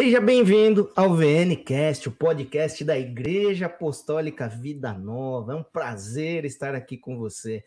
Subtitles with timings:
[0.00, 5.52] Seja bem-vindo ao VNcast, o podcast da Igreja Apostólica Vida Nova.
[5.52, 7.62] É um prazer estar aqui com você.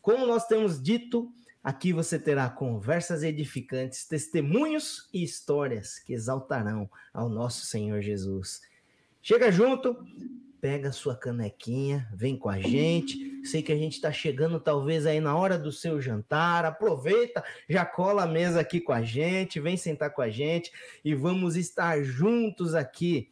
[0.00, 1.28] Como nós temos dito,
[1.64, 8.62] aqui você terá conversas edificantes, testemunhos e histórias que exaltarão ao nosso Senhor Jesus.
[9.20, 9.96] Chega junto,
[10.64, 13.44] pega sua canequinha, vem com a gente.
[13.44, 16.64] Sei que a gente está chegando talvez aí na hora do seu jantar.
[16.64, 20.72] Aproveita, já cola a mesa aqui com a gente, vem sentar com a gente
[21.04, 23.30] e vamos estar juntos aqui.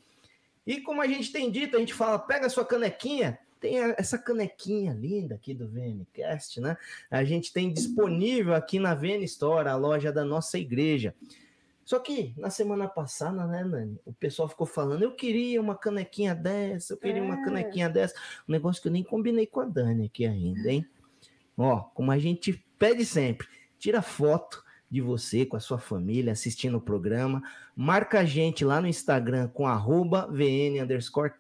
[0.67, 4.93] E como a gente tem dito, a gente fala, pega sua canequinha, tem essa canequinha
[4.93, 6.77] linda aqui do VNcast, né?
[7.11, 11.15] A gente tem disponível aqui na VN Store, a loja da nossa igreja.
[11.85, 14.01] Só que na semana passada, né, Nani?
[14.05, 17.25] O pessoal ficou falando, eu queria uma canequinha dessa, eu queria é.
[17.25, 18.15] uma canequinha dessa.
[18.49, 20.87] Um negócio que eu nem combinei com a Dani aqui ainda, hein?
[21.57, 23.47] Ó, como a gente pede sempre,
[23.79, 27.43] tira foto de você com a sua família assistindo o programa,
[27.75, 30.87] marca a gente lá no Instagram com arroba VN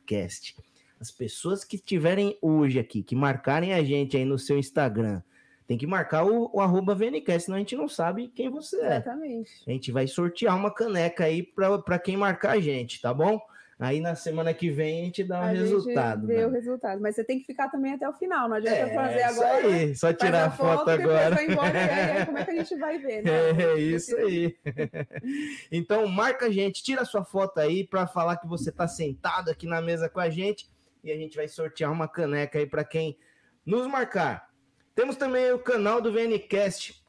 [0.06, 0.56] cast.
[0.98, 5.20] As pessoas que estiverem hoje aqui, que marcarem a gente aí no seu Instagram,
[5.66, 8.96] tem que marcar o, o arroba VNCast, senão a gente não sabe quem você é.
[8.96, 9.50] Exatamente.
[9.66, 13.40] A gente vai sortear uma caneca aí para quem marcar a gente, tá bom?
[13.82, 16.26] Aí na semana que vem a gente dá o um resultado.
[16.26, 16.46] Vê né?
[16.46, 17.00] o resultado.
[17.00, 19.60] Mas você tem que ficar também até o final, não adianta é, fazer agora.
[19.60, 21.34] Isso aí, só tirar a foto, foto agora.
[21.34, 23.22] Vai embora, e aí, como é que a gente vai ver?
[23.22, 23.32] Né?
[23.72, 24.56] É, isso aí.
[25.72, 29.50] então marca a gente, tira a sua foto aí para falar que você está sentado
[29.50, 30.70] aqui na mesa com a gente
[31.02, 33.18] e a gente vai sortear uma caneca aí para quem
[33.66, 34.51] nos marcar.
[34.94, 37.02] Temos também o canal do VNcast.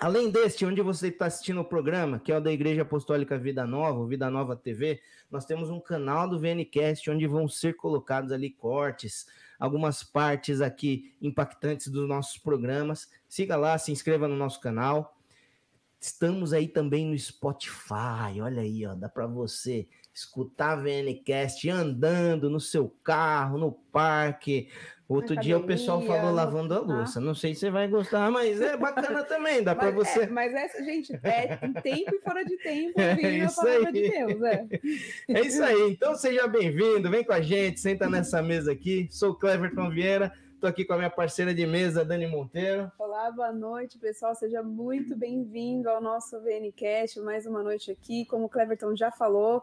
[0.00, 3.64] Além deste, onde você está assistindo o programa, que é o da Igreja Apostólica Vida
[3.64, 5.00] Nova, Vida Nova TV,
[5.30, 9.26] nós temos um canal do VNcast onde vão ser colocados ali cortes,
[9.58, 13.08] algumas partes aqui impactantes dos nossos programas.
[13.28, 15.16] Siga lá, se inscreva no nosso canal.
[16.00, 18.40] Estamos aí também no Spotify.
[18.40, 24.68] Olha aí, ó, dá para você escutar a VNcast andando no seu carro, no parque,
[25.08, 27.18] Outro dia o pessoal falou lavando a louça.
[27.18, 30.24] Não sei se você vai gostar, mas é bacana também, dá para você.
[30.24, 33.86] É, mas essa, gente, é em tempo e fora de tempo, é isso a aí.
[33.90, 34.42] de Deus.
[34.42, 34.66] É.
[35.32, 35.92] é isso aí.
[35.92, 39.08] Então seja bem-vindo, vem com a gente, senta nessa mesa aqui.
[39.10, 40.30] Sou Cleverton Vieira.
[40.52, 42.90] Estou aqui com a minha parceira de mesa, Dani Monteiro.
[42.98, 44.34] Olá, boa noite, pessoal.
[44.34, 47.20] Seja muito bem-vindo ao nosso VNCast.
[47.20, 48.26] Mais uma noite aqui.
[48.26, 49.62] Como o Cleverton já falou,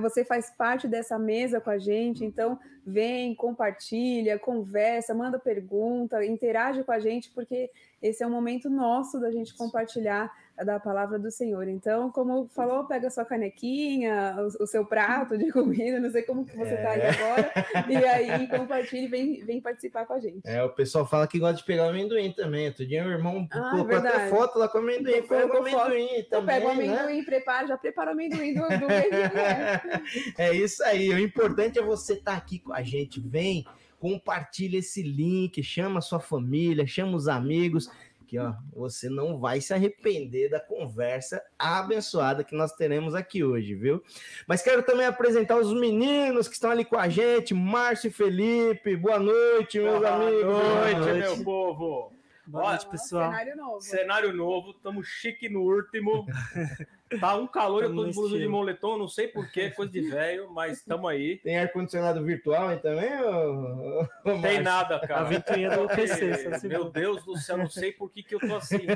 [0.00, 6.84] você faz parte dessa mesa com a gente, então vem, compartilha, conversa, manda pergunta, interage
[6.84, 7.70] com a gente, porque
[8.00, 11.66] esse é um momento nosso da gente compartilhar da palavra do Senhor.
[11.68, 16.44] Então, como falou, pega sua canequinha, o, o seu prato de comida, não sei como
[16.44, 17.08] que você está é.
[17.08, 17.52] aí agora,
[17.88, 20.40] e aí compartilha e vem, vem participar com a gente.
[20.44, 22.68] É, o pessoal fala que gosta de pegar amendoim também.
[22.68, 24.16] Outro dia o irmão ah, colocou verdade.
[24.16, 25.22] até foto lá com amendoim.
[25.22, 26.28] Pega o amendoim foto.
[26.30, 26.56] também.
[26.56, 26.84] Eu pego o né?
[26.84, 27.24] amendoim, né?
[27.24, 28.86] preparo, já preparo o amendoim do, do
[30.38, 31.10] É isso aí.
[31.10, 33.20] O importante é você estar tá aqui com a gente.
[33.20, 33.64] Vem,
[33.98, 37.88] compartilha esse link, chama a sua família, chama os amigos
[38.32, 38.54] aqui, ó.
[38.72, 44.02] Você não vai se arrepender da conversa abençoada que nós teremos aqui hoje, viu?
[44.46, 48.96] Mas quero também apresentar os meninos que estão ali com a gente, Márcio e Felipe.
[48.96, 50.44] Boa noite, meus Boa amigos.
[50.44, 52.12] Boa noite, meu povo.
[52.46, 53.30] Boa noite, pessoal.
[53.30, 53.80] Cenário novo.
[53.80, 56.26] Cenário novo, estamos chique no último.
[57.20, 60.50] Tá um calor, eu tô de blusa de moletom, não sei porquê, coisa de velho,
[60.50, 61.38] mas estamos aí.
[61.38, 63.12] Tem ar-condicionado virtual aí também?
[63.22, 64.08] Ou...
[64.40, 65.20] Tem nada, cara.
[65.20, 66.66] A ventoinha do PC.
[66.68, 68.86] Meu Deus do céu, não sei por que, que eu tô assim.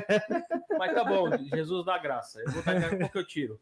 [0.77, 2.39] Mas tá bom, Jesus dá graça.
[2.39, 3.59] Eu vou dar a pouco eu tiro.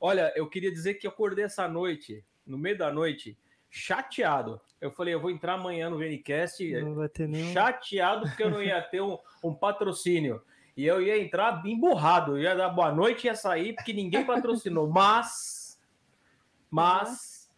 [0.00, 3.38] Olha, eu queria dizer que eu acordei essa noite, no meio da noite,
[3.70, 4.60] chateado.
[4.80, 6.62] Eu falei, eu vou entrar amanhã no VNCast
[7.28, 7.52] nenhum...
[7.52, 10.42] chateado porque eu não ia ter um, um patrocínio.
[10.76, 14.88] E eu ia entrar emburrado, ia dar boa noite e ia sair, porque ninguém patrocinou.
[14.88, 15.78] Mas,
[16.70, 17.50] mas,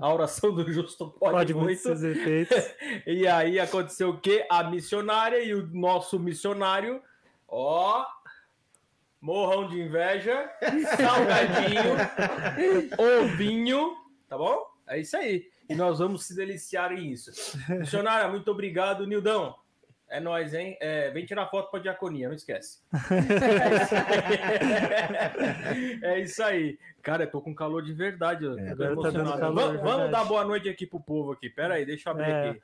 [0.00, 1.88] a oração do justo pode, pode muito.
[1.90, 2.74] Efeitos.
[3.06, 4.46] e aí aconteceu o quê?
[4.50, 7.02] A missionária e o nosso missionário,
[7.46, 8.06] ó,
[9.20, 10.50] morrão de inveja,
[10.96, 11.96] salgadinho,
[13.22, 13.96] ovinho,
[14.28, 14.66] tá bom?
[14.86, 15.48] É isso aí.
[15.68, 17.30] E nós vamos se deliciar em isso.
[17.68, 19.54] Missionária, muito obrigado, Nildão.
[20.14, 20.78] É nós, hein?
[20.80, 22.78] É, vem tirar foto para diaconia, não esquece.
[26.02, 26.78] é isso aí.
[27.02, 28.46] Cara, eu tô com calor de verdade.
[28.46, 29.40] É, tô emocionado.
[29.40, 31.50] Tá vamos, vamos dar boa noite aqui pro povo aqui.
[31.50, 32.50] Pera aí, deixa eu abrir é.
[32.50, 32.62] aqui.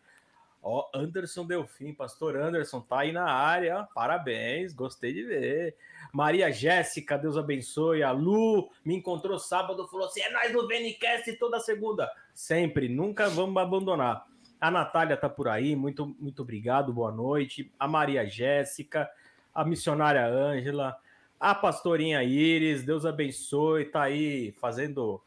[0.62, 3.84] Ó, Anderson Delfim, pastor Anderson, tá aí na área.
[3.92, 5.74] Parabéns, gostei de ver.
[6.12, 8.04] Maria Jéssica, Deus abençoe.
[8.04, 12.08] A Lu me encontrou sábado, falou assim: é nós no VNCast toda segunda.
[12.32, 14.29] Sempre, nunca vamos abandonar.
[14.60, 17.72] A Natália tá por aí, muito, muito obrigado, boa noite.
[17.78, 19.08] A Maria Jéssica,
[19.54, 20.96] a missionária Ângela,
[21.38, 25.20] A pastorinha Iris, Deus abençoe, tá aí fazendo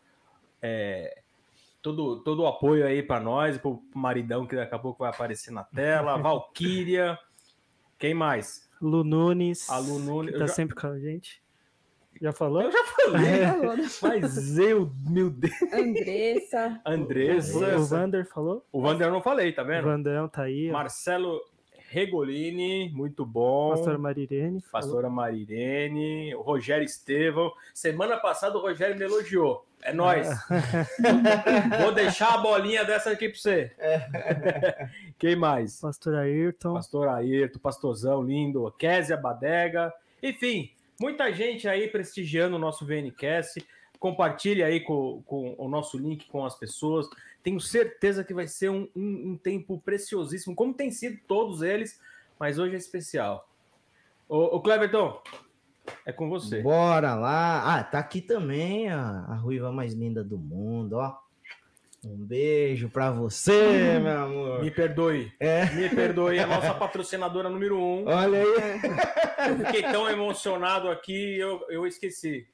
[0.62, 1.21] é,
[1.81, 5.51] todo, todo o apoio aí para nós, pro maridão que daqui a pouco vai aparecer
[5.51, 7.18] na tela, Valquíria,
[7.97, 8.69] quem mais?
[8.81, 11.43] Lu Nunes, A Lu Nunes, que tá já- sempre com a gente.
[12.21, 12.62] Já falou?
[12.62, 13.75] Eu já falei, Falou.
[14.01, 15.54] mas eu, meu Deus.
[15.74, 16.81] Andressa.
[16.86, 18.65] Andressa, O Vander falou?
[18.71, 19.83] o Wander eu não falei, tá O vendo?
[19.83, 20.69] Vandão tá aí.
[20.69, 20.74] ó.
[20.74, 21.42] Marcelo
[21.89, 23.71] Regolini, muito bom.
[23.71, 24.62] Pastora Marirene.
[24.62, 24.71] falou.
[24.71, 27.51] Pastora Marirene, o Rogério Estevão.
[27.74, 29.65] Semana passada o Rogério me elogiou.
[29.81, 30.27] É nóis.
[31.81, 33.71] Vou deixar a bolinha dessa aqui pra você.
[35.19, 35.80] Quem mais?
[35.81, 36.74] Pastor Ayrton.
[36.74, 39.94] Pastor Ayrton, Pastorzão lindo, Késia Badega.
[40.21, 43.66] Enfim, muita gente aí prestigiando o nosso VNCast.
[44.00, 47.07] Compartilhe aí com, com o nosso link com as pessoas.
[47.42, 52.00] Tenho certeza que vai ser um, um- um tempo preciosíssimo, como tem sido todos eles,
[52.40, 53.48] mas hoje é especial.
[54.28, 55.22] Ô, ô Cleverton,
[56.06, 56.62] é com você.
[56.62, 57.75] Bora lá.
[57.80, 61.18] Ah, tá aqui também a, a ruiva mais linda do mundo, ó.
[62.05, 64.61] Um beijo pra você, meu amor.
[64.61, 68.05] Me perdoe, É, me perdoe, a nossa patrocinadora número um.
[68.05, 69.50] olha aí.
[69.50, 72.45] Eu fiquei tão emocionado aqui, eu, eu esqueci.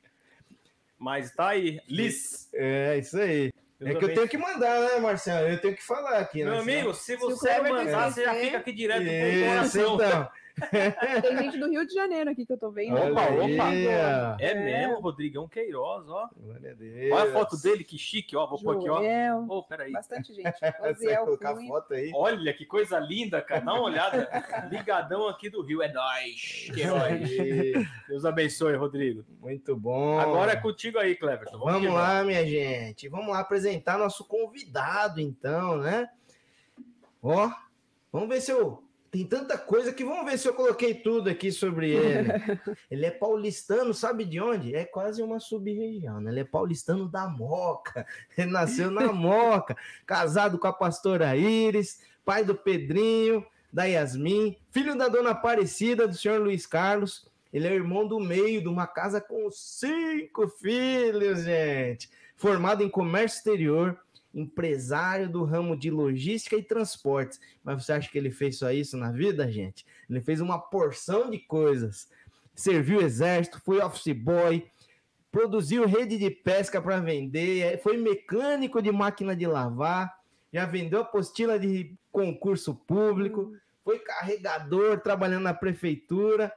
[1.00, 2.48] Mas tá aí, Liz.
[2.54, 3.52] É, isso aí.
[3.82, 5.48] É que eu tenho que mandar, né, Marcelo?
[5.48, 6.52] Eu tenho que falar aqui, né?
[6.52, 9.96] Meu amigo, se você Kleber mandar, você já fica aqui direto com o Isso, coração.
[9.96, 10.30] então.
[11.22, 12.96] Tem gente do Rio de Janeiro aqui que eu tô vendo.
[12.96, 13.64] Opa, Olha opa.
[13.64, 14.38] ó.
[14.40, 16.30] É mesmo, Rodrigão Queiroz, ó.
[16.36, 17.12] Glória a Deus.
[17.12, 18.48] Olha a foto dele, que chique, ó.
[18.48, 19.46] Vou pôr aqui, ó.
[19.48, 19.92] Ô, peraí.
[19.92, 20.50] bastante gente.
[20.90, 21.68] Oziel colocar Cunha.
[21.68, 22.12] foto aí.
[22.14, 23.62] Olha que coisa linda, cara.
[23.62, 24.30] Dá uma olhada.
[24.70, 25.82] Ligadão aqui do Rio.
[25.82, 26.70] É nóis.
[26.74, 27.30] Que é nóis.
[28.08, 29.26] Deus abençoe, Rodrigo.
[29.40, 30.20] Muito bom.
[30.20, 31.60] Agora é contigo aí, Cleverton.
[31.60, 33.08] Vamos que lá, minha gente.
[33.08, 36.10] Vamos lá apresentar nosso convidado, então, né?
[37.22, 37.50] Ó,
[38.12, 38.84] vamos ver se eu.
[39.12, 42.30] Tem tanta coisa que vamos ver se eu coloquei tudo aqui sobre ele.
[42.92, 44.76] ele é paulistano, sabe de onde?
[44.76, 46.30] É quase uma sub-região, né?
[46.32, 48.06] Ele é paulistano da Moca.
[48.38, 49.76] Ele nasceu na Moca,
[50.06, 56.16] casado com a pastora Iris, pai do Pedrinho, da Yasmin, filho da dona Aparecida, do
[56.16, 57.28] senhor Luiz Carlos.
[57.52, 62.10] Ele é irmão do meio de uma casa com cinco filhos, gente.
[62.36, 64.00] Formado em comércio exterior,
[64.34, 67.40] empresário do ramo de logística e transportes.
[67.64, 69.86] Mas você acha que ele fez só isso na vida, gente?
[70.10, 72.10] Ele fez uma porção de coisas.
[72.56, 74.66] Serviu o exército, foi office boy,
[75.32, 80.14] produziu rede de pesca para vender, eh, foi mecânico de máquina de lavar,
[80.52, 83.54] já vendeu apostila de concurso público,
[83.84, 86.52] foi carregador trabalhando na prefeitura.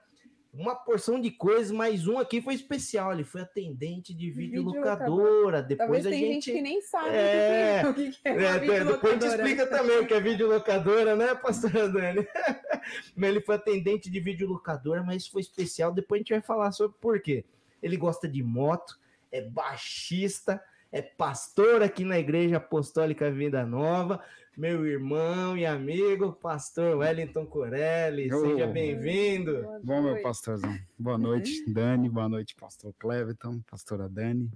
[0.52, 3.12] Uma porção de coisas, mas um aqui foi especial.
[3.12, 5.62] Ele foi atendente de videolocadora.
[5.62, 6.44] Depois Talvez a tem gente...
[6.44, 6.52] gente.
[6.52, 9.98] que nem sabe É, o que que é, É, uma depois a gente explica também
[10.00, 12.26] o que é videolocadora, né, pastora Dani?
[13.16, 15.92] Mas ele foi atendente de videolocadora, mas isso foi especial.
[15.92, 17.44] Depois a gente vai falar sobre por quê.
[17.82, 18.98] Ele gosta de moto,
[19.30, 24.20] é baixista, é pastor aqui na Igreja Apostólica Vida Nova.
[24.56, 29.62] Meu irmão e amigo, pastor Wellington Corelli, seja bem-vindo.
[29.82, 30.22] Bom, meu noite.
[30.22, 30.78] pastorzão.
[30.98, 32.08] Boa noite, Dani.
[32.10, 34.50] Boa noite, pastor Cleveton, pastora Dani.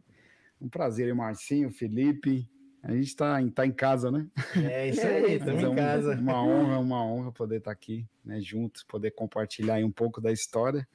[0.60, 2.46] Um prazer, Marcinho, Felipe.
[2.82, 4.26] A gente está em, tá em casa, né?
[4.70, 6.14] É isso aí, estamos é em um- casa.
[6.14, 10.30] Uma honra, uma honra poder estar aqui, né, juntos, poder compartilhar aí um pouco da
[10.30, 10.86] história,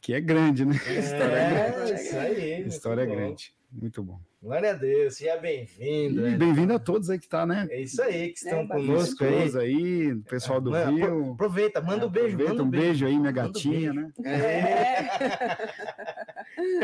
[0.00, 0.74] que é grande, né?
[0.86, 2.54] É, isso aí.
[2.54, 3.14] A muito história é bom.
[3.14, 3.54] grande.
[3.72, 4.20] Muito bom.
[4.42, 6.26] Glória a Deus, seja bem-vindo.
[6.26, 6.36] E né?
[6.36, 7.68] bem-vindo a todos aí que tá, né?
[7.70, 9.56] É isso aí que estão É, conosco aí.
[9.58, 11.32] Aí, o pessoal do Mano, Rio.
[11.34, 13.94] Aproveita, manda um beijo, Aproveita, manda um beijo aí, minha gatinha, beijo.
[13.94, 14.12] né?
[14.24, 14.40] É,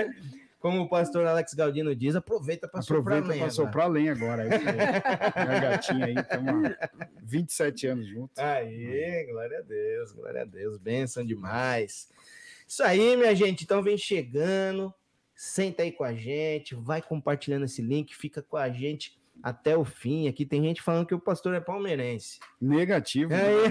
[0.01, 0.11] É,
[0.61, 3.45] como o pastor Alex Galdino diz, aproveita para soprar Aproveita lenha.
[3.45, 3.67] para agora.
[3.67, 4.43] soprar lenha agora.
[4.45, 4.63] é aí.
[5.49, 8.39] Minha gatinha aí, estamos há 27 anos juntos.
[8.39, 12.09] Aí, glória a Deus, glória a Deus, bênção demais.
[12.69, 14.93] Isso aí, minha gente, então vem chegando,
[15.37, 19.85] senta aí com a gente, vai compartilhando esse link, fica com a gente até o
[19.85, 20.27] fim.
[20.29, 22.41] Aqui tem gente falando que o pastor é palmeirense.
[22.59, 23.35] Negativo.
[23.35, 23.67] Aí.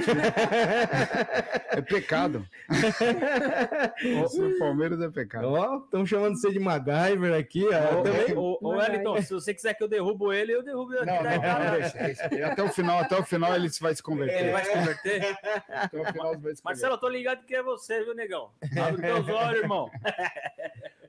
[1.71, 2.45] É pecado.
[4.45, 5.47] O Palmeiras é pecado.
[5.47, 7.99] Ó, estão chamando você de MacGyver aqui, ó.
[7.99, 11.05] Ô, Também- ô, ô, Wellington, se você quiser que eu derrubo ele, eu derrubo ele.
[11.05, 12.45] Não, não, não, deixa, deixa.
[12.47, 14.51] Até o final, até o final ele vai se Ele converter.
[14.51, 15.37] vai se converter?
[15.69, 18.51] Até o final ele vai se Marcelo, eu tô ligado que é você, viu, negão?
[18.77, 19.89] Abre teus olhos, irmão.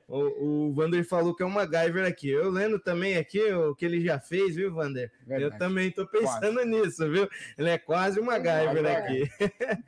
[0.07, 2.29] O, o Vander falou que é um MacGyver aqui.
[2.29, 5.11] Eu lendo também aqui o que ele já fez, viu, Vander?
[5.23, 5.59] Eu Verdade.
[5.59, 7.27] também tô pensando nisso, viu?
[7.57, 8.95] Ele é quase um MacGyver É.
[8.95, 9.29] aqui.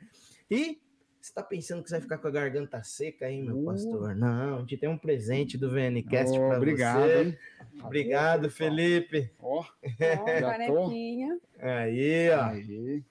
[0.50, 0.78] e
[1.20, 3.64] você tá pensando que você vai ficar com a garganta seca aí, meu Uh.
[3.64, 4.14] pastor?
[4.14, 7.22] Não, a gente tem um presente do VNCast Oh, obrigado, você.
[7.22, 7.38] hein?
[7.82, 9.30] Obrigado, Felipe.
[9.40, 9.68] Ó, tô.
[10.46, 11.38] canequinha.
[11.58, 12.42] Aí, ó.
[12.44, 13.02] aí.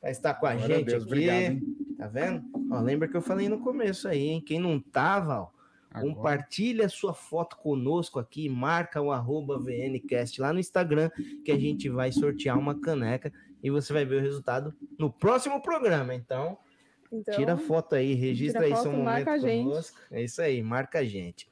[0.00, 1.12] Vai estar com a Glória a gente Deus, aqui.
[1.12, 1.62] obrigado, hein?
[1.98, 2.42] Tá vendo?
[2.70, 4.40] Ó, lembra que eu falei no começo aí, hein?
[4.44, 5.48] Quem não tava, ó,
[5.92, 11.10] Agora, compartilha sua foto conosco aqui, marca o arroba VNCast lá no Instagram,
[11.44, 13.32] que a gente vai sortear uma caneca
[13.62, 16.14] e você vai ver o resultado no próximo programa.
[16.14, 16.58] Então,
[17.12, 19.64] Então, tira a foto aí, registra aí foto, seu momento marca a gente.
[19.68, 19.98] conosco.
[20.10, 21.48] É isso aí, marca a gente.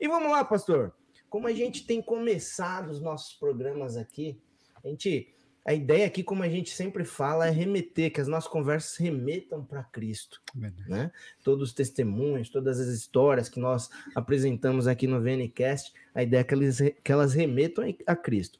[0.00, 0.94] E vamos lá, pastor.
[1.28, 4.40] Como a gente tem começado os nossos programas aqui,
[4.82, 5.34] a gente
[5.64, 9.64] a ideia aqui, como a gente sempre fala, é remeter, que as nossas conversas remetam
[9.64, 10.90] para Cristo verdade.
[10.90, 11.12] né?
[11.44, 16.44] Todos os testemunhos, todas as histórias que nós apresentamos aqui no VNcast, a ideia é
[16.44, 18.58] que elas, que elas remetam a Cristo.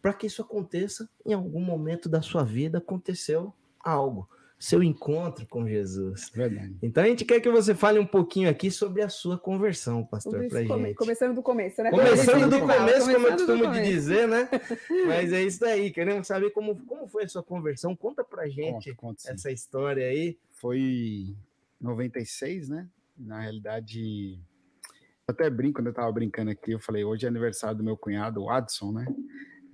[0.00, 5.68] Para que isso aconteça, em algum momento da sua vida aconteceu algo, seu encontro com
[5.68, 6.30] Jesus.
[6.34, 6.76] verdade.
[6.82, 10.32] Então a gente quer que você fale um pouquinho aqui sobre a sua conversão, pastor,
[10.48, 10.96] para isso, come- gente.
[10.96, 11.90] Começando do começo, né?
[11.90, 14.48] Começando do começo, como eu costumo de dizer, né?
[15.06, 17.94] Mas é isso aí, queremos saber como, como foi a sua conversão.
[17.94, 20.36] Conta pra gente Conta, conta essa história aí.
[20.50, 21.36] Foi
[21.80, 22.88] 96, né?
[23.16, 24.38] Na realidade,
[25.26, 28.42] até brinco, quando eu tava brincando aqui, eu falei, hoje é aniversário do meu cunhado,
[28.42, 29.06] o Adson, né?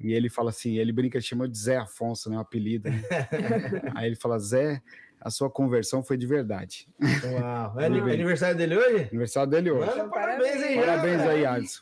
[0.00, 2.36] E ele fala assim, ele brinca, chama de Zé Afonso, né?
[2.36, 2.90] O apelido.
[2.90, 3.00] né?
[3.94, 4.82] Aí ele fala, Zé,
[5.20, 6.86] a sua conversão foi de verdade.
[7.00, 7.80] Uau.
[7.80, 9.08] É aniversário dele hoje?
[9.08, 9.86] Aniversário dele hoje.
[9.86, 11.46] Manda parabéns aí, Parabéns aí.
[11.46, 11.80] Adson.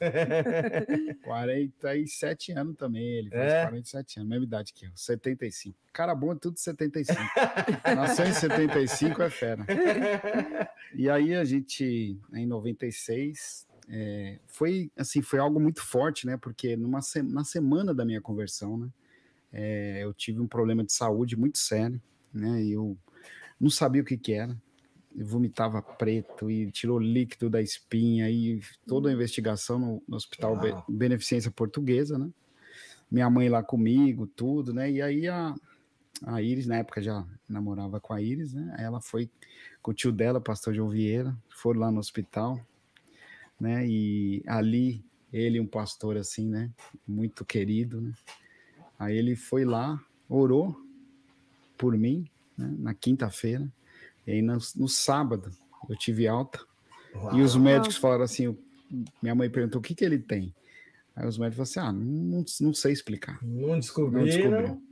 [1.25, 3.63] 47 anos também, ele faz É?
[3.63, 5.77] 47 anos, mesma idade que eu, 75.
[5.93, 7.19] Cara bom é tudo 75.
[7.97, 9.67] Nasceu em 75 é fera.
[10.95, 16.37] E aí a gente, em 96, é, foi assim, foi algo muito forte, né?
[16.37, 18.89] Porque numa se- na semana da minha conversão, né?
[19.53, 22.01] é, eu tive um problema de saúde muito sério,
[22.33, 22.63] né?
[22.63, 22.97] E eu
[23.61, 24.57] não sabia o que que era.
[25.15, 30.57] Eu vomitava preto e tirou líquido da espinha e toda a investigação no, no Hospital
[30.59, 30.75] Be-.
[30.89, 32.31] Beneficência Portuguesa, né?
[33.11, 34.91] Minha mãe lá comigo, tudo, né?
[34.91, 35.55] E aí a,
[36.25, 38.75] a Iris, na época já namorava com a Iris, né?
[38.79, 39.31] Ela foi
[39.83, 42.59] com o tio dela, pastor João Vieira, foram lá no hospital,
[43.63, 43.87] né?
[43.87, 46.69] E ali, ele, um pastor assim, né?
[47.07, 48.13] Muito querido, né?
[48.99, 50.77] Aí ele foi lá, orou
[51.79, 52.29] por mim,
[52.59, 52.75] né?
[52.77, 53.73] Na quinta-feira.
[54.27, 55.53] E aí no, no sábado
[55.89, 56.59] eu tive alta.
[57.35, 57.63] E os Uau.
[57.63, 58.57] médicos falaram assim,
[59.23, 60.53] minha mãe perguntou o que que ele tem.
[61.15, 63.39] Aí os médicos falaram assim, ah, não, não sei explicar.
[63.45, 63.79] Não
[64.19, 64.83] Não descobriu.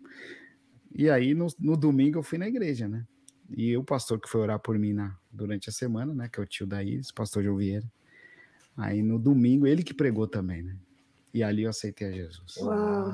[0.94, 3.04] E aí, no, no domingo, eu fui na igreja, né?
[3.56, 6.28] E o pastor que foi orar por mim na, durante a semana, né?
[6.28, 7.86] Que é o tio da Iris, pastor João Vieira.
[8.76, 10.76] Aí no domingo, ele que pregou também, né?
[11.32, 12.56] E ali eu aceitei a Jesus.
[12.56, 13.12] Uau.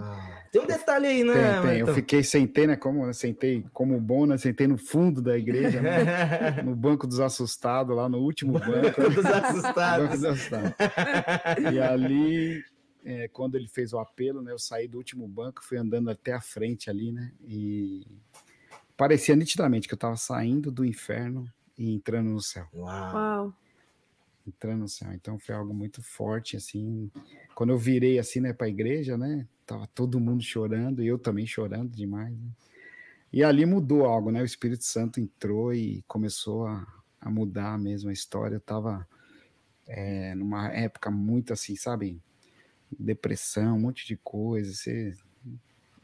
[0.50, 1.34] Tem um detalhe aí, né?
[1.34, 1.52] Tem, tem.
[1.52, 1.94] Eu Wellington?
[1.94, 2.74] fiquei, sentei, né?
[2.74, 4.38] Como eu sentei como bom, né?
[4.38, 6.62] Sentei no fundo da igreja, né?
[6.64, 9.02] No banco dos assustados, lá no último banco.
[9.02, 10.08] Banco assustados.
[10.10, 10.72] dos assustados.
[11.72, 12.64] E ali,
[13.04, 16.32] é, quando ele fez o apelo, né, eu saí do último banco, fui andando até
[16.32, 17.32] a frente ali, né?
[17.46, 18.06] E
[18.96, 21.46] parecia nitidamente que eu estava saindo do inferno
[21.76, 23.14] e entrando no céu, Uau.
[23.14, 23.54] Uau.
[24.46, 25.12] Entrando no céu.
[25.12, 27.10] Então foi algo muito forte, assim.
[27.54, 29.46] Quando eu virei assim, né, para a igreja, né?
[29.66, 32.32] Tava todo mundo chorando e eu também chorando demais.
[32.38, 32.48] Né?
[33.32, 34.40] E ali mudou algo, né?
[34.42, 36.86] O Espírito Santo entrou e começou a,
[37.20, 38.56] a mudar mesmo a história.
[38.56, 39.06] Eu tava
[39.86, 42.20] é, numa época muito assim, sabe?
[42.98, 44.72] Depressão, um monte de coisa.
[44.72, 45.12] Você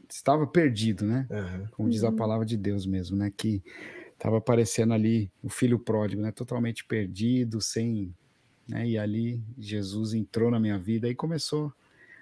[0.09, 1.27] estava perdido, né?
[1.31, 1.67] Aham.
[1.71, 2.15] Como diz a Uhum.
[2.15, 3.31] palavra de Deus mesmo, né?
[3.35, 3.63] Que
[4.11, 6.31] estava aparecendo ali o filho pródigo, né?
[6.31, 8.13] Totalmente perdido, sem.
[8.67, 8.87] Né?
[8.87, 11.73] E ali Jesus entrou na minha vida e começou.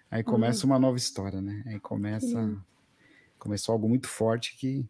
[0.10, 1.63] Aí começa uma nova história, né?
[1.65, 2.62] Aí começa.
[3.39, 4.86] Começou algo muito forte que,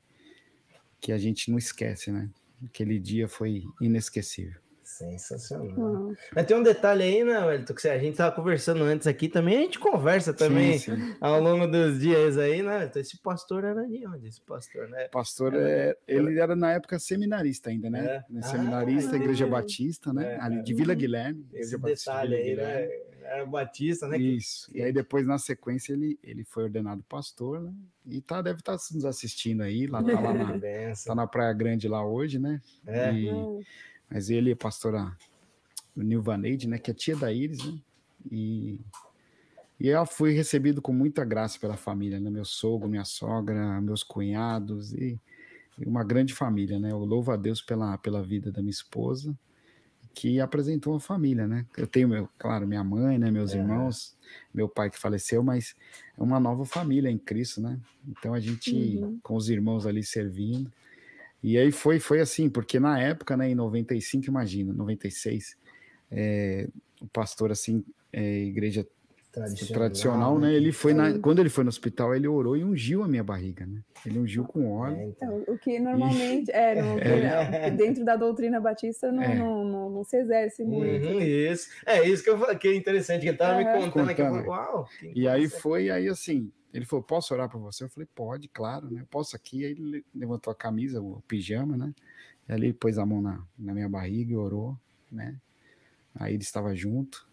[1.00, 2.30] que a gente não esquece, né?
[2.66, 4.60] Aquele dia foi inesquecível.
[5.02, 5.78] Sensacional.
[5.78, 6.14] Uau.
[6.36, 7.74] Mas tem um detalhe aí, né, Wellington?
[7.74, 11.16] Que a gente tava conversando antes aqui também, a gente conversa também Sim, sim.
[11.20, 12.86] ao longo dos dias aí, né?
[12.86, 14.28] Então, esse pastor era de onde?
[14.28, 15.06] Esse pastor, né?
[15.08, 18.06] O pastor, é, ele era na época seminarista ainda, né?
[18.06, 18.24] É.
[18.30, 19.50] Né, Ah, Seminarista, Igreja entendi.
[19.62, 20.36] Batista, né?
[20.36, 20.76] É, Ali de é.
[20.76, 21.46] Vila Guilherme.
[21.54, 22.88] Esse Batista de detalhe aí, Guilherme.
[22.88, 23.12] né?
[23.24, 24.18] Era Batista, né?
[24.18, 24.70] que- Isso.
[24.74, 27.72] E aí depois, na sequência, ele, ele foi ordenado pastor, né?
[28.06, 30.60] E tá, deve estar nos assistindo aí, lá, tá lá na,
[31.06, 32.60] tá na Praia Grande lá hoje, né?
[32.86, 33.14] É.
[33.14, 33.62] E- Uau.
[34.12, 35.16] Mas ele é pastora
[35.96, 36.78] Nilvaneide, né?
[36.78, 37.80] Que é tia da Iris, né?
[38.30, 38.80] E,
[39.80, 42.30] e eu fui recebido com muita graça pela família, né?
[42.30, 45.20] Meu sogro, minha sogra, meus cunhados e,
[45.80, 46.92] e uma grande família, né?
[46.92, 49.36] Eu louvo a Deus pela, pela vida da minha esposa,
[50.14, 51.66] que apresentou uma família, né?
[51.78, 53.32] Eu tenho, meu, claro, minha mãe, né?
[53.32, 53.58] Meus É.
[53.58, 54.16] irmãos,
[54.54, 55.74] meu pai que faleceu, mas
[56.18, 57.80] é uma nova família em Cristo, né?
[58.08, 59.20] Então a gente, Uhum.
[59.24, 60.72] com os irmãos ali servindo,
[61.44, 65.58] e aí foi, foi assim, porque na época, né, em 95, imagina, 96,
[66.12, 66.68] é,
[67.02, 67.84] o pastor, assim,
[68.14, 68.86] é, igreja
[69.32, 70.54] Tradicional, tradicional, né?
[70.54, 73.66] Ele foi na, quando ele foi no hospital, ele orou e ungiu a minha barriga,
[73.66, 73.82] né?
[74.06, 74.98] Ele ungiu com óleo.
[74.98, 75.44] É, então.
[75.48, 77.72] O que normalmente é, no- É.
[77.72, 79.34] dentro da doutrina batista não, É.
[79.34, 81.08] não, não, não se exerce muito.
[81.08, 81.70] Uhum, isso.
[81.86, 83.80] É isso que eu falei, que é interessante, que ele tava me Aham.
[83.86, 84.22] contando aqui.
[84.22, 84.50] Eu falei, Contando.
[84.50, 84.90] uau.
[85.16, 87.84] E aí foi, aí assim, ele falou, posso orar por você?
[87.84, 89.02] Eu falei, pode, claro, né?
[89.02, 89.66] Eu posso aqui.
[89.66, 91.94] Aí ele levantou a camisa, o pijama, né?
[92.48, 94.78] E ali ele pôs a mão na, na minha barriga e orou,
[95.12, 95.38] né?
[96.16, 97.28] Aí ele estava junto,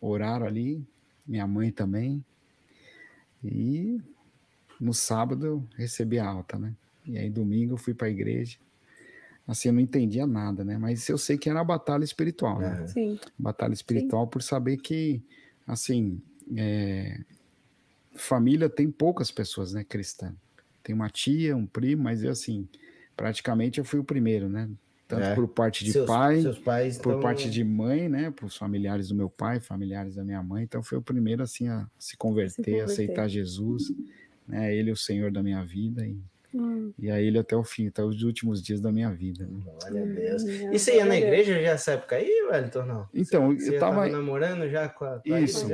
[0.00, 0.86] oraram ali,
[1.26, 2.24] minha mãe também.
[3.42, 4.00] E
[4.80, 6.74] no sábado eu recebi a alta, né?
[7.06, 8.58] E aí domingo eu fui para a igreja.
[9.46, 10.78] Assim, eu não entendia nada, né?
[10.78, 12.68] Mas eu sei que era uma batalha espiritual, né?
[12.68, 12.86] Aham.
[12.86, 15.22] Sim, batalha espiritual por saber que,
[15.66, 16.20] assim,
[16.56, 17.20] é,
[18.14, 20.34] família tem poucas pessoas, né, cristã.
[20.82, 22.68] Tem uma tia, um primo, mas eu, assim,
[23.16, 24.68] praticamente eu fui o primeiro, né?
[25.06, 25.34] Tanto É.
[25.34, 28.30] por parte de seus, pai, seus pais por tão- parte de mãe, né?
[28.30, 30.64] Por familiares do meu pai, familiares da minha mãe.
[30.64, 32.90] Então foi o primeiro, assim, a se converter, converter.
[32.90, 33.92] aceitar Jesus,
[34.48, 34.74] né?
[34.74, 36.16] Ele é o Senhor da minha vida e,
[36.54, 39.44] Hum, e a Ele até o fim, até os últimos dias da minha vida.
[39.44, 39.60] né?
[39.64, 40.44] Glória a Deus.
[40.44, 43.08] hum, E você ia na igreja já nessa época aí, Wellington, não?
[43.12, 45.66] Então, Você eu já tava- namorando já com a, com Isso.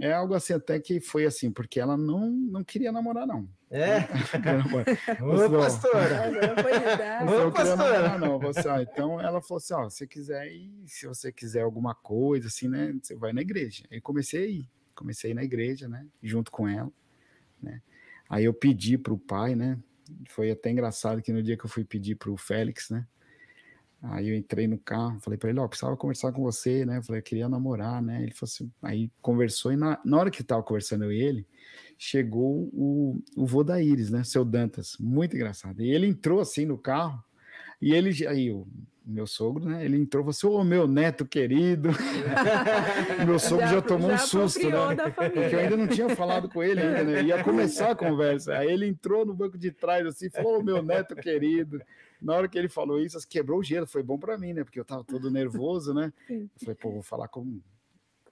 [0.00, 3.48] É algo assim até que foi assim, porque ela não, não queria namorar, não.
[3.70, 4.00] É?
[4.02, 4.86] Queria namorar.
[5.20, 6.22] Ô, pastora.
[6.28, 7.76] Ô, não queria pastora.
[7.76, 8.38] namorar, não.
[8.38, 11.94] Você, ó, então ela falou assim: ó, se você quiser ir, se você quiser alguma
[11.94, 12.94] coisa, assim, né?
[13.02, 13.84] Você vai na igreja.
[13.90, 14.68] Aí comecei a ir.
[14.94, 16.06] Comecei a ir na igreja, né?
[16.22, 16.90] Junto com ela,
[17.62, 17.80] né?
[18.28, 19.78] Aí eu pedi pro pai, né?
[20.28, 23.06] Foi até engraçado que no dia que eu fui pedir pro Félix, né?
[24.00, 26.98] Aí eu entrei no carro, falei para ele, ó, precisava conversar com você, né?
[26.98, 28.22] Eu falei, eu queria namorar, né?
[28.22, 31.46] Ele falou assim, aí conversou e na, na hora que tava conversando eu e ele,
[31.98, 34.22] chegou o, o vô da Iris, né?
[34.22, 35.82] Seu Dantas, muito engraçado.
[35.82, 37.22] E ele entrou assim no carro
[37.82, 38.66] e ele, aí o
[39.10, 39.84] meu sogro, né?
[39.84, 41.88] Ele entrou e falou assim, ô meu neto querido.
[43.26, 44.76] meu sogro já, tomou um susto, né?
[45.14, 47.22] Porque eu ainda não tinha falado com ele ainda, né?
[47.22, 48.56] Ia começar a conversa.
[48.58, 51.80] Aí ele entrou no banco de trás assim, e falou: "Ô, meu neto querido.
[52.20, 53.86] Na hora que ele falou isso, quebrou o gelo.
[53.86, 54.64] Foi bom para mim, né?
[54.64, 56.12] Porque eu tava todo nervoso, né?
[56.28, 57.60] Eu falei, pô, vou falar com,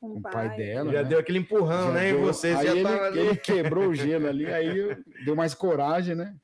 [0.01, 0.93] Com o pai dela.
[0.93, 1.09] Já né?
[1.09, 2.11] deu aquele empurrão, Já né?
[2.11, 3.19] E deu- você aí já ele, tava ali.
[3.21, 6.35] ele quebrou o gelo ali, aí eu- deu mais coragem, né?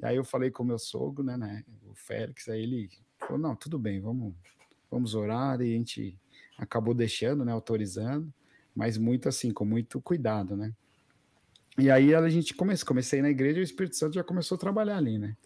[0.00, 3.38] E aí eu falei com o meu sogro, né, né, o Félix, aí ele falou,
[3.38, 4.34] não, tudo bem, vamos,
[4.90, 6.18] vamos orar, e a gente
[6.56, 8.32] acabou deixando, né, autorizando,
[8.74, 10.72] mas muito assim, com muito cuidado, né?
[11.78, 14.58] E aí a gente comecei, comecei na igreja e o Espírito Santo já começou a
[14.58, 15.36] trabalhar ali, né?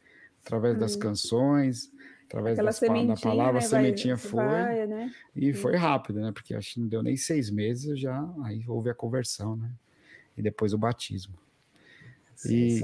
[0.43, 1.93] Através das canções,
[2.25, 3.59] através das, da palavra, né?
[3.59, 5.15] a sementinha foi, Vai, né?
[5.37, 6.33] e foi rápido, né?
[6.33, 9.71] Porque acho que não deu nem seis meses, já aí houve a conversão, né?
[10.37, 11.35] E depois o batismo.
[12.47, 12.81] E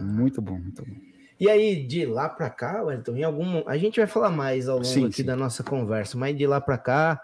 [0.00, 1.11] muito bom, muito bom.
[1.42, 3.68] E aí, de lá pra cá, Wellington, em algum.
[3.68, 5.24] A gente vai falar mais ao longo Sim, aqui sim.
[5.24, 7.20] da nossa conversa, mas de lá pra cá,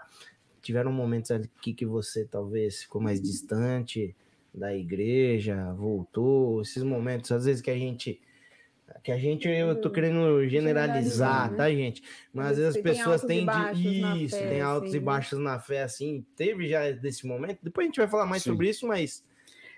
[0.61, 4.13] tiveram momentos aqui que você talvez ficou mais distante
[4.53, 8.19] da igreja, voltou, esses momentos, às vezes que a gente.
[9.05, 11.57] Que a gente, eu tô querendo generalizar, Generalizar, né?
[11.57, 12.03] tá, gente?
[12.33, 14.25] Mas às vezes as tem pessoas altos e têm de.
[14.25, 16.25] Isso, fé, tem altos e baixos na fé, assim.
[16.35, 17.59] Teve já desse momento.
[17.63, 18.49] Depois a gente vai falar mais Sim.
[18.49, 19.23] sobre isso, mas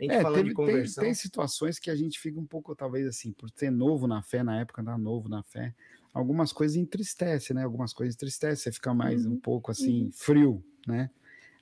[0.02, 1.04] a gente É, falando teve- de tem, conversão.
[1.04, 4.44] tem situações que a gente fica um pouco, talvez assim, por ser novo na fé,
[4.44, 5.74] na época da novo na fé,
[6.14, 7.64] algumas coisas entristece, né?
[7.64, 11.10] Algumas coisas entristecem, você fica mais um pouco assim, frio, né?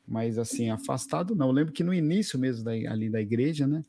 [0.07, 1.47] Mas assim, afastado não.
[1.47, 3.85] Eu lembro que no início mesmo da, ali da igreja, né?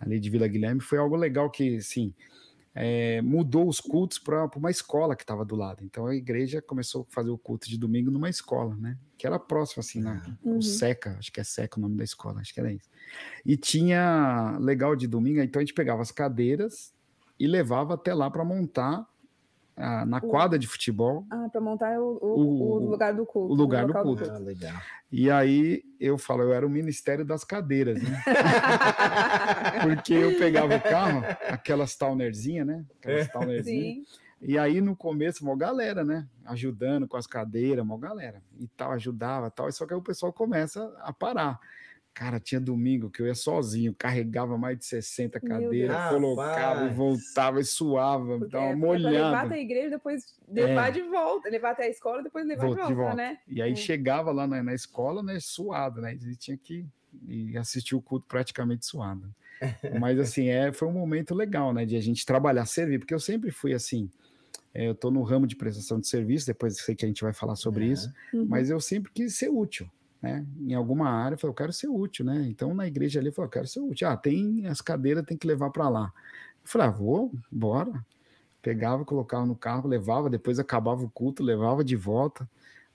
[0.00, 2.14] Ali de Vila Guilherme, foi algo legal que, assim,
[2.74, 5.82] é, mudou os cultos para uma escola que estava do lado.
[5.84, 8.96] Então a igreja começou a fazer o culto de domingo numa escola, né?
[9.18, 10.58] Que era próximo, assim, na, Uhum.
[10.58, 12.88] o Seca, acho que é Seca o nome da escola, acho que era isso.
[13.44, 16.94] E tinha legal de domingo, então a gente pegava as cadeiras
[17.38, 19.08] e levava até lá para montar
[19.80, 21.24] ah, na quadra de futebol.
[21.30, 23.52] Ah, para montar o, o, O- o lugar do culto.
[23.52, 24.30] o lugar do local culto.
[24.30, 24.76] Ah, legal.
[25.10, 28.22] E aí eu falo, eu era o Ministério das Cadeiras, né?
[29.82, 32.84] Porque eu pegava o carro, aquelas Townerzinha, né?
[33.00, 33.94] Aquelas Townerzinha.
[33.94, 34.04] Sim.
[34.42, 36.26] E aí no começo, uma galera, né?
[36.46, 38.42] Ajudando com as cadeiras, uma galera.
[38.58, 39.70] E tal, ajudava tal.
[39.72, 41.58] Só que aí o pessoal começa a parar.
[42.12, 46.94] Cara, tinha domingo que eu ia sozinho, carregava mais de 60 Meu cadeiras, colocava e
[46.94, 50.90] voltava e suava, Porque dava é uma levar até a igreja, depois levar É.
[50.92, 51.48] de volta.
[51.48, 53.16] Levar até a escola, depois levar Volta de de volta, volta.
[53.16, 53.38] né?
[53.48, 53.76] E aí É.
[53.76, 56.14] chegava lá na, na escola, né, suado, né?
[56.14, 56.84] E tinha que
[57.26, 59.32] e assistir o culto praticamente suado.
[59.98, 63.18] Mas assim, é, foi um momento legal, né, de a gente trabalhar, servir, porque eu
[63.20, 64.08] sempre fui assim,
[64.72, 67.32] é, eu tô no ramo de prestação de serviço, depois sei que a gente vai
[67.32, 67.92] falar sobre É.
[67.92, 68.46] isso, Uhum.
[68.48, 69.90] mas eu sempre quis ser útil,
[70.22, 70.46] né?
[70.60, 72.46] Em alguma área, eu falei, eu quero ser útil, né?
[72.48, 74.08] Então na igreja ali, eu falei, eu quero ser útil.
[74.08, 76.12] Ah, tem as cadeiras, tem que levar para lá.
[76.62, 78.04] Eu falei, ah, vou, bora.
[78.62, 82.48] Pegava, colocava no carro, levava, depois acabava o culto, levava de volta.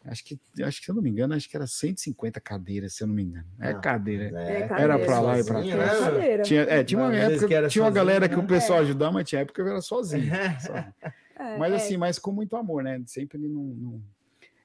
[0.05, 3.01] Acho que, acho que, se eu não me engano, acho que era 150 cadeiras, se
[3.03, 3.47] eu não me engano.
[3.59, 4.25] É Ah, cadeira.
[4.39, 5.83] É, Era pra lá e pra sozinho, cá.
[5.83, 5.99] né?
[5.99, 6.43] Cadeira.
[6.43, 8.43] Tinha, é, tinha uma época que era tinha uma sozinho, galera que né?
[8.43, 8.81] o pessoal É.
[8.83, 10.29] ajudava, mas tinha época que eu era sozinho.
[10.61, 10.93] sozinho.
[11.39, 11.75] É, Mas é.
[11.77, 13.01] assim, mas com muito amor, né?
[13.07, 14.01] Sempre não, não-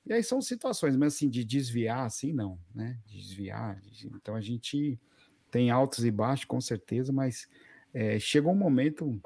[0.06, 2.98] E aí são situações, mas assim, de desviar, assim, não, né?
[3.06, 3.80] Desviar.
[3.80, 4.98] de- Então a gente
[5.50, 7.48] tem altos e baixos, com certeza, mas
[7.92, 9.20] é, chegou um momento,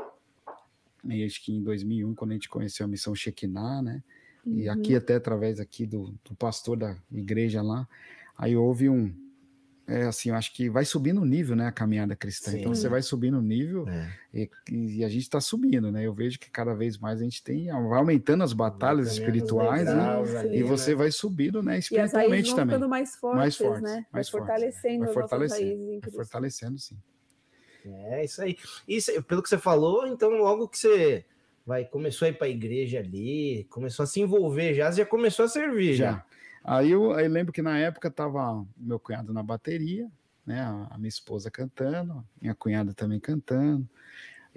[1.27, 4.03] acho que em 2001, quando a gente conheceu a missão Shekinah, né?
[4.47, 4.73] E Uhum.
[4.75, 7.89] aqui até através aqui do, do pastor da igreja lá,
[8.37, 9.15] aí houve um,
[9.87, 12.53] é assim, eu acho que vai subindo o nível, né, a caminhada cristã.
[12.59, 12.81] Então Sim.
[12.81, 14.11] você vai subindo o nível É.
[14.33, 16.07] e, e a gente está subindo, né?
[16.07, 19.85] Eu vejo que cada vez mais a gente tem, vai aumentando as batalhas Vai espirituais,
[19.87, 19.93] né?
[19.95, 20.97] degraus Sim, ali, E você né?
[20.97, 22.75] vai subindo, né, E as espiritualmente vão também.
[22.77, 23.93] ficando mais fortes, Mais fortes, né?
[23.95, 24.47] Vai mais fortes.
[24.49, 26.97] fortalecendo Vai fortalecendo, raízes em vai fortalecendo, sim.
[27.87, 28.57] É isso aí.
[28.89, 31.25] Isso, pelo que você falou, então logo que você
[31.67, 35.45] vai começou a ir para a igreja ali, começou a se envolver já, já começou
[35.45, 36.13] a servir já.
[36.13, 36.25] Já.
[36.65, 40.09] Aí eu, aí lembro que na época tava meu cunhado na bateria,
[40.47, 40.63] né?
[40.91, 43.87] A, minha esposa cantando, minha cunhada também cantando.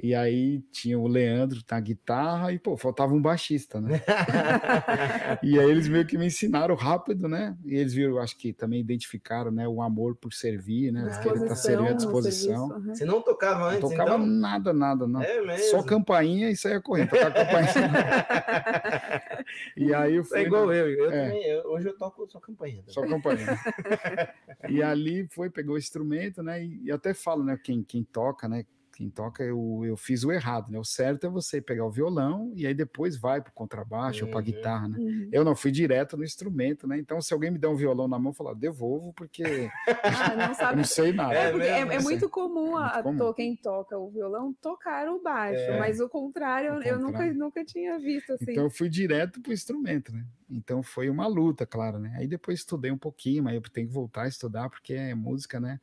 [0.02, 4.00] E aí tinha o Leandro na guitarra e, pô, faltava um baixista, né?
[5.42, 7.58] e aí eles meio que me ensinaram rápido, né?
[7.66, 11.10] E eles viram, acho que também identificaram, né, o amor por servir, né?
[11.12, 12.68] Ah, que ele tá servindo à disposição.
[12.68, 12.96] serviço, aham.
[12.96, 14.28] Você não tocava Não antes, tocava então?
[14.28, 15.24] nada, nada, não.
[15.24, 15.72] É mesmo.
[15.72, 17.10] Só campainha e saía correndo.
[17.10, 17.72] Tocar campainha.
[19.76, 20.40] e aí eu fui.
[20.40, 20.90] É igual eu.
[20.90, 21.24] eu É.
[21.26, 22.78] também, eu- hoje eu toco só campanha.
[22.84, 22.94] também.
[22.94, 23.48] Só campainha.
[24.70, 26.64] e ali foi, pegou o instrumento, né?
[26.64, 27.58] E, e até falo, né?
[27.62, 28.66] Quem, quem toca, né?
[28.98, 30.80] Quem toca, eu, eu fiz o errado, né?
[30.80, 34.40] O certo é você pegar o violão e aí depois vai pro contrabaixo ou pra
[34.40, 34.44] Uhum.
[34.46, 34.98] guitarra, né?
[34.98, 35.30] Uhum.
[35.32, 36.98] Eu não fui direto no instrumento, né?
[36.98, 39.44] Então, se alguém me der um violão na mão, eu falo, devolvo, porque
[40.04, 41.36] Ah, não não sei nada.
[41.36, 43.18] É, É é, é muito comum, a, Muito comum.
[43.20, 45.78] to- quem toca o violão tocar o baixo, É.
[45.78, 47.36] mas o contrário O eu nunca, contrário.
[47.38, 48.46] nunca tinha visto assim.
[48.50, 50.26] Então eu fui direto pro instrumento, né?
[50.50, 52.16] Então foi uma luta, claro, né?
[52.18, 55.60] Aí depois estudei um pouquinho, mas eu tenho que voltar a estudar porque é música,
[55.60, 55.80] né?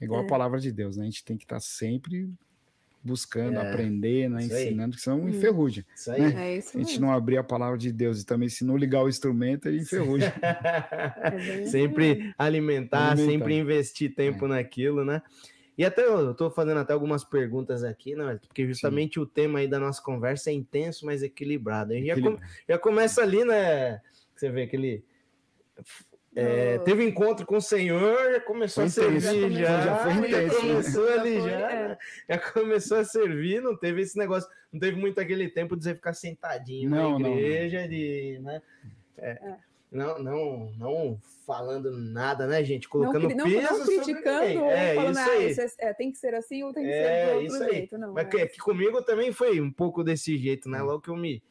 [0.00, 0.24] É igual É.
[0.24, 1.02] a palavra de Deus, né?
[1.02, 2.32] A gente tem que estar sempre
[3.02, 3.70] buscando, É, né?
[4.54, 4.64] aí.
[4.68, 5.28] Ensinando, que senão Hum.
[5.28, 5.84] enferruja.
[5.94, 6.22] Isso aí.
[6.36, 7.06] é isso a gente mesmo.
[7.06, 10.32] não abrir a palavra de Deus e também se não ligar o instrumento, ele enferruja.
[10.42, 13.32] É assim sempre alimentar, Alimentar.
[13.32, 15.20] sempre investir tempo naquilo, né?
[15.76, 18.38] E até eu tô fazendo até algumas perguntas aqui, né?
[18.46, 21.92] Porque justamente o tema aí da nossa conversa é intenso, mas equilibrado.
[21.92, 22.38] A gente já, com-
[22.68, 24.00] já começa ali, né?
[24.36, 25.02] Você vê aquele.
[26.34, 30.12] É, teve encontro com o Senhor, já começou Foi a intenso, servir, já, já foi
[30.14, 30.72] intenso, né?
[30.72, 31.88] começou Já ali, foi, já, é.
[31.88, 31.98] né?
[32.30, 35.94] já começou a servir, não teve esse negócio, não teve muito aquele tempo de você
[35.94, 37.38] ficar sentadinho Não, na não, não.
[37.38, 38.62] igreja, de, né?
[39.18, 39.38] É,
[39.90, 42.84] Não, não, não falando nada, né, gente?
[42.84, 45.50] Não, Colocando cri- não, peso não criticando ou É, falando, isso ah, aí.
[45.50, 47.68] isso é- é, tem que ser assim ou tem que É, ser de isso outro
[47.68, 47.74] aí.
[47.76, 47.98] jeito.
[47.98, 48.28] Não, Mas é.
[48.30, 50.72] que, que comigo também foi um pouco desse jeito, É.
[50.72, 50.80] né?
[50.82, 51.42] Logo que eu me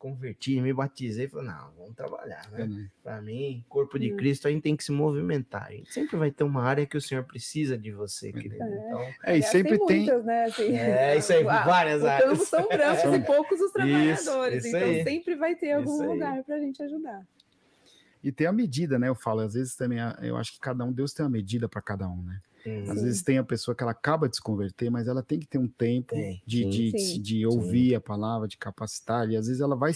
[0.00, 2.64] converti, me batizei, falei, não, vamos trabalhar, É, né?
[2.66, 2.88] né?
[3.02, 4.16] Para mim, corpo de Hum.
[4.16, 5.66] Cristo, a gente tem que se movimentar.
[5.66, 8.64] A gente sempre vai ter uma área que o Senhor precisa de você, querido.
[8.64, 9.98] Então, É, e sempre tem.
[9.98, 10.44] muitas, né?
[10.46, 12.48] Assim, é isso aí, Ah, várias áreas.
[12.48, 15.04] são brancos São- e poucos os trabalhadores, isso então aí.
[15.04, 17.22] sempre vai ter algum Isso lugar para a gente ajudar.
[18.24, 19.08] E tem a medida, né?
[19.08, 21.80] Eu falo, às vezes também, eu acho que cada um, Deus tem uma medida para
[21.82, 22.40] cada um, né?
[22.60, 23.04] Às Sim.
[23.04, 25.58] vezes tem a pessoa que ela acaba de se converter, mas ela tem que ter
[25.58, 26.68] um tempo Tem, de, sim.
[26.70, 27.22] de, Sim.
[27.22, 29.92] de ouvir a palavra, de capacitar, e às vezes ela vai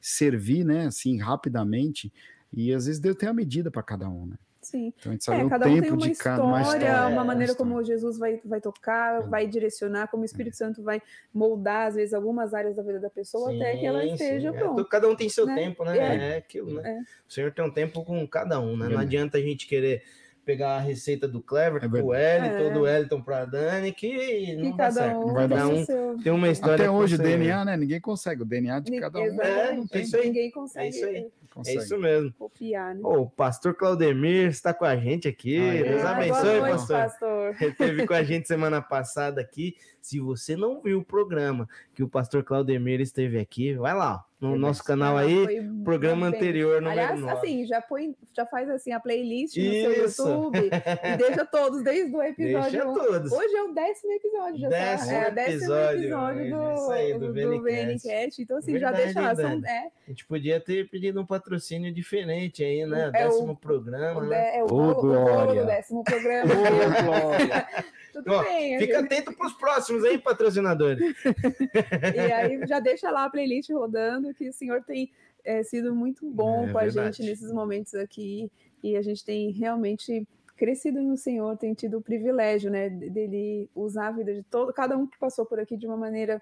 [0.00, 2.12] servir, né, assim, rapidamente,
[2.52, 4.36] e às vezes Deus tem a medida para cada um, né?
[4.62, 4.92] Sim.
[4.98, 6.60] Então a gente sabe É, o cada um tem tempo uma de história, cada uma
[6.60, 6.84] história.
[6.86, 7.72] é, uma uma maneira história.
[7.72, 9.26] como Jesus vai, vai tocar, É.
[9.26, 11.00] vai direcionar, como o Espírito Santo vai
[11.32, 14.56] moldar, às vezes, algumas áreas da vida da pessoa até que ela sim, esteja sim.
[14.56, 14.84] É, pronta.
[14.84, 15.54] cada um tem seu né?
[15.54, 15.96] tempo, né?
[15.96, 16.32] É.
[16.34, 16.90] É, aquilo, né?
[16.90, 17.00] É.
[17.00, 18.88] O Senhor tem um tempo com cada um, né?
[18.88, 20.02] Não adianta a gente querer
[20.44, 22.02] pegar a receita do Clever, É verdade.
[22.04, 22.70] Wellington, É.
[22.70, 25.18] do Wellington pra Dani, que não certo.
[25.20, 26.16] um vai dar tem um- o seu.
[26.22, 27.28] Tem uma história Até hoje o Senhor.
[27.30, 27.76] DNA, né?
[27.76, 28.42] Ninguém consegue.
[28.42, 29.76] O DNA de cada um Exatamente.
[29.76, 30.02] não É tem.
[30.02, 30.26] isso aí.
[30.26, 31.16] Ninguém consegue isso aí.
[31.16, 31.78] eh, consegue.
[31.78, 32.32] É isso mesmo.
[32.38, 33.00] copiar, né?
[33.04, 35.58] O pastor Claudemir está com a gente aqui.
[35.82, 36.96] Deus Ah, abençoe, boa noite, pastor.
[36.96, 37.56] pastor.
[37.60, 39.76] Ele esteve com a gente semana passada aqui.
[40.00, 44.29] Se você não viu o programa que o pastor Claudemir esteve aqui, vai lá, ó,
[44.40, 47.32] no nosso canal aí, foi programa anterior, número Aliás, 9.
[47.36, 50.22] assim, já, põe, já faz assim a playlist no Isso.
[50.22, 50.70] seu YouTube
[51.04, 52.94] e deixa todos desde o episódio Deixa 1.
[52.94, 53.32] todos.
[53.32, 55.16] Hoje é o décimo episódio, já Décimo tá?
[55.16, 57.62] É o décimo episódio, episódio do, aí, do do, VNcast.
[58.08, 58.42] VNcast.
[58.42, 59.34] Então, assim, Verdade, já deixa lá.
[59.34, 63.10] São, é, A gente podia ter pedido um patrocínio diferente aí, né?
[63.14, 64.56] É o- Décimo programa, o, né?
[64.58, 65.60] é o, o bolo Glória.
[65.62, 66.52] do décimo programa.
[66.54, 67.66] Ô, Glória.
[68.12, 68.78] Tudo bem.
[68.78, 71.00] Fica gente- atento para os próximos aí, patrocinadores.
[72.14, 75.10] E aí já deixa lá a playlist rodando, que o senhor tem
[75.44, 77.16] é, sido muito bom É com a verdade.
[77.18, 78.50] gente nesses momentos aqui.
[78.82, 83.70] E a gente tem realmente crescido no Senhor, tem tido o privilégio, né, de- dele
[83.74, 86.40] usar a vida de todo, cada um que passou por aqui de uma maneira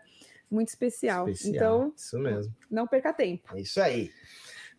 [0.50, 1.28] muito especial.
[1.28, 2.52] Especial, Então, Isso mesmo.
[2.70, 3.56] não perca tempo.
[3.56, 4.10] É isso aí.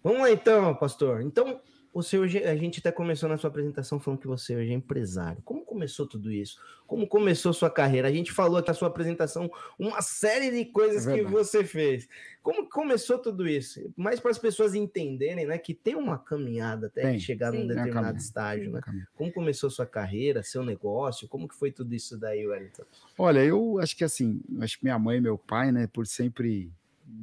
[0.03, 1.21] Vamos lá então, pastor.
[1.21, 1.61] Então,
[1.93, 5.41] você hoje, a gente até começou na sua apresentação falando que você hoje é empresário.
[5.43, 6.59] Como começou tudo isso?
[6.85, 8.07] Como começou sua carreira?
[8.07, 12.07] A gente falou aqui na sua apresentação uma série de coisas é que você fez.
[12.41, 13.91] Como começou tudo isso?
[13.97, 17.67] Mais para as pessoas entenderem, né, que tem uma caminhada até tem, chegar sim, num
[17.67, 18.81] determinado estágio, né?
[19.15, 21.27] Como começou sua carreira, seu negócio?
[21.27, 22.83] Como que foi tudo isso daí, Wellington?
[23.17, 26.71] Olha, eu acho que assim, acho que minha mãe e meu pai, né, por sempre,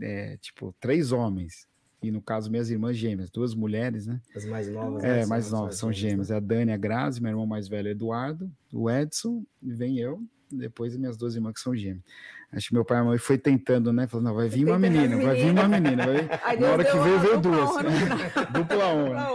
[0.00, 1.66] é, tipo, três homens
[2.02, 4.20] e no caso minhas irmãs gêmeas, duas mulheres, né?
[4.35, 5.02] As mais novas.
[5.02, 5.26] É, né?
[5.26, 6.28] mais novas, são gêmeas.
[6.28, 6.37] Né?
[6.37, 10.96] A Dani, a Grazi, meu irmão mais velho, Eduardo, o Edson, e vem eu, depois
[10.96, 12.04] minhas duas irmãs que são gêmeas.
[12.52, 14.06] Acho que meu pai e a mãe foi tentando, né?
[14.06, 16.06] Falando, vai vir uma menina, vai vir uma menina.
[16.06, 16.56] Vai...
[16.56, 17.70] Na hora que veio, veio duas.
[18.54, 19.28] dupla honra.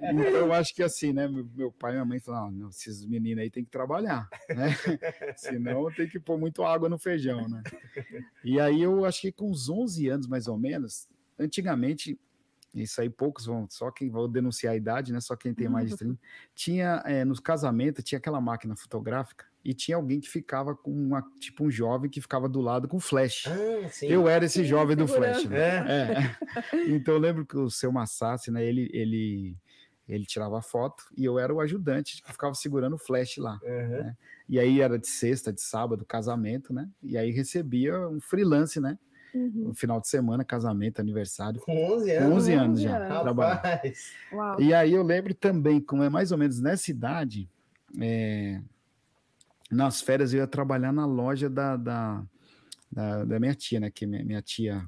[0.00, 1.28] então eu acho que assim, né?
[1.28, 4.68] Meu pai e minha mãe falaram, não, esses meninos aí tem que trabalhar, né?
[5.36, 7.62] Senão tem que pôr muito água no feijão, né?
[8.44, 11.08] E aí eu acho que com uns 11 anos, mais ou menos,
[11.38, 12.18] antigamente,
[12.74, 15.20] isso aí poucos vão, só quem vai denunciar a idade, né?
[15.20, 16.18] Só quem tem mais de 30.
[16.54, 21.22] Tinha, é, nos casamentos, tinha aquela máquina fotográfica e tinha alguém que ficava com uma,
[21.38, 23.44] tipo um jovem que ficava do lado com flash.
[23.46, 25.44] Ah, eu era esse sim, jovem do flash.
[25.44, 25.58] Né?
[25.58, 26.12] É.
[26.12, 26.36] É.
[26.88, 28.64] Então eu lembro que o seu Massassi, né?
[28.64, 29.56] Ele, ele,
[30.08, 33.60] ele tirava foto e eu era o ajudante que ficava segurando o flash lá.
[33.62, 33.88] Uhum.
[33.88, 34.16] Né?
[34.48, 36.88] E aí era de sexta, de sábado, casamento, né?
[37.02, 38.98] E aí recebia um freelance, né?
[39.34, 39.68] Uhum.
[39.68, 41.60] No final de semana, casamento, aniversário.
[41.60, 42.28] Com 11 anos?
[42.28, 43.60] Com 11 anos já, trabalhando.
[44.58, 47.48] E aí eu lembro também, como é mais ou menos nessa idade,
[48.00, 48.60] é,
[49.70, 52.22] nas férias eu ia trabalhar na loja da, da,
[52.90, 53.90] da, da minha tia, né?
[53.90, 54.84] Que minha, minha, tia,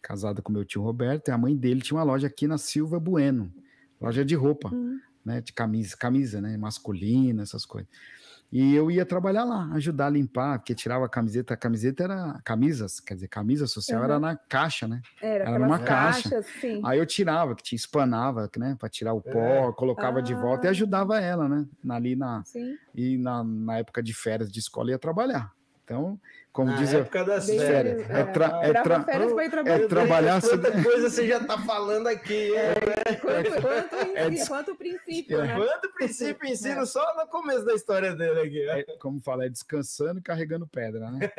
[0.00, 3.00] casada com meu tio Roberto, e a mãe dele tinha uma loja aqui na Silva
[3.00, 3.52] Bueno,
[4.00, 5.00] loja de roupa, uhum.
[5.24, 5.40] né?
[5.40, 6.56] De camisa, camisa, né?
[6.56, 7.90] Masculina, essas coisas.
[8.50, 11.54] E eu ia trabalhar lá, ajudar a limpar, porque tirava a camiseta.
[11.54, 12.40] A camiseta era.
[12.44, 14.04] Camisas, quer dizer, camisa social uhum.
[14.04, 15.02] era na caixa, né?
[15.20, 16.42] Era, era numa caixa.
[16.60, 16.80] Sim.
[16.84, 18.76] Aí eu tirava, que tinha, espanava, né?
[18.78, 19.72] Para tirar o pó, é.
[19.72, 20.22] colocava ah.
[20.22, 20.70] de volta e ah.
[20.70, 21.66] ajudava ela, né?
[21.88, 22.42] Ali na.
[22.44, 22.76] Sim.
[22.94, 25.52] E na, na época de férias de escola ia trabalhar.
[25.84, 26.18] Então,
[26.56, 28.08] como Na diz época das férias.
[28.08, 29.30] É, tra é, tra férias
[29.66, 30.40] é trabalhar.
[30.40, 32.56] Quanta coisa você já está falando aqui.
[32.56, 32.74] É,
[33.20, 35.54] quanto, quanto, é, quanto princípio, né?
[35.54, 36.86] Quanto princípio ensino é.
[36.86, 38.62] só no começo da história dele aqui.
[38.70, 41.30] É, como fala, é descansando e carregando pedra, né?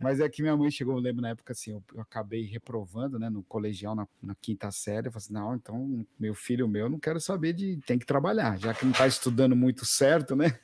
[0.00, 3.18] Mas é que minha mãe chegou, eu lembro na época assim, eu, eu acabei reprovando,
[3.18, 5.08] né, no colegial, na, na, quinta série.
[5.08, 7.80] Eu falei assim, não, então meu filho meu, não quero saber de.
[7.84, 10.56] tem que trabalhar, já que não está estudando muito certo, né?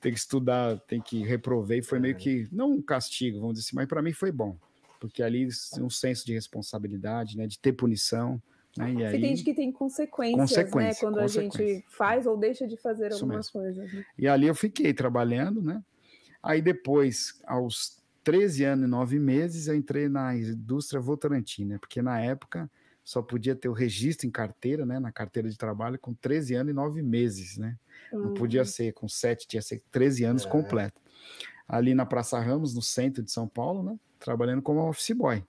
[0.00, 1.82] Tem que estudar, tem que reprovei.
[1.82, 4.56] Foi meio que, não um castigo castigo, vamos dizer assim, mas para mim foi bom,
[4.98, 5.46] porque ali
[5.78, 8.42] um senso de responsabilidade, né, de ter punição.
[8.76, 11.60] Né, e Você aí, entende que tem consequências, consequências né, quando consequências.
[11.60, 13.60] a gente faz ou deixa de fazer Isso algumas mesmo.
[13.60, 13.92] coisas.
[13.92, 14.04] Né?
[14.18, 15.82] E ali eu fiquei trabalhando, né?
[16.42, 21.78] Aí depois, aos 13 anos e 9 meses, eu entrei na indústria Votorantim, né?
[21.78, 22.70] Porque na época
[23.04, 24.98] só podia ter o registro em carteira, né?
[24.98, 27.76] Na carteira de trabalho com 13 anos e 9 meses, né?
[28.10, 28.66] Não podia uhum.
[28.66, 30.48] ser com 7, tinha que ser 13 anos é.
[30.48, 31.01] completo
[31.72, 33.98] ali na Praça Ramos, no centro de São Paulo, né?
[34.18, 35.42] Trabalhando como office boy.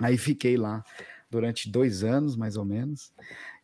[0.00, 0.82] Aí fiquei lá
[1.30, 3.12] durante dois anos, mais ou menos.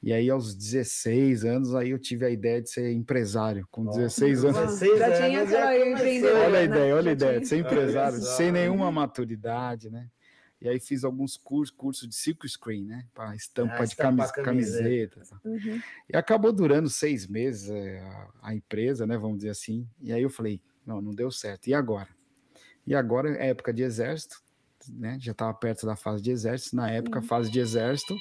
[0.00, 3.66] E aí, aos 16 anos, aí eu tive a ideia de ser empresário.
[3.68, 4.78] Com 16 anos.
[4.78, 5.42] 16 já tinha
[6.44, 10.08] Olha a ideia, olha a ideia de ser empresário, sem nenhuma maturidade, né?
[10.60, 13.04] E aí fiz alguns cursos, curso de silk screen, né?
[13.12, 15.20] Para estampa ah, de camis, camiseta.
[15.20, 15.40] camiseta.
[15.44, 15.80] Uhum.
[16.08, 19.18] E acabou durando seis meses é, a, a, empresa, né?
[19.18, 19.88] Vamos dizer assim.
[20.00, 20.60] E aí eu falei,
[20.90, 21.68] não, não deu certo.
[21.68, 22.08] E agora?
[22.86, 24.42] E agora é época de exército,
[24.88, 25.16] né?
[25.20, 26.74] Já estava perto da fase de exército.
[26.74, 28.16] Na época, fase de exército,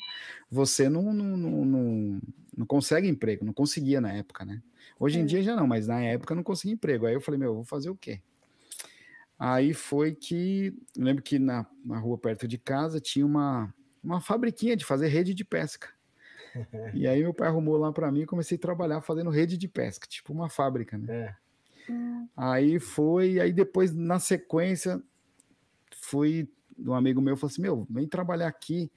[0.49, 2.21] você não, não, não, não,
[2.57, 4.61] não consegue emprego, não conseguia na época, né?
[4.99, 5.25] Hoje em é.
[5.25, 7.05] dia já não, mas na época não conseguia emprego.
[7.05, 8.21] Aí eu falei, meu, vou fazer o quê?
[9.37, 14.75] Aí foi que, lembro que na, na rua perto de casa tinha uma, uma fabriquinha
[14.75, 15.87] de fazer rede de pesca.
[16.93, 19.67] e aí meu pai arrumou lá para mim e comecei a trabalhar fazendo rede de
[19.67, 21.05] pesca, tipo uma fábrica, né?
[21.09, 21.35] É.
[22.35, 25.01] Aí foi, aí depois, na sequência,
[25.95, 28.91] fui, um amigo meu falou assim: Meu, vem trabalhar aqui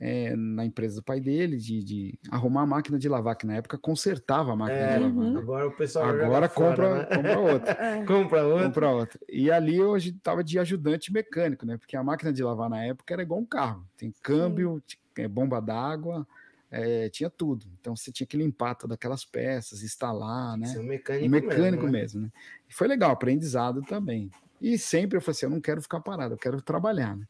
[0.00, 3.56] é, na empresa do pai dele, de, de, arrumar a máquina de lavar, que na
[3.56, 5.24] época consertava a máquina é, de lavar.
[5.24, 5.38] Uhum.
[5.38, 7.16] Agora o pessoal agora compra, fora, né?
[7.16, 7.72] compra outra.
[7.72, 8.04] é.
[8.06, 8.66] Compra outra.
[8.66, 9.20] Compra outra.
[9.28, 11.76] E ali hoje estava de ajudante mecânico, né?
[11.76, 15.28] Porque a máquina de lavar na época era igual um carro: tem câmbio, Sim.
[15.28, 16.26] bomba d'água
[16.70, 17.66] é, tinha tudo.
[17.80, 20.68] Então você tinha que limpar todas aquelas peças, instalar, né?
[20.78, 22.00] Um mecânico, um mecânico mesmo, né?
[22.00, 22.30] mesmo né?
[22.68, 24.30] E foi legal, aprendizado também.
[24.60, 27.26] E sempre eu falei assim: eu não quero ficar parado, eu quero trabalhar, né?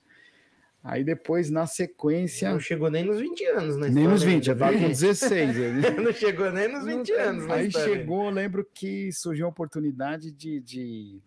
[0.82, 2.50] Aí depois, na sequência.
[2.50, 3.88] Não chegou nem nos 20 anos, né?
[3.88, 5.56] Nem nos 20, já estava com 16.
[6.02, 7.50] não chegou nem nos 20 anos.
[7.50, 11.20] Aí chegou, eu lembro que surgiu a oportunidade de, de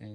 [0.00, 0.08] é,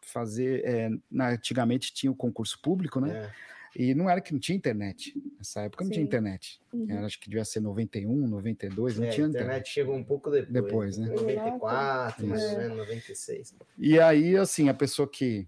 [0.00, 0.62] fazer.
[0.64, 3.10] É, na, antigamente tinha o concurso público, né?
[3.10, 5.14] É E não era que não tinha internet.
[5.38, 6.60] Nessa época não tinha internet.
[6.72, 6.86] Uhum.
[6.90, 9.46] Era, acho que devia ser 91, 92, não É, tinha a internet.
[9.46, 10.52] internet chegou um pouco depois.
[10.52, 11.08] Depois, né?
[11.08, 13.54] 94, mais ou menos, 96.
[13.78, 15.46] E aí, assim, a pessoa que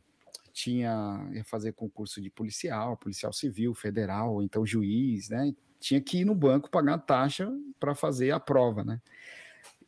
[0.52, 5.52] tinha ia fazer concurso de policial, policial civil, federal, ou então juiz, né?
[5.80, 9.00] Tinha que ir no banco pagar taxa para fazer a prova, né?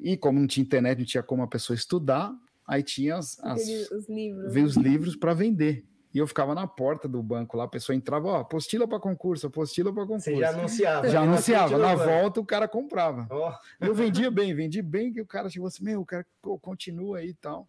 [0.01, 2.35] E como não tinha internet, não tinha como a pessoa estudar,
[2.66, 3.61] aí tinha as, as
[3.92, 4.53] os livros.
[4.53, 5.85] veio os livros para vender.
[6.14, 9.48] E eu ficava na porta do banco lá, a pessoa entrava, ó, apostila para concurso,
[9.48, 10.31] apostila para concurso.
[10.31, 11.09] Você já anunciava.
[11.09, 13.27] Já na anunciava, na volta o cara comprava.
[13.29, 16.24] Ó, Eu vendia bem, vendi bem, que o cara chegou assim, meu, o cara
[16.62, 17.68] continua aí e tal.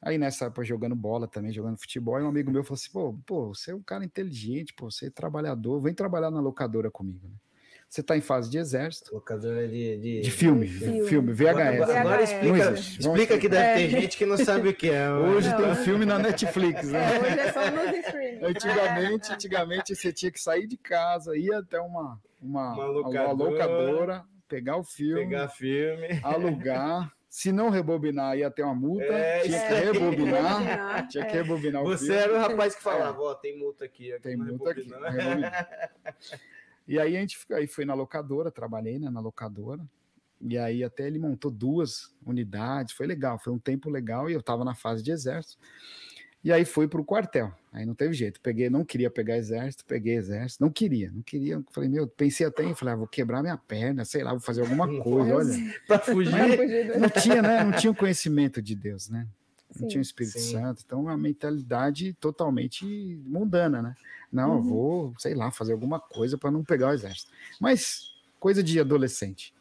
[0.00, 3.18] Aí nessa época jogando bola também, jogando futebol, e um amigo meu falou assim, pô,
[3.26, 7.28] pô, você é um cara inteligente, pô, você é trabalhador, vem trabalhar na locadora comigo.
[7.28, 7.34] né?
[7.88, 11.08] Você tá em fase de exército, locadora de, de, de filme, filme.
[11.08, 11.90] filme, Agora, VHS.
[11.96, 12.30] agora VHS.
[12.32, 12.70] explica,
[13.00, 15.08] explica que deve ter gente que não sabe o que é.
[15.14, 15.56] Hoje Não.
[15.58, 17.16] tem filme na Netflix, né?
[17.16, 18.44] É, hoje é só nos streaming.
[18.44, 23.32] Antigamente, antigamente você tinha que sair de casa, ir até uma, uma, Uma uma locadora.
[23.50, 26.20] locadora, pegar o filme, Pegar filme.
[26.22, 27.12] alugar.
[27.28, 29.04] Se não rebobinar, ia ter uma multa.
[29.12, 30.58] É, tinha que rebobinar.
[30.58, 31.26] Rebobinar, Tinha é.
[31.26, 32.20] que rebobinar o Você filme.
[32.20, 34.12] era o rapaz que falava, ó, tem multa aqui.
[34.12, 34.88] aqui Tem multa aqui.
[36.86, 36.94] né?
[36.94, 39.82] E aí a gente aí foi na locadora, trabalhei né, na locadora.
[40.40, 44.40] E aí até ele montou duas unidades, foi legal, foi um tempo legal e eu
[44.40, 45.56] estava na fase de exército.
[46.44, 47.52] E aí fui para o quartel.
[47.72, 48.40] Aí não teve jeito.
[48.40, 51.60] Peguei, não queria pegar exército, peguei exército, não queria, não queria.
[51.72, 54.60] Falei, meu, pensei até em, falei, ah, vou quebrar minha perna, sei lá, vou fazer
[54.60, 55.54] alguma coisa, olha.
[55.88, 56.56] Pra fugir.
[56.56, 57.64] Fugir do- Não tinha, né?
[57.64, 59.26] Não tinha o conhecimento de Deus, né?
[59.74, 59.86] Não Sim.
[59.88, 60.52] tinha o Espírito Sim.
[60.52, 62.84] Santo, então a mentalidade totalmente
[63.26, 63.94] mundana, né?
[64.36, 64.62] Não, eu Uhum.
[64.62, 67.32] vou, sei lá, fazer alguma coisa para não pegar o exército.
[67.58, 69.54] Mas coisa de adolescente.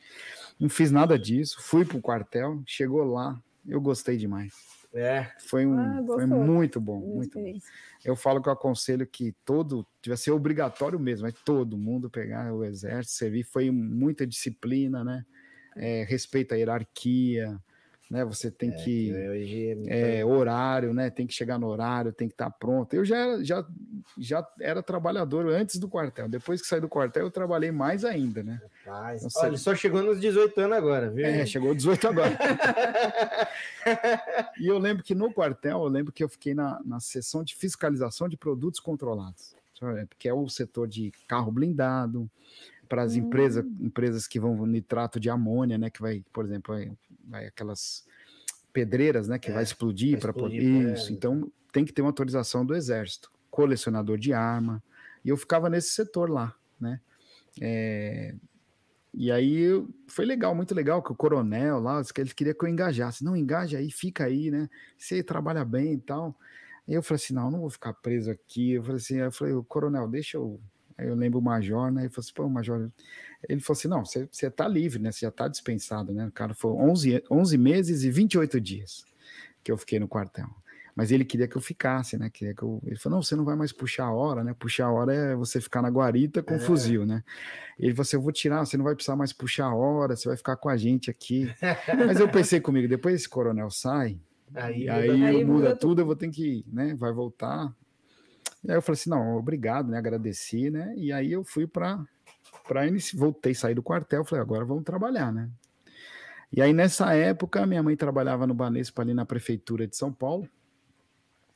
[0.60, 4.54] Não fiz nada disso, fui pro quartel, chegou lá, eu gostei demais.
[4.94, 7.54] É, Foi um, Ah, foi muito bom, muito bom.
[8.04, 12.54] Eu falo que eu aconselho que todo, devia ser obrigatório mesmo, mas todo mundo pegar
[12.54, 15.26] o exército, servir, foi muita disciplina, né?
[15.76, 17.58] É, respeito à hierarquia,
[18.10, 18.24] né?
[18.26, 21.10] Você tem que hoje é, horário, né?
[21.10, 22.94] Tem que chegar no horário, tem que estar pronto.
[22.94, 23.65] Eu já, era- já,
[24.18, 26.30] já era trabalhador antes do quartel.
[26.30, 28.62] Depois que saí do quartel, eu trabalhei mais ainda, né?
[28.86, 29.30] Rapaz, sei.
[29.41, 31.26] Olha, ele só chegou nos 18 anos agora, viu?
[31.26, 32.38] É, chegou 18 agora.
[34.60, 37.56] e eu lembro que no quartel, eu lembro que eu fiquei na, na seção de
[37.56, 40.08] fiscalização de produtos controlados, sabe?
[40.18, 42.30] que é o setor de carro blindado,
[42.88, 43.20] para as Hum.
[43.22, 45.89] empresas, empresas que vão nitrato de amônia, né?
[45.89, 46.76] Que vai, por exemplo,
[47.28, 48.06] vai, aquelas
[48.72, 49.40] pedreiras, né?
[49.40, 50.94] Que É, vai explodir para poder.
[50.94, 51.12] Isso.
[51.12, 54.84] Então tem que ter uma autorização do exército, colecionador de arma.
[55.24, 57.02] E eu ficava nesse setor lá, né?
[57.62, 58.36] É,
[59.18, 59.68] e aí
[60.08, 63.24] foi legal, muito legal, que o coronel lá, ele queria que eu engajasse.
[63.24, 64.70] Não, engaja aí, fica aí, né?
[64.98, 66.38] Você trabalha bem e tal.
[66.86, 68.74] Aí eu falei assim, não, não vou ficar preso aqui.
[68.74, 70.60] Eu falei assim, eu falei, coronel, deixa eu.
[70.98, 72.04] Aí eu lembro o major, né?
[72.04, 72.90] Ele falou assim, pô, major.
[73.48, 75.12] Ele falou assim, não, você, você tá livre, né?
[75.12, 76.28] Você já tá dispensado, né?
[76.28, 79.06] O cara foi 11, 11 meses e 28 dias
[79.64, 80.48] que eu fiquei no quartel.
[80.96, 82.30] Mas ele queria que eu ficasse, né?
[82.30, 82.82] Queria que eu...
[82.86, 84.56] Ele falou: não, você não vai mais puxar a hora, né?
[84.58, 86.60] Puxar a hora é você ficar na guarita com É.
[86.60, 87.22] fuzil, né?
[87.78, 90.30] Ele falou assim: eu vou tirar, você não vai precisar mais puxar a hora, você
[90.30, 91.54] vai ficar com a gente aqui.
[92.08, 94.18] Mas eu pensei comigo, depois esse coronel sai,
[94.54, 96.96] Aí, aí, Aí muda, muda tudo, eu vou ter que, né?
[96.96, 97.74] Vai voltar.
[98.65, 99.97] E aí eu falei assim: não, obrigado, né?
[99.97, 100.93] Agradeci, né?
[100.97, 102.04] E aí eu fui para
[102.67, 102.82] para
[103.13, 105.49] voltei, saí do quartel, falei: agora vamos trabalhar, né?
[106.51, 110.49] E aí nessa época, minha mãe trabalhava no Banespa ali na prefeitura de São Paulo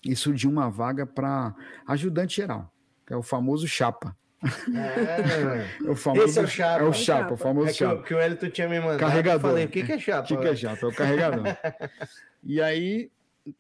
[0.06, 1.56] e surgiu uma vaga para
[1.88, 2.72] ajudante geral,
[3.06, 4.16] que é o famoso chapa.
[4.44, 6.84] É, É o famoso, Esse é o chapa.
[6.84, 8.04] É o É chapa, o famoso é que, o, chapa.
[8.04, 9.00] que o Elito tinha me mandado.
[9.00, 9.50] Carregador.
[9.50, 10.24] Eu falei, o que, que é chapa?
[10.24, 10.86] O que, que é chapa?
[10.86, 11.46] É o carregador.
[12.44, 13.12] e aí,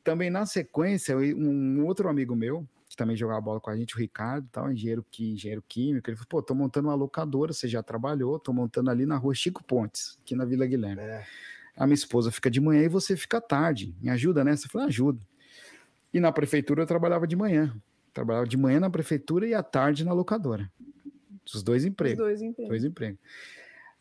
[0.04, 2.66] também na sequência, um outro amigo meu,
[3.00, 6.42] também jogava bola com a gente, o Ricardo, tal, engenheiro, engenheiro químico, ele falou, pô,
[6.42, 10.36] tô montando uma locadora, você já trabalhou, tô montando ali na rua Chico Pontes, aqui
[10.36, 11.02] na Vila Guilherme.
[11.02, 11.26] É.
[11.78, 13.96] A minha esposa fica de manhã e você fica tarde.
[14.02, 14.66] Me ajuda nessa?
[14.66, 15.20] Eu falei, ajuda.
[16.14, 17.74] E na prefeitura eu trabalhava de manhã.
[18.14, 20.70] Trabalhava de manhã na prefeitura e à tarde na locadora.
[21.46, 22.18] Os dois Os empregos.
[22.18, 22.70] dois empregos.
[22.70, 23.20] Dois empregos.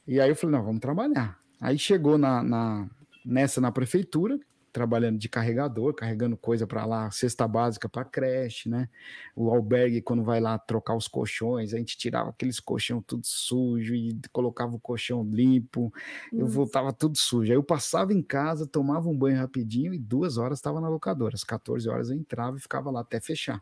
[0.06, 1.38] E aí eu falei, não, vamos trabalhar.
[1.60, 2.90] Aí chegou na, na-
[3.24, 4.40] nessa na prefeitura,
[4.78, 8.88] trabalhando de carregador, carregando coisa para lá, cesta básica para creche, né?
[9.34, 13.92] O albergue, quando vai lá trocar os colchões, a gente tirava aqueles colchão tudo sujo
[13.94, 15.92] e colocava o colchão limpo,
[16.36, 16.48] eu Hum.
[16.48, 17.50] voltava tudo sujo.
[17.50, 21.34] Aí eu passava em casa, tomava um banho rapidinho e duas horas estava na locadora.
[21.34, 23.60] Às 14 horas eu entrava e ficava lá até fechar,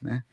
[0.00, 0.24] né?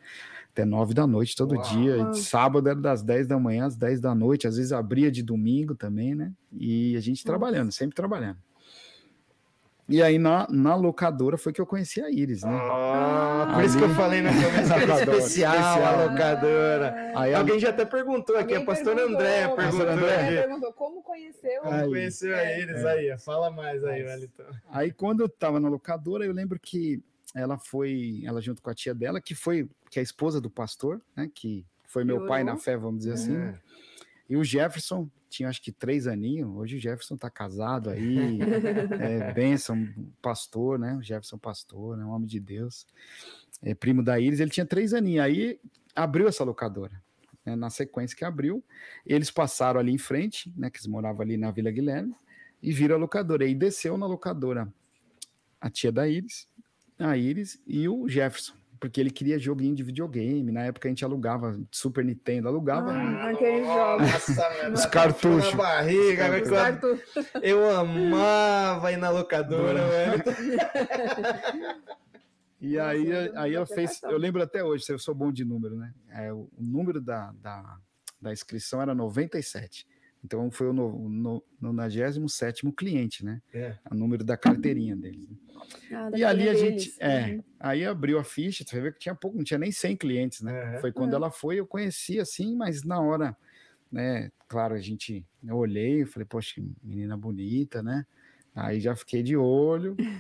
[0.52, 1.60] Até nove da noite todo Uau.
[1.60, 2.00] dia.
[2.02, 5.24] E sábado era das 10 da manhã às 10 da noite, às vezes abria de
[5.24, 6.34] domingo também, né?
[6.52, 7.26] E a gente Nossa.
[7.26, 8.40] trabalhando, sempre trabalhando.
[9.92, 12.52] E aí na, na locadora foi que eu conheci a Iris, né?
[12.52, 16.04] Ah, por isso que eu falei no começo que era especial, especial, a né?
[16.06, 17.12] locadora.
[17.16, 20.48] Aí Alguém já até perguntou aqui, a pastora perguntou, André a perguntou pastora André aqui.
[20.48, 21.62] perguntou como conheceu.
[21.62, 21.90] Como Aí.
[21.90, 23.18] conheceu a Iris aí?
[23.20, 24.44] Fala mais aí, Wellington.
[24.70, 27.04] Aí quando eu tava na locadora, eu lembro que
[27.36, 30.50] ela foi, ela junto com a tia dela, que foi, que é a esposa do
[30.50, 31.30] pastor, né?
[31.34, 32.54] Que foi meu pai Orou.
[32.54, 33.54] na fé, vamos dizer assim.
[34.32, 36.50] E o Jefferson tinha acho que três aninhos.
[36.56, 38.40] Hoje o Jefferson tá casado aí,
[38.98, 39.86] é bênção,
[40.22, 40.96] pastor, né?
[40.96, 42.06] O Jefferson pastor, né?
[42.06, 42.88] Um homem de Deus.
[43.62, 45.26] É primo da Iris, ele tinha três aninhos.
[45.26, 45.60] Aí
[45.94, 46.94] abriu essa locadora.
[47.46, 47.58] né?
[47.58, 48.64] Na sequência que abriu,
[49.06, 50.70] eles passaram ali em frente, né?
[50.70, 52.16] Que eles moravam ali na Vila Guilherme,
[52.64, 53.46] e viram a locadora.
[53.46, 54.74] E desceu na locadora
[55.60, 56.48] a tia da Iris,
[56.98, 58.61] a Iris e o Jefferson.
[58.82, 60.52] Porque ele queria joguinho de videogame.
[60.52, 62.92] Na época a gente alugava Super Nintendo, alugava.
[62.92, 63.32] Ah,
[63.64, 64.12] jogos.
[64.12, 65.52] Nossa, meu, Os cartuchos.
[65.52, 67.00] Na barriga, Os quando- cartu-
[67.44, 70.24] Eu amava ir na locadora, velho.
[72.60, 75.76] E Nossa, aí, aí lembro fez, eu lembro até hoje, eu sou bom de número,
[75.76, 75.94] né?
[76.10, 77.78] É, o, o número da, da,
[78.22, 79.88] da inscrição era 97.
[80.24, 83.42] Então foi o no, no, 97 cliente, né?
[83.54, 83.76] É.
[83.92, 85.28] O número da carteirinha deles.
[85.28, 85.36] né?
[85.92, 87.00] Ah, E ali a filha gente, deles.
[87.00, 87.44] é, Uhum.
[87.60, 90.42] aí abriu a ficha, você vai ver que tinha pouco, não tinha nem 100 clientes,
[90.42, 90.76] né?
[90.76, 90.82] Uhum.
[90.82, 91.16] Foi quando É.
[91.16, 93.36] ela foi, eu conheci assim, mas na hora,
[93.92, 94.32] né?
[94.48, 98.06] Claro, a gente, eu olhei, eu falei, poxa, que menina bonita, né?
[98.54, 99.96] Aí já fiquei de olho.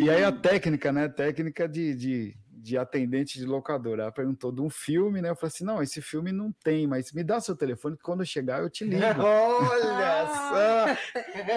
[0.00, 1.08] E, e aí a técnica, né?
[1.08, 4.02] Técnica de, de, de atendente de locadora.
[4.02, 5.30] Ela perguntou de um filme, né?
[5.30, 8.20] Eu falei assim: não, esse filme não tem, mas me dá seu telefone que quando
[8.20, 9.02] eu chegar eu te ligo.
[9.22, 10.88] Olha só!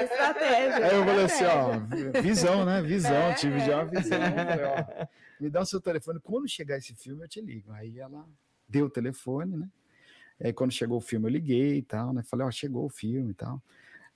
[0.04, 0.86] Estratégia.
[0.86, 2.82] Aí eu falei assim, ó, visão, né?
[2.82, 4.20] Visão, É, tive já uma visão.
[4.20, 5.08] Falei, ó,
[5.39, 7.72] me dá o seu telefone, quando chegar esse filme eu te ligo.
[7.72, 8.26] Aí ela
[8.68, 9.68] deu o telefone, né?
[10.39, 12.24] E aí quando chegou o filme eu liguei e tal, né?
[12.24, 13.62] Falei, ó, chegou o filme e tal.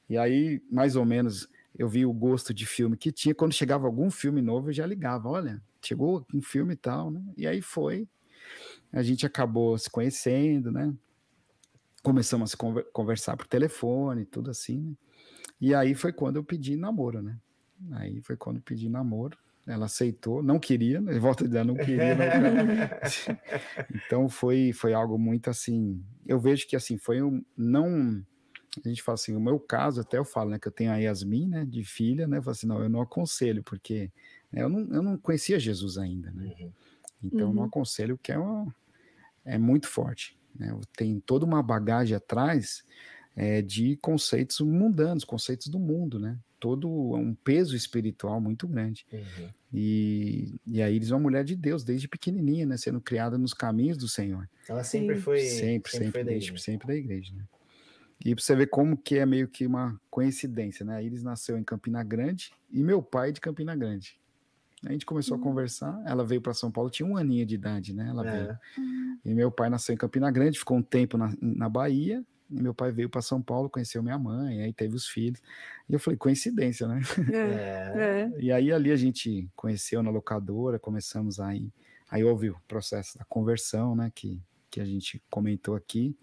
[0.07, 3.35] E aí, mais ou menos, eu vi o gosto de filme que tinha.
[3.35, 7.21] Quando chegava algum filme novo, eu já ligava, olha, chegou um filme e tal, né?
[7.37, 8.07] E aí foi.
[8.91, 10.93] A gente acabou se conhecendo, né?
[12.03, 14.93] Começamos a conver- conversar por telefone, tudo assim, né?
[15.59, 17.37] E aí foi quando eu pedi namoro, né?
[17.93, 19.37] Aí foi quando eu pedi namoro.
[19.65, 21.17] Ela aceitou, não queria, né?
[21.17, 22.15] volta a dizer, não queria.
[22.15, 22.25] não-
[23.95, 26.03] então foi, foi algo muito assim.
[26.25, 28.23] Eu vejo que assim foi um não.
[28.83, 30.97] A gente fala assim, o meu caso, até eu falo, né, que eu tenho a
[30.97, 34.11] Yasmin, né, de filha, né, eu falo assim, não, eu não aconselho, porque
[34.51, 36.51] né, eu, não, eu não conhecia Jesus ainda, né,
[37.23, 37.67] então eu não Uhum.
[37.67, 38.75] aconselho, que é, uma,
[39.45, 42.83] é muito forte, né, tem toda uma bagagem atrás
[43.35, 49.49] é, de conceitos mundanos, conceitos do mundo, né, todo um peso espiritual muito grande, Uhum.
[49.73, 53.97] e, e aí eles uma mulher de Deus, desde pequenininha, né, sendo criada nos caminhos
[53.97, 55.39] do Senhor, Ela sempre foi.
[55.39, 56.63] sempre, sempre, foi da desde, igreja.
[56.63, 57.43] sempre da igreja, né?
[58.23, 60.95] E pra você ver como que é meio que uma coincidência, né?
[60.95, 64.17] A Iris nasceu em Campina Grande e meu pai é de Campina Grande.
[64.85, 67.93] A gente começou a conversar, ela veio para São Paulo, tinha um aninho de idade,
[67.93, 68.07] né?
[68.07, 68.51] Ela veio.
[68.51, 68.59] É.
[69.25, 72.73] E meu pai nasceu em Campina Grande, ficou um tempo na, na Bahia, e meu
[72.73, 75.41] pai veio para São Paulo, conheceu minha mãe, aí teve os filhos.
[75.89, 77.01] E eu falei, coincidência, né?
[77.33, 78.21] É, É.
[78.21, 78.31] é.
[78.39, 81.71] E aí ali a gente conheceu na locadora, começamos aí,
[82.09, 84.39] aí houve o processo da conversão, né, que,
[84.69, 86.15] que a gente comentou aqui,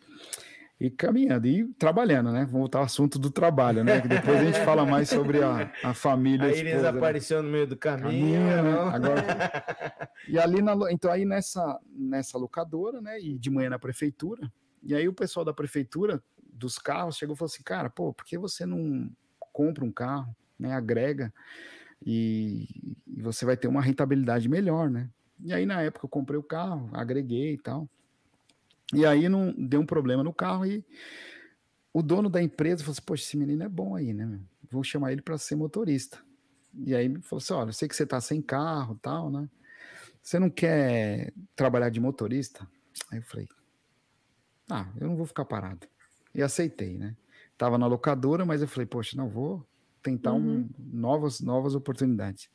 [0.83, 4.45] e caminhando, e trabalhando, né, vamos voltar ao assunto do trabalho, né, que depois a
[4.45, 6.47] gente fala mais sobre a, a família.
[6.47, 7.43] A a Iris esposa, né?
[7.43, 8.41] no meio do caminho.
[8.41, 8.81] Né?
[8.93, 9.23] Agora,
[10.27, 14.53] e ali na, então aí nessa, nessa locadora, né, e de manhã na prefeitura,
[14.83, 16.21] e aí o pessoal da prefeitura,
[16.53, 19.09] dos carros, chegou e falou assim, cara, pô, por que você não
[19.53, 21.33] compra um carro, né, agrega,
[22.05, 25.09] e, e você vai ter uma rentabilidade melhor, né?
[25.45, 27.89] E aí na época eu comprei o carro, agreguei e tal,
[28.93, 30.85] e aí não deu um problema no carro e
[31.93, 34.41] o dono da empresa falou assim, poxa, esse menino é bom aí, né?
[34.71, 36.19] Vou chamar ele para ser motorista.
[36.75, 39.31] E aí me falou assim: olha, eu sei que você tá sem carro e tal,
[39.31, 39.49] né?
[40.23, 42.67] Você não quer trabalhar de motorista?
[43.11, 43.49] Aí eu falei:
[44.71, 45.87] ah, eu não vou ficar parado.
[46.35, 47.15] E aceitei, né?
[47.59, 49.67] Tava na locadora, mas eu falei: poxa, não vou
[50.03, 52.49] tentar um, novas, novas oportunidades.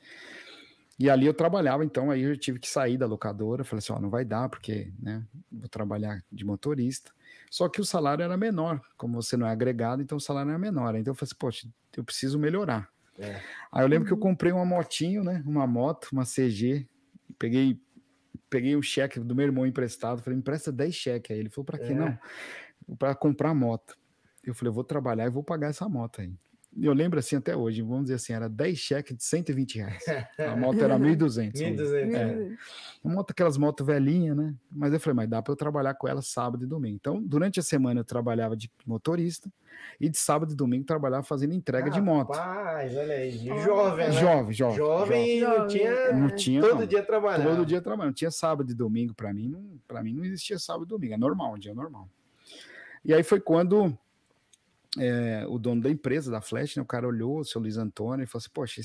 [1.00, 3.64] E ali eu trabalhava, então aí eu tive que sair da locadora.
[3.64, 5.24] Falei assim: ó, não vai dar, porque, né?
[5.52, 7.12] Vou trabalhar de motorista.
[7.52, 10.60] Só que o salário era menor, como você não é agregado, então o salário era
[10.60, 10.96] menor.
[10.96, 12.90] Então eu falei assim: poxa, eu preciso melhorar.
[13.20, 13.42] É.
[13.72, 15.44] Aí eu lembro que eu comprei uma motinho, né?
[15.46, 16.88] Uma moto, uma CG.
[17.38, 17.80] Peguei,
[18.50, 20.22] peguei o cheque do meu irmão emprestado.
[20.22, 21.32] Falei, empresta 10 cheques.
[21.32, 21.92] Aí ele falou, para quê?
[21.92, 21.96] É.
[21.96, 22.18] Não,
[22.98, 23.98] para comprar moto.
[24.44, 26.34] Eu falei, eu vou trabalhar e vou pagar essa moto aí.
[26.80, 30.04] Eu lembro assim até hoje, vamos dizer assim, era 10 cheques de 120 reais.
[30.38, 31.54] A moto era 1.200.
[31.54, 32.16] 1.200.
[32.16, 32.58] É.
[33.04, 34.54] Uma moto, aquelas motos velhinhas, né?
[34.72, 36.96] Mas eu falei, mas dá para eu trabalhar com ela sábado e domingo.
[36.96, 39.52] Então, durante a semana eu trabalhava de motorista
[40.00, 42.34] e de sábado e domingo eu trabalhava fazendo entrega ah, de moto.
[42.34, 43.32] Rapaz, olha aí.
[43.32, 44.12] Jovem, né?
[44.12, 44.78] Jovem, jovem.
[44.78, 45.60] Jovem, jovem.
[45.60, 46.86] não tinha, não tinha todo não.
[46.86, 47.50] dia trabalhando.
[47.50, 48.12] Todo dia trabalhando.
[48.12, 49.50] Não tinha sábado e domingo para mim.
[49.50, 51.14] Não, para mim não existia sábado e domingo.
[51.14, 52.08] É normal, um dia normal.
[53.04, 53.98] E aí foi quando
[55.00, 58.24] é, o dono da empresa, da Flash, né, o cara olhou, o seu Luiz Antônio,
[58.24, 58.82] e falou assim: Poxa,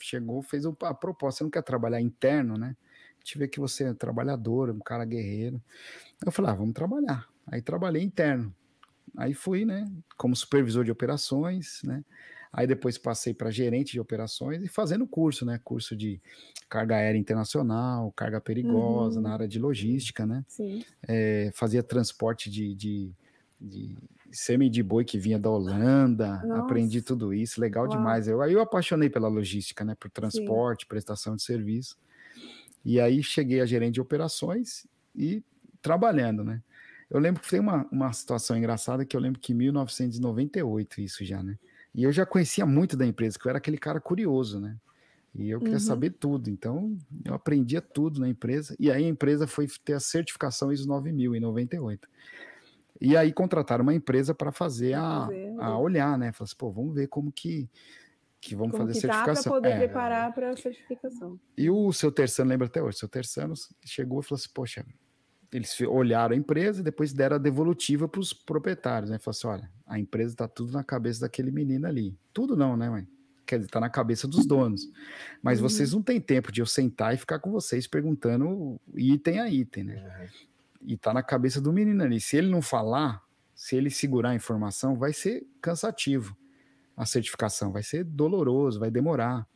[0.00, 2.76] chegou, fez a proposta, você não quer trabalhar interno, né?
[3.16, 5.62] A gente vê que você é trabalhador, um cara guerreiro.
[6.24, 7.28] Eu falei: ah, vamos trabalhar.
[7.46, 8.54] Aí trabalhei interno.
[9.16, 12.04] Aí fui, né, como supervisor de operações, né?
[12.52, 15.60] Aí depois passei para gerente de operações e fazendo curso, né?
[15.62, 16.20] Curso de
[16.68, 19.22] carga aérea internacional, carga perigosa uhum.
[19.22, 20.44] na área de logística, né?
[20.48, 20.84] Sim.
[21.06, 23.12] É, fazia transporte de, de,
[23.60, 23.96] de
[24.32, 26.62] semi de boi que vinha da Holanda, Nossa.
[26.62, 27.96] aprendi tudo isso, legal Uau.
[27.96, 28.28] demais.
[28.28, 29.94] Eu, aí eu apaixonei pela logística, né?
[29.98, 30.88] Por transporte, Sim.
[30.88, 31.96] prestação de serviço.
[32.84, 35.42] E aí cheguei a gerente de operações e
[35.82, 36.62] trabalhando, né?
[37.10, 41.24] Eu lembro que tem uma, uma situação engraçada que eu lembro que em 1998, isso
[41.24, 41.58] já, né?
[41.94, 44.76] E eu já conhecia muito da empresa, que eu era aquele cara curioso, né?
[45.34, 45.80] E eu queria uhum.
[45.80, 46.50] saber tudo.
[46.50, 48.74] Então, eu aprendia tudo na empresa.
[48.78, 52.08] E aí a empresa foi ter a certificação ISO 9000 em 98.
[53.00, 55.28] E aí contrataram uma empresa para fazer a,
[55.58, 56.32] a olhar, né?
[56.32, 57.68] Falaram assim, pô, vamos ver como que,
[58.40, 59.42] que vamos como fazer que certificação.
[59.44, 59.78] para poder é.
[59.78, 61.40] preparar para a certificação.
[61.56, 64.84] E o seu terceiro, lembra até hoje, o seu terceiro chegou e falou assim, poxa,
[65.52, 69.18] eles olharam a empresa e depois deram a devolutiva para os proprietários, né?
[69.18, 72.16] Falaram assim: olha, a empresa está tudo na cabeça daquele menino ali.
[72.32, 73.06] Tudo não, né, mãe?
[73.44, 74.88] Quer dizer, está na cabeça dos donos.
[75.42, 75.68] Mas uhum.
[75.68, 79.84] vocês não têm tempo de eu sentar e ficar com vocês perguntando item a item,
[79.84, 79.94] né?
[79.96, 80.49] Uhum.
[80.82, 82.20] E está na cabeça do menino ali.
[82.20, 83.22] Se ele não falar,
[83.54, 86.36] se ele segurar a informação, vai ser cansativo.
[86.96, 89.46] A certificação vai ser doloroso, vai demorar.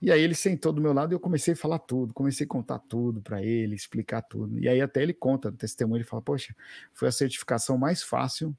[0.00, 2.48] E aí ele sentou do meu lado e eu comecei a falar tudo, comecei a
[2.48, 4.58] contar tudo para ele, explicar tudo.
[4.58, 6.54] E aí até ele conta testemunho, ele fala: "Poxa,
[6.92, 8.56] foi a certificação mais fácil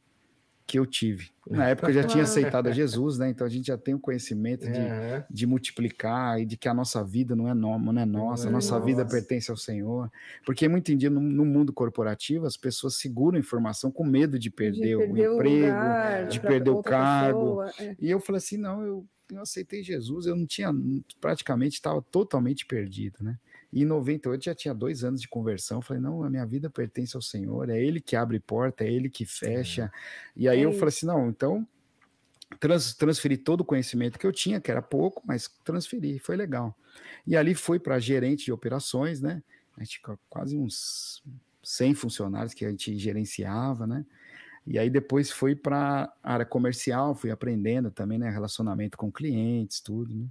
[0.66, 1.32] que eu tive.
[1.49, 3.30] Na época eu já tinha aceitado a Jesus, né?
[3.30, 5.26] Então a gente já tem o conhecimento de, é.
[5.30, 8.49] de multiplicar e de que a nossa vida não é, no, não é nossa, a
[8.49, 10.09] é nossa vida pertence ao Senhor.
[10.45, 14.49] Porque muito em dia no, no, mundo corporativo as pessoas seguram informação com medo de
[14.49, 17.64] perder, de perder o emprego, o lugar, de perder o cargo.
[17.80, 17.95] é.
[17.99, 20.70] E eu falei assim: não, eu eu aceitei Jesus, eu não tinha,
[21.20, 23.39] praticamente estava totalmente perdido, né?
[23.74, 25.82] E em 98 já tinha dois anos de conversão.
[25.82, 29.10] Falei, não, a minha vida pertence ao Senhor, é Ele que abre porta, é Ele
[29.10, 29.86] que fecha.
[29.86, 29.92] É.
[30.38, 30.80] E aí é eu isso.
[30.80, 31.68] falei assim: não, então
[32.60, 36.78] trans, transferi todo o conhecimento que eu tinha, que era pouco, mas transferi, foi legal.
[37.26, 39.42] E ali fui para gerente de operações, né?
[39.76, 40.00] A gente
[40.30, 41.24] quase uns
[41.64, 44.06] 100 funcionários que a gente gerenciava, né?
[44.68, 49.82] E aí depois fui para a área comercial, fui aprendendo também, né, relacionamento com clientes,
[49.82, 50.28] tudo, né?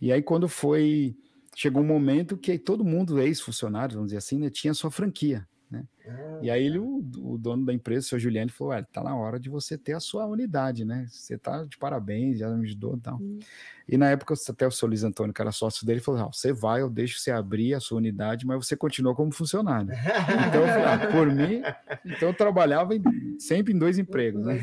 [0.00, 1.16] E aí quando foi,
[1.54, 5.46] chegou um momento que todo mundo, ex-funcionário, vamos dizer assim, né, tinha sua franquia.
[5.70, 5.84] Né?
[6.06, 9.02] Ah, e aí ele, o, o, dono da empresa, o seu Juliano, falou: Olha, tá
[9.02, 11.06] na hora de você ter a sua unidade, né?
[11.08, 13.16] Você tá de parabéns, já me ajudou e tal.
[13.16, 13.38] Hum.
[13.88, 16.52] E na época, até o seu Luiz Antônio, que era sócio dele, falou: ah, Você
[16.52, 19.88] vai, eu deixo você abrir a sua unidade, mas você continua como funcionário.
[20.48, 21.62] então, eu falei, ah, por mim,
[22.04, 23.02] então eu trabalhava em,
[23.38, 24.58] sempre em dois empregos, né?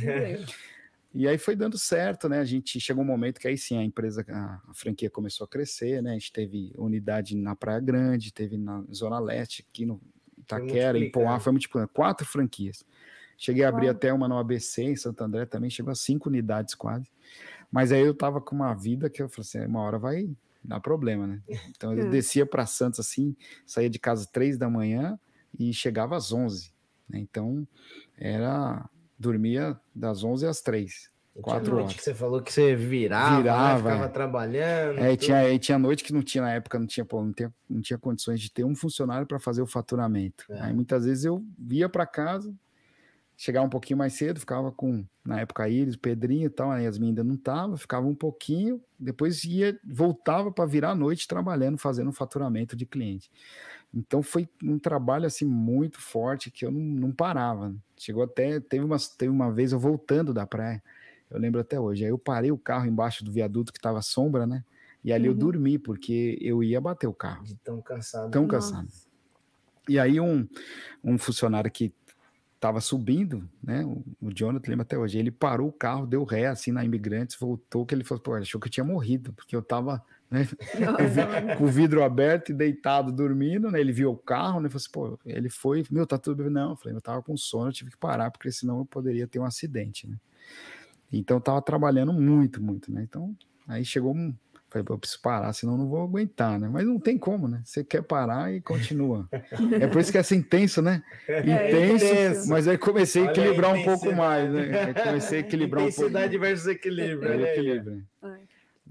[1.14, 2.40] E aí foi dando certo, né?
[2.40, 5.48] A gente chegou um momento que aí sim a empresa, a, a, franquia começou a
[5.48, 6.12] crescer, né?
[6.12, 10.00] A gente teve unidade na Praia Grande, teve na Zona Leste, aqui no,
[10.42, 11.90] Itaquera, em Poá, foi multiplicando.
[11.90, 12.86] Quatro franquias.
[13.38, 13.96] Cheguei a abrir Uau.
[13.96, 17.10] até uma no ABC, em Santo André também, chegou a cinco unidades quase.
[17.72, 20.30] Mas aí eu tava com uma vida que eu falei assim, uma hora vai
[20.64, 21.42] dar problema, né?
[21.76, 22.10] Então eu hum.
[22.10, 23.36] descia para Santos assim,
[23.66, 25.20] saía de casa três da manhã
[25.58, 26.72] e chegava às onze.
[27.10, 27.20] Né?
[27.20, 27.68] Então
[28.18, 28.88] era
[29.22, 31.12] dormia das onze às três.
[31.42, 31.94] Quatro horas.
[31.94, 33.38] Que você falou que você virava, né?
[33.38, 34.10] virava ficava é.
[34.10, 35.00] trabalhando.
[35.00, 37.82] É, tinha, tinha noite que não tinha na época, não tinha, pô, não, tinha, não
[37.82, 40.46] tinha condições de ter um funcionário para fazer o faturamento.
[40.50, 40.62] É.
[40.62, 42.54] Aí muitas vezes eu via para casa,
[43.38, 47.08] chegava um pouquinho mais cedo, ficava com, na época, Iris, Pedrinho e tal, a Yasmin
[47.08, 52.10] ainda não tava, ficava um pouquinho, depois ia, voltava para virar a noite trabalhando, fazendo
[52.10, 53.32] um faturamento de cliente.
[53.94, 57.76] Então foi um trabalho assim muito forte que eu não, não parava.
[57.98, 60.82] Chegou até, teve, umas, teve uma vez eu voltando da praia,
[61.30, 62.06] eu lembro até hoje.
[62.06, 64.64] Aí eu parei o carro embaixo do viaduto que estava sombra, né?
[65.04, 65.34] E ali uhum.
[65.34, 67.44] eu dormi, porque eu ia bater o carro.
[67.44, 68.32] De tão cansado.
[68.32, 68.88] Tão cansado.
[69.90, 70.48] E aí um,
[71.04, 71.94] um funcionário que
[72.56, 73.84] estava subindo, né?
[73.84, 75.18] O, o Jonathan lembra até hoje.
[75.18, 78.62] Ele parou o carro, deu ré assim na Imigrantes, voltou, que ele falou, pô, achou
[78.62, 80.48] que eu tinha morrido, porque eu estava né?
[81.58, 83.82] com o vidro aberto e deitado, dormindo, né?
[83.82, 84.70] Ele viu o carro, né?
[84.70, 86.52] Falou assim, pô, ele foi, meu, tá tudo bem.
[86.52, 89.28] Não, eu falei, eu tava com sono, eu tive que parar, porque senão eu poderia
[89.28, 90.16] ter um acidente, né?
[91.12, 93.04] Então eu tava trabalhando muito, muito, né?
[93.04, 93.36] Então
[93.68, 94.34] aí chegou um.
[94.70, 96.70] Falei, eu preciso parar, senão não vou aguentar, né?
[96.72, 97.62] Mas não tem como, né?
[97.66, 99.28] Você quer parar e continua.
[99.82, 101.04] é por isso que é assim intenso, né?
[101.28, 102.50] É, Intenso, intenso.
[102.50, 104.86] mas aí comecei a equilibrar um pouco mais, né?
[104.86, 106.00] Aí comecei a equilibrar um pouco.
[106.04, 107.34] Intensidade versus equilíbrio.
[107.34, 107.52] É, né?
[107.52, 108.04] equilíbrio.
[108.22, 108.41] Ai.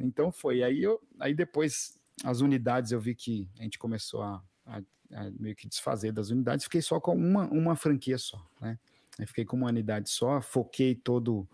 [0.01, 0.63] Então foi.
[0.63, 4.83] Aí, eu, aí depois, as unidades, eu vi que a gente começou a, a-
[5.13, 6.65] a meio que desfazer das unidades.
[6.65, 8.79] Fiquei só com uma, uma franquia só, né?
[9.19, 11.47] Aí fiquei com uma unidade só, foquei todo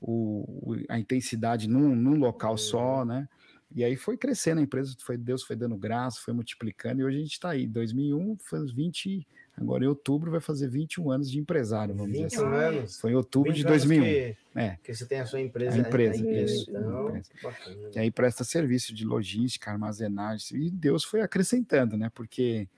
[0.00, 3.28] o, o- a intensidade num, num local só, né?
[3.74, 7.16] E aí foi crescendo a empresa, foi, Deus foi dando graça, foi multiplicando, e hoje
[7.16, 7.66] a gente está aí.
[7.66, 9.26] 2001 foi uns 20,
[9.56, 12.56] agora em outubro vai fazer 21 anos de empresário, vamos dizer 21 assim.
[12.76, 13.00] anos.
[13.00, 14.02] Foi em outubro 20 de anos 2001.
[14.04, 14.78] Que, É.
[14.82, 15.76] que você tem a sua empresa.
[15.76, 17.90] A empresa, aí, isso, Então, a empresa.
[17.94, 22.10] E aí presta serviço de logística, armazenagem, e Deus foi acrescentando, né?
[22.14, 22.68] Porque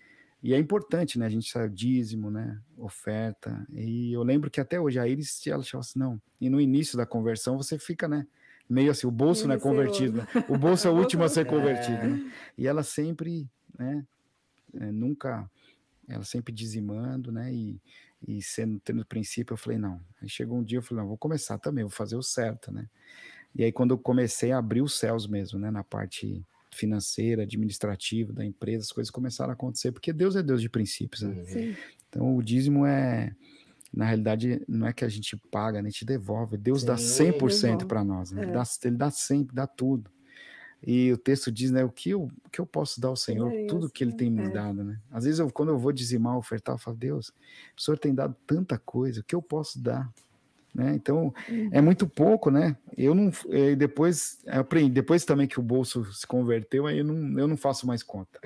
[0.42, 1.26] e é importante, né?
[1.26, 2.60] A gente sabe dízimo, né?
[2.76, 3.66] Oferta.
[3.72, 6.20] E eu lembro que até hoje a Iris ela achava assim, não.
[6.40, 8.24] E no início da conversão você fica, né?
[8.70, 10.18] Meio assim, o bolso não é convertido.
[10.18, 10.26] né?
[10.48, 11.98] O bolso é o último a ser convertido.
[12.04, 12.06] É.
[12.06, 12.32] né?
[12.56, 14.04] E ela sempre, né?
[14.74, 15.50] é, nunca,
[16.08, 17.52] ela sempre dizimando, né?
[17.52, 17.80] E,
[18.26, 20.00] e sendo tendo princípio, eu falei, não.
[20.20, 22.88] Aí chegou um dia, eu falei, não, vou começar também, vou fazer o certo, né?
[23.54, 28.32] E aí, quando eu comecei a abrir os céus mesmo, né, na parte financeira, administrativa
[28.32, 31.34] da empresa, as coisas começaram a acontecer, porque Deus é Deus de princípios, né?
[31.34, 31.44] Uhum.
[31.44, 31.76] Sim.
[32.08, 33.34] Então, o dízimo é,
[33.92, 36.56] na realidade, não é que a gente paga, né, a gente devolve.
[36.56, 37.86] Deus dá Sim, 100% devolve.
[37.86, 38.42] para nós, né?
[38.42, 38.44] É.
[38.44, 40.10] Ele, dá, ele dá sempre, dá tudo.
[40.86, 43.52] E o texto diz, né, o que eu, o que eu posso dar ao Senhor,
[43.52, 44.48] é tudo isso, que ele tem me é.
[44.48, 45.00] dado, né?
[45.10, 47.30] Às vezes, eu, quando eu vou dizimar, ofertar, eu falo, Deus,
[47.76, 50.08] o Senhor tem dado tanta coisa, o que eu posso dar?
[50.78, 50.94] Né?
[50.94, 51.68] Então, Uhum.
[51.72, 52.76] é muito pouco, né?
[52.96, 57.36] Eu não, eh, depois aprendi, depois também que o bolso se converteu, aí eu não,
[57.36, 58.38] eu não faço mais conta.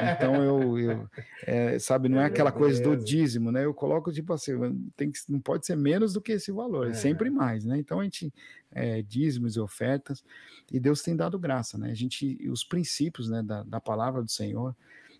[0.00, 1.10] Então eu, eu
[1.46, 3.64] eh, sabe, não é aquela coisa do dízimo, né?
[3.64, 4.52] Eu coloco tipo assim,
[4.96, 6.94] tem que, não pode ser menos do que esse valor, é É.
[6.94, 7.78] sempre mais, né?
[7.78, 8.32] Então a gente
[8.72, 10.24] eh, dízimos e ofertas
[10.72, 11.90] e Deus tem dado graça, né?
[11.90, 14.74] A gente, os princípios, né, da, da palavra do Senhor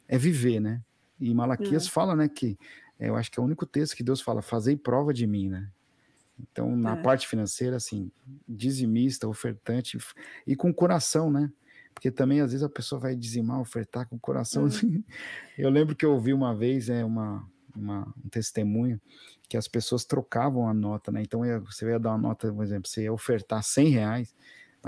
[0.09, 0.83] é viver, né?
[1.21, 2.59] E Malaquias fala, né, que
[2.99, 5.49] eh, eu acho que é o único texto que Deus fala, fazei prova de mim,
[5.51, 5.69] né?
[6.41, 7.03] Então, na É.
[7.03, 8.11] parte financeira, assim,
[8.49, 9.99] dizimista, ofertante
[10.47, 11.51] e com coração, né?
[11.95, 14.65] Porque também, às vezes, a pessoa vai dizimar, ofertar com coração.
[14.65, 14.67] Hum.
[14.67, 15.05] assim.
[15.59, 19.01] Eu lembro que eu ouvi uma vez é, uma, uma- um testemunho
[19.49, 21.23] que as pessoas trocavam a nota, né?
[21.23, 24.35] Então, você ia dar uma nota, por exemplo, você ia ofertar 100 reais,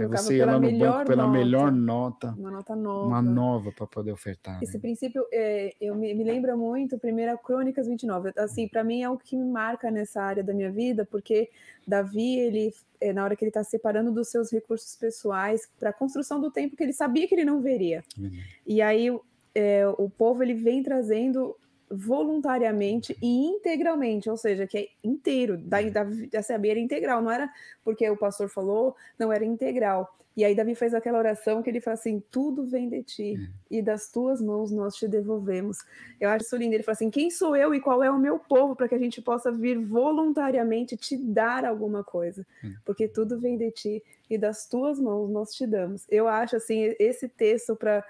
[0.01, 1.39] aí você ia pela lá no melhor banco pela nota.
[1.39, 3.07] melhor nota, Uma nota nova.
[3.07, 4.63] uma nova para poder ofertar.
[4.63, 4.81] Esse né?
[4.81, 8.33] princípio, é, eu me, me lembra muito, primeira Crônicas 29.
[8.37, 11.51] Assim, para mim é o que me marca nessa área da minha vida, porque
[11.87, 15.93] Davi, ele, é, na hora que ele está separando dos seus recursos pessoais para a
[15.93, 18.05] construção do templo que ele sabia que ele não veria.
[18.19, 18.31] Uhum.
[18.67, 19.11] E aí
[19.55, 21.57] é, o povo ele vem trazendo
[21.91, 27.51] voluntariamente e integralmente, ou seja, que é inteiro, daí Davi, essa era integral, não era
[27.83, 30.17] porque o pastor falou, não era integral.
[30.37, 33.83] E aí Davi fez aquela oração que ele fala assim: tudo vem de ti, e
[33.83, 35.79] das tuas mãos nós te devolvemos.
[36.21, 36.75] Eu acho isso lindo.
[36.75, 38.99] Ele fala assim: quem sou eu e qual é o meu povo para que a
[38.99, 42.47] gente possa vir voluntariamente te dar alguma coisa?
[42.65, 42.75] Hum.
[42.85, 46.07] Porque tudo vem de ti e das tuas mãos nós te damos.
[46.09, 48.05] Eu acho assim, esse texto para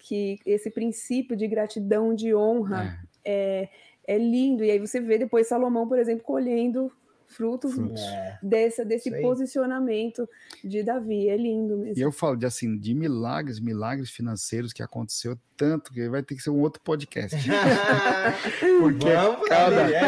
[0.00, 3.68] que esse princípio de gratidão, de honra, É,
[4.06, 4.62] é, lindo.
[4.64, 6.90] E aí você vê depois Salomão, por exemplo, colhendo
[7.28, 7.76] frutos.
[7.76, 8.38] É.
[8.40, 10.28] desse, desse posicionamento
[10.62, 11.28] de Davi.
[11.28, 11.98] É lindo mesmo.
[11.98, 16.36] E eu falo de assim, de milagres, milagres financeiros que aconteceu tanto que vai ter
[16.36, 17.36] que ser um outro podcast.
[18.80, 20.00] Porque Vamos, cada- é,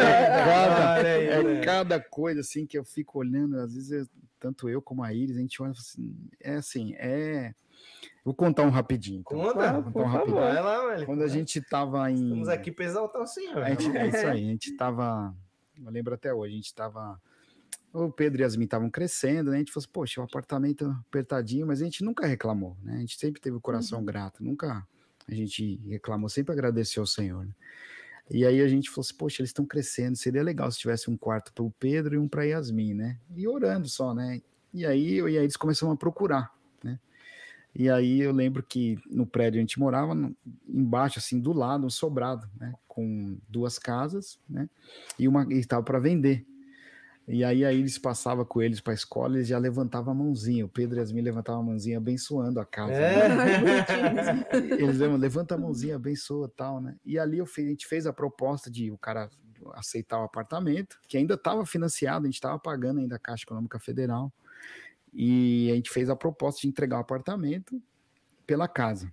[0.45, 4.07] cada- É cada coisa assim que eu fico olhando, às vezes eu-
[4.39, 7.53] tanto eu como a Iris, a gente olha e fala assim, é assim, é.
[8.23, 9.21] Vou contar um rapidinho.
[9.21, 9.37] então.
[9.39, 10.35] Conta, por contar um rapidinho.
[10.37, 11.05] vai lá, velho.
[11.05, 12.15] Quando a gente tava em.
[12.23, 13.57] Estamos aqui para exaltar o Senhor.
[13.63, 15.35] A gente, é isso aí, a gente tava.
[15.81, 17.19] Eu lembro até hoje, a gente tava.
[17.91, 19.55] O Pedro e Yasmin estavam crescendo, né?
[19.55, 22.97] A gente falou assim, poxa, o apartamento apertadinho, mas a gente nunca reclamou, né?
[22.97, 24.85] A gente sempre teve o coração grato, nunca
[25.27, 27.45] a gente reclamou, sempre agradeceu ao Senhor.
[27.45, 27.51] né?
[28.29, 31.17] E aí a gente falou assim, poxa, eles estão crescendo, seria legal se tivesse um
[31.17, 33.17] quarto para o Pedro e um para Yasmin, né?
[33.35, 34.39] E orando só, né?
[34.71, 36.99] E aí eu e aí eles começaram a procurar, né?
[37.79, 40.35] E aí eu lembro que no prédio a gente morava, no-
[40.67, 42.73] embaixo, assim, do lado, um sobrado, né?
[42.89, 44.69] Com duas casas, né?
[45.17, 46.45] E uma estava para vender.
[47.25, 50.65] E aí, aí eles passavam com eles para a escola, eles já levantavam a mãozinha.
[50.65, 52.91] O Pedro e a Yasmin levantavam a mãozinha abençoando a casa.
[52.91, 53.13] né?
[53.13, 54.09] É.
[54.09, 54.89] Mesmo.
[54.89, 56.97] Eles levanta a mãozinha, abençoa tal, né?
[57.05, 59.29] E ali eu fiz, a gente fez a proposta de o cara
[59.75, 63.79] aceitar o apartamento, que ainda estava financiado, a gente estava pagando ainda a Caixa Econômica
[63.79, 64.33] Federal.
[65.13, 67.81] E a gente fez a proposta de entregar o apartamento
[68.45, 69.11] pela casa.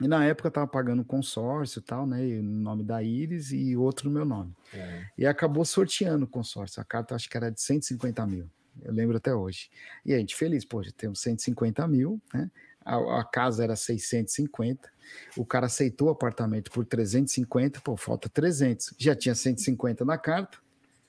[0.00, 2.22] E na época eu estava pagando consórcio e tal, né?
[2.40, 4.54] No nome da Iris e outro no meu nome.
[4.72, 5.04] É.
[5.18, 6.80] E acabou sorteando o consórcio.
[6.80, 8.48] A carta acho que era de 150 mil.
[8.82, 9.68] Eu lembro até hoje.
[10.04, 12.50] E a gente feliz, poxa, temos 150 mil, né?
[12.82, 14.90] A, a, casa era 650,
[15.36, 18.94] o cara aceitou o apartamento por 350, pô, falta 300.
[18.96, 20.56] Já tinha 150 na carta,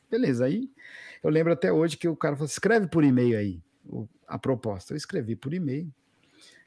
[0.09, 0.45] beleza.
[0.45, 0.69] Aí
[1.23, 3.61] eu lembro até hoje que o cara falou: escreve por e-mail aí o,
[4.27, 4.93] a proposta.
[4.93, 5.93] Eu escrevi por e-mail,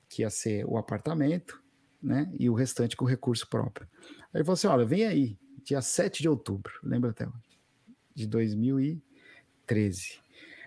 [0.08, 1.62] que ia ser o apartamento,
[2.02, 2.30] né?
[2.38, 3.88] E o restante com recurso próprio.
[4.02, 7.26] Aí ele falou assim: olha, vem aí, dia 7 de outubro, lembra até
[8.14, 10.20] de 2013.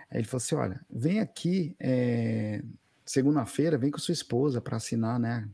[0.10, 2.64] Aí ele falou assim: olha, vem aqui é,
[3.06, 5.50] segunda-feira, vem com sua esposa para assinar, né?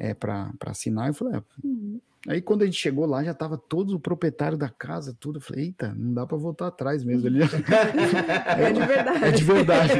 [0.00, 1.08] É, para assinar.
[1.08, 1.42] Eu falei: é.
[1.62, 2.00] uhum.
[2.28, 5.38] Aí quando a gente chegou lá, já estava todo o proprietário da casa, tudo.
[5.38, 7.26] Eu falei, eita, não dá para voltar atrás mesmo.
[7.26, 7.40] Ele...
[8.58, 9.24] é de verdade.
[9.24, 9.92] É de verdade.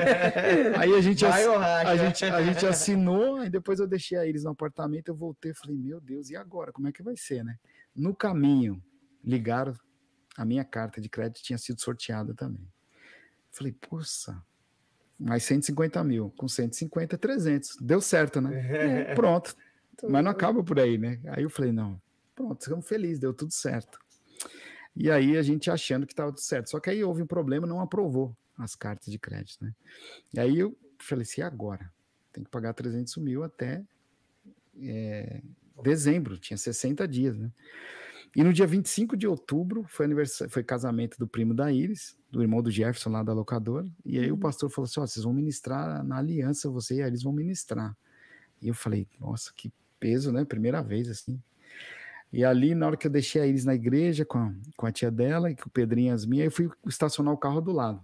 [0.77, 1.47] Aí a gente, ass...
[1.47, 5.55] a, gente, a gente assinou, aí depois eu deixei a eles no apartamento, eu voltei,
[5.55, 6.73] falei, meu Deus, e agora?
[6.73, 7.57] Como é que vai ser, né?
[7.97, 8.83] No caminho,
[9.25, 9.75] ligaram,
[10.37, 12.69] a minha carta de crédito tinha sido sorteada também.
[13.51, 14.37] Falei, poxa,
[15.19, 17.77] mais 150 mil, com 150, 300.
[17.81, 18.51] Deu certo, né?
[19.11, 19.15] É.
[19.15, 19.57] Pronto.
[20.09, 21.21] Mas não acaba por aí, né?
[21.29, 22.01] Aí eu falei, não,
[22.35, 23.99] pronto, ficamos felizes, deu tudo certo.
[24.97, 26.71] E aí a gente achando que estava tudo certo.
[26.71, 29.75] Só que aí houve um problema, não aprovou as cartas de crédito, né?
[30.35, 31.93] E aí eu falei assim, agora?
[32.33, 33.83] Tem que pagar 300 mil até
[34.81, 35.43] é,
[35.83, 37.51] dezembro, tinha 60 dias, né?
[38.35, 42.41] E no dia 25 de outubro foi, aniversário, foi casamento do primo da Iris, do
[42.41, 43.89] irmão do Jefferson lá da locadora.
[44.05, 44.37] E aí uhum.
[44.37, 47.33] o pastor falou assim: ó, vocês vão ministrar na aliança, você e a Iris vão
[47.33, 47.97] ministrar.
[48.63, 50.45] E eu falei, nossa, que peso, né?
[50.45, 51.41] Primeira vez assim.
[52.33, 54.93] E ali, na hora que eu deixei a Iris na igreja com a, com a
[54.93, 57.73] tia dela e com o Pedrinho e as minhas, eu fui estacionar o carro do
[57.73, 58.01] lado.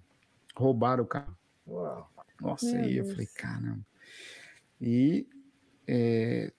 [0.55, 1.37] Roubaram o carro.
[1.67, 2.11] Uau.
[2.41, 3.07] Nossa, Meu aí Deus.
[3.07, 3.87] eu falei, caramba.
[4.81, 5.27] E
[5.89, 6.53] é,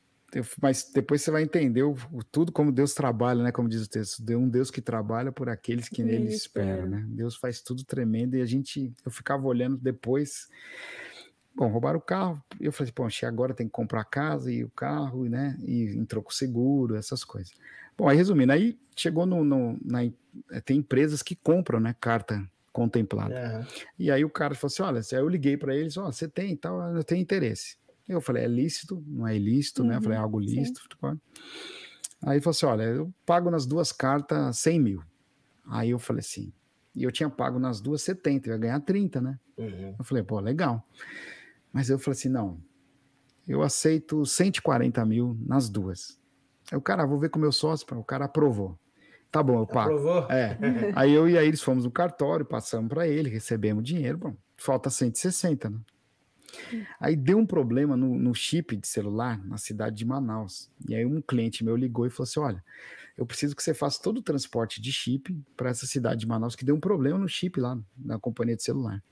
[0.62, 3.52] mas depois você vai entender o, o, tudo como Deus trabalha, né?
[3.52, 7.06] Como diz o texto, de um Deus que trabalha por aqueles que nele esperam, né?
[7.08, 10.48] Deus faz tudo tremendo e a gente, eu ficava olhando depois,
[11.58, 14.70] bom, roubaram o carro, eu falei, bom, agora tem que comprar a casa e o
[14.70, 15.58] carro, né?
[15.66, 17.52] E entrou com seguro, essas coisas.
[17.98, 20.04] Bom, aí resumindo, aí chegou no, no na,
[20.52, 21.96] é, tem empresas que compram, né?
[22.00, 23.34] Carta contemplada.
[23.34, 23.84] Uhum.
[23.98, 26.56] E aí o cara falou assim, olha, eu liguei para eles, ó, oh, você tem
[26.56, 27.76] tal, eu tenho interesse.
[28.08, 29.98] Eu falei, é lícito, não é ilícito, uhum, né?
[29.98, 30.82] Eu falei, é uhum, algo lícito.
[30.82, 31.20] Sim.
[32.24, 35.04] Aí falou assim: olha, eu pago nas duas cartas 100 mil.
[35.68, 36.54] Aí eu falei assim,
[36.96, 39.40] e eu tinha pago nas duas 70, eu ia ganhar 30, né?
[39.58, 39.96] Uhum.
[40.00, 40.84] Eu falei, pô, legal.
[41.78, 42.60] Mas eu falei assim: não,
[43.48, 46.20] eu aceito 140 mil nas duas.
[46.72, 48.80] Aí o cara, vou ver com o meu sócio, o cara aprovou.
[49.32, 49.92] Tá bom, eu pago.
[49.92, 50.32] Aprovou?
[50.32, 50.58] É.
[50.98, 54.90] Aí eu e aí eles fomos no cartório, passamos para ele, recebemos dinheiro, bom, falta
[54.90, 55.80] 160, né?
[57.00, 60.72] Aí deu um problema no, no, chip de celular na cidade de Manaus.
[60.90, 62.64] E aí um cliente meu ligou e falou assim: olha,
[63.16, 66.56] eu preciso que você faça todo o transporte de chip para essa cidade de Manaus,
[66.56, 69.04] que deu um problema no chip lá na companhia de celular.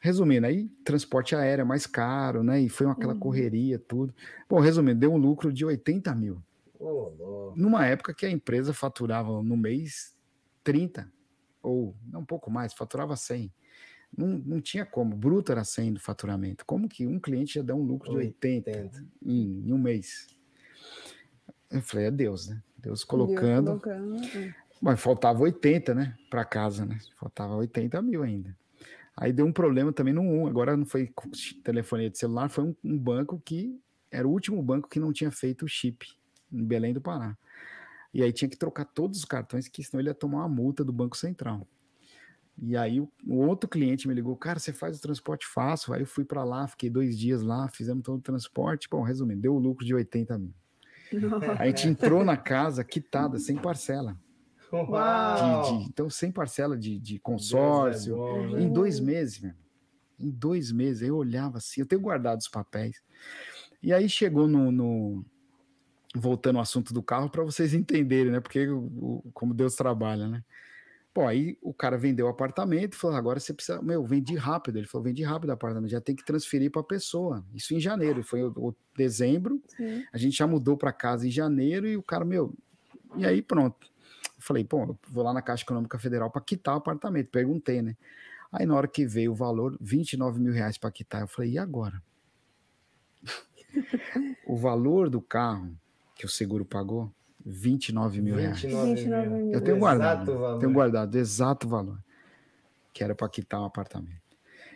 [0.00, 2.60] Resumindo, aí transporte aéreo é mais caro, né?
[2.60, 3.20] E foi uma, aquela uhum.
[3.20, 4.14] correria, tudo.
[4.48, 6.42] Bom, resumindo, deu um lucro de 80 mil.
[6.78, 10.16] Oh, Numa época que a empresa faturava no mês
[10.64, 11.12] 30,
[11.62, 13.52] ou não, um pouco mais, faturava 100.
[14.16, 15.14] Não, não tinha como.
[15.14, 16.64] Bruto era 100 do faturamento.
[16.64, 19.06] Como que um cliente já dá um lucro de 80, 80.
[19.24, 20.26] Em, em, um mês?
[21.70, 22.62] Eu falei, é Deus, né?
[22.78, 23.72] Deus colocando.
[23.72, 24.24] Deus colocando.
[24.38, 24.54] É.
[24.80, 26.16] Mas faltava 80, né?
[26.30, 26.98] Para casa, né?
[27.18, 28.56] Faltava 80 mil ainda.
[29.20, 30.46] Aí deu um problema também no 1.
[30.46, 31.12] Agora não foi
[31.62, 33.78] telefonia de celular, foi um, um banco que
[34.10, 36.06] era o último banco que não tinha feito o chip
[36.50, 37.36] em Belém do Pará.
[38.14, 40.82] E aí tinha que trocar todos os cartões, que senão ele ia tomar uma multa
[40.82, 41.68] do Banco Central.
[42.62, 45.92] E aí o, outro cliente me ligou, cara, você faz o transporte fácil.
[45.92, 48.88] Aí eu fui para lá, fiquei dois dias lá, fizemos todo o transporte.
[48.90, 50.54] Bom, resumindo, deu o lucro de 80 mil.
[51.58, 54.16] A gente entrou na casa quitada, sem parcela.
[55.62, 58.14] De, de, então, sem parcela de, de consórcio.
[58.14, 58.62] É bom, né?
[58.62, 59.52] Em dois meses, meu.
[60.18, 61.02] Em dois meses.
[61.02, 63.02] Eu olhava assim, eu tenho guardado os papéis.
[63.82, 65.24] E aí chegou no, no
[66.14, 68.40] voltando ao assunto do carro, para vocês entenderem, né?
[68.40, 70.44] Porque o, o, como Deus trabalha, né?
[71.12, 73.82] Pô, aí o cara vendeu o apartamento e falou: agora você precisa.
[73.82, 74.78] Meu, vendi rápido.
[74.78, 77.44] Ele falou: vendi rápido o apartamento, já tem que transferir para a pessoa.
[77.52, 79.60] Isso em janeiro, foi o, o dezembro.
[79.76, 80.04] Sim.
[80.12, 82.54] A gente já mudou para casa em janeiro e o cara, meu.
[83.16, 83.90] E aí pronto.
[84.40, 87.28] Eu falei: pô, vou lá na Caixa Econômica Federal para quitar o apartamento.
[87.28, 87.94] Perguntei, né?
[88.50, 91.58] Aí na hora que veio o valor, 29 mil reais para quitar, eu falei: e
[91.58, 92.02] agora?
[94.48, 95.76] o valor do carro
[96.16, 97.12] que o seguro pagou
[97.44, 99.36] 29 mil 29 reais.
[99.38, 99.52] Mil.
[99.52, 102.02] Eu tenho guardado, tenho guardado exato valor,
[102.94, 104.19] que era para quitar um apartamento.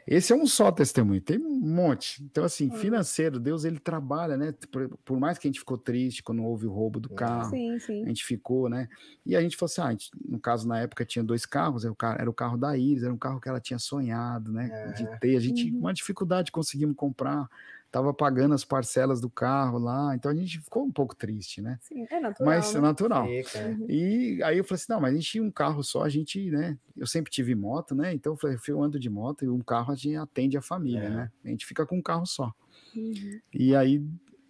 [0.07, 2.23] Esse é um só testemunho, tem um monte.
[2.23, 4.55] Então, assim, financeiro, Deus ele trabalha, né?
[4.71, 7.79] Por, por, mais que a gente ficou triste quando houve o roubo do carro, sim,
[7.79, 8.05] sim.
[8.05, 8.89] a gente ficou, né?
[9.25, 11.93] E a gente falou assim: ah, gente, no caso, na época tinha dois carros, era
[11.93, 14.69] o carro, era o carro da Iris, era um carro que ela tinha sonhado, né?
[14.71, 14.93] É.
[14.93, 15.37] De ter.
[15.37, 15.79] A gente, uhum.
[15.79, 17.49] uma dificuldade, conseguimos comprar
[17.95, 21.79] estava pagando as parcelas do carro lá, então a gente ficou um pouco triste, né?
[21.81, 22.53] Sim, é natural.
[22.53, 22.79] Mas né?
[22.79, 23.27] é natural.
[23.27, 23.87] Uhum.
[23.89, 26.51] E aí eu falei assim: não, mas a gente tinha um carro só, a gente,
[26.51, 26.77] né?
[26.97, 28.13] Eu sempre tive moto, né?
[28.13, 31.05] Então eu falei, eu ando de moto e um carro a gente atende a família,
[31.05, 31.11] é.
[31.11, 31.31] né?
[31.45, 32.53] A gente fica com um carro só.
[32.97, 33.41] Uhum.
[33.53, 34.05] E aí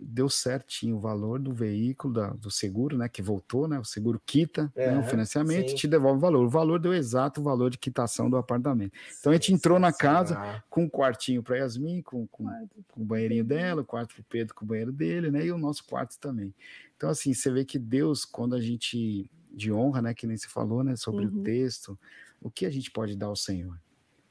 [0.06, 3.08] deu certinho o valor do veículo, da, do seguro, né?
[3.08, 3.78] Que voltou, né?
[3.78, 5.74] O seguro quita é, né, o financiamento sim.
[5.74, 6.44] e te devolve o valor.
[6.44, 8.92] O valor deu exato o valor de quitação do apartamento.
[9.18, 12.44] Então a gente entrou na casa com um quartinho para Yasmin, com, com,
[12.88, 15.46] com, o banheirinho dela, o quarto para o Pedro com o banheiro dele, né?
[15.46, 16.54] E o nosso quarto também.
[16.96, 20.14] Então, assim, você vê que Deus, quando a gente de honra, né?
[20.14, 20.96] Que nem se falou, né?
[20.96, 21.40] Sobre uhum.
[21.40, 21.98] o texto,
[22.40, 23.78] o que a gente pode dar ao Senhor?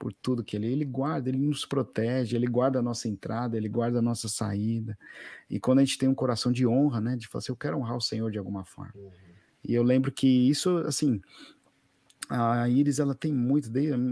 [0.03, 3.69] Por tudo que ele, ele guarda, ele nos protege, ele guarda a nossa entrada, ele
[3.69, 4.99] guarda a nossa saída.
[5.49, 7.77] E quando a gente tem um coração de honra, né, de falar assim, eu quero
[7.77, 8.91] honrar o Senhor de alguma forma.
[8.95, 9.09] Uhum.
[9.63, 11.21] E eu lembro que isso, assim,
[12.27, 13.71] a Iris, ela tem muito,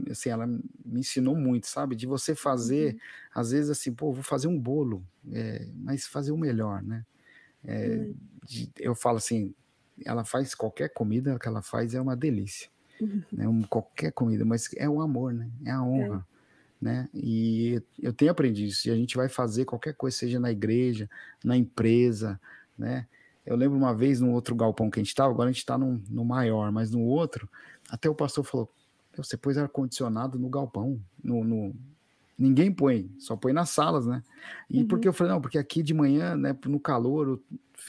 [0.10, 1.94] assim, ela me ensinou muito, sabe?
[1.94, 3.00] De você fazer, uhum.
[3.36, 7.06] às vezes assim, pô, vou fazer um bolo, é, mas fazer o melhor, né?
[7.66, 8.16] É, uhum.
[8.46, 9.54] de, eu falo assim,
[10.06, 12.71] ela faz qualquer comida que ela faz é uma delícia
[13.32, 13.48] né?
[13.48, 15.50] Um, qualquer comida, mas é o amor, né?
[15.66, 16.26] É a honra.
[16.28, 16.32] É.
[16.82, 17.10] Né?
[17.14, 18.88] E eu tenho aprendido isso.
[18.88, 21.10] E a gente vai fazer qualquer coisa, seja na igreja,
[21.44, 22.40] na empresa,
[22.78, 23.06] né?
[23.46, 25.78] Eu lembro uma vez no outro galpão que a gente estava, agora a gente está
[25.78, 27.50] no, maior, mas no outro,
[27.90, 28.72] até o pastor falou:
[29.16, 31.76] você pôs ar-condicionado no galpão, no, no,
[32.38, 34.24] ninguém põe, só põe nas salas, né?
[34.70, 34.88] E uhum.
[34.88, 37.40] porque eu falei, não, porque aqui de manhã, né, no calor,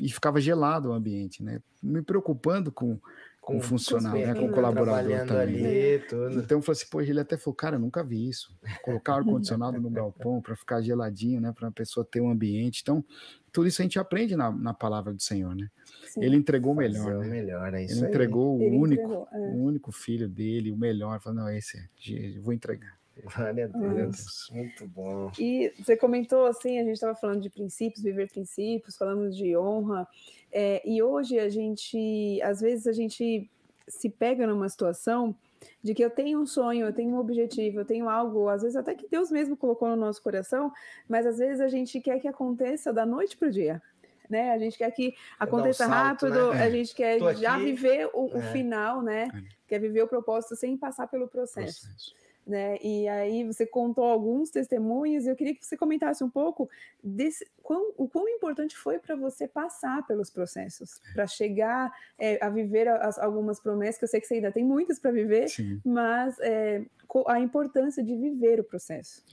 [0.00, 1.60] e ficava gelado o ambiente, né?
[1.82, 2.98] Me preocupando com,
[3.42, 4.34] com, com funcionário, né?
[4.34, 5.66] com colaborador também.
[5.66, 6.38] Ali, tudo.
[6.38, 8.56] Então eu falei assim, pô, ele até falou, cara, nunca vi isso.
[8.82, 11.52] Colocar ar-condicionado no galpão para ficar geladinho, né?
[11.52, 12.80] Para a pessoa ter um ambiente.
[12.82, 13.04] Então,
[13.50, 15.68] tudo isso a gente aprende na, na palavra do Senhor, né?
[16.06, 16.22] Sim.
[16.22, 17.18] Ele entregou o melhor.
[17.18, 17.26] Né?
[17.26, 19.38] melhor é ele entregou o ele único, entregou, é.
[19.38, 21.20] o único filho dele, o melhor.
[21.20, 22.96] Falou, não, esse é, eu vou entregar.
[23.24, 25.30] Glória a Deus, muito bom.
[25.38, 30.08] E você comentou assim, a gente estava falando de princípios, viver princípios, falamos de honra,
[30.52, 33.50] é, e hoje a gente, às vezes a gente
[33.88, 35.34] se pega numa situação
[35.82, 38.76] de que eu tenho um sonho, eu tenho um objetivo, eu tenho algo, às vezes
[38.76, 40.72] até que Deus mesmo colocou no nosso coração,
[41.08, 43.82] mas às vezes a gente quer que aconteça da noite para o dia.
[44.28, 44.50] Né?
[44.52, 46.64] A gente quer que aconteça um salto, rápido, né?
[46.64, 48.52] a gente quer já viver o, o é.
[48.52, 49.28] final, né?
[49.34, 49.42] É.
[49.68, 51.86] Quer viver o propósito sem passar pelo processo.
[51.86, 52.76] processo né?
[52.82, 56.68] E aí você contou alguns testemunhos, e eu queria que você comentasse um pouco
[57.02, 62.50] desse quão, o quão importante foi para você passar pelos processos, para chegar é, a
[62.50, 65.80] viver as, algumas promessas, que eu sei que você ainda tem muitas para viver, Sim.
[65.84, 66.84] mas é,
[67.28, 69.24] a importância de viver o processo.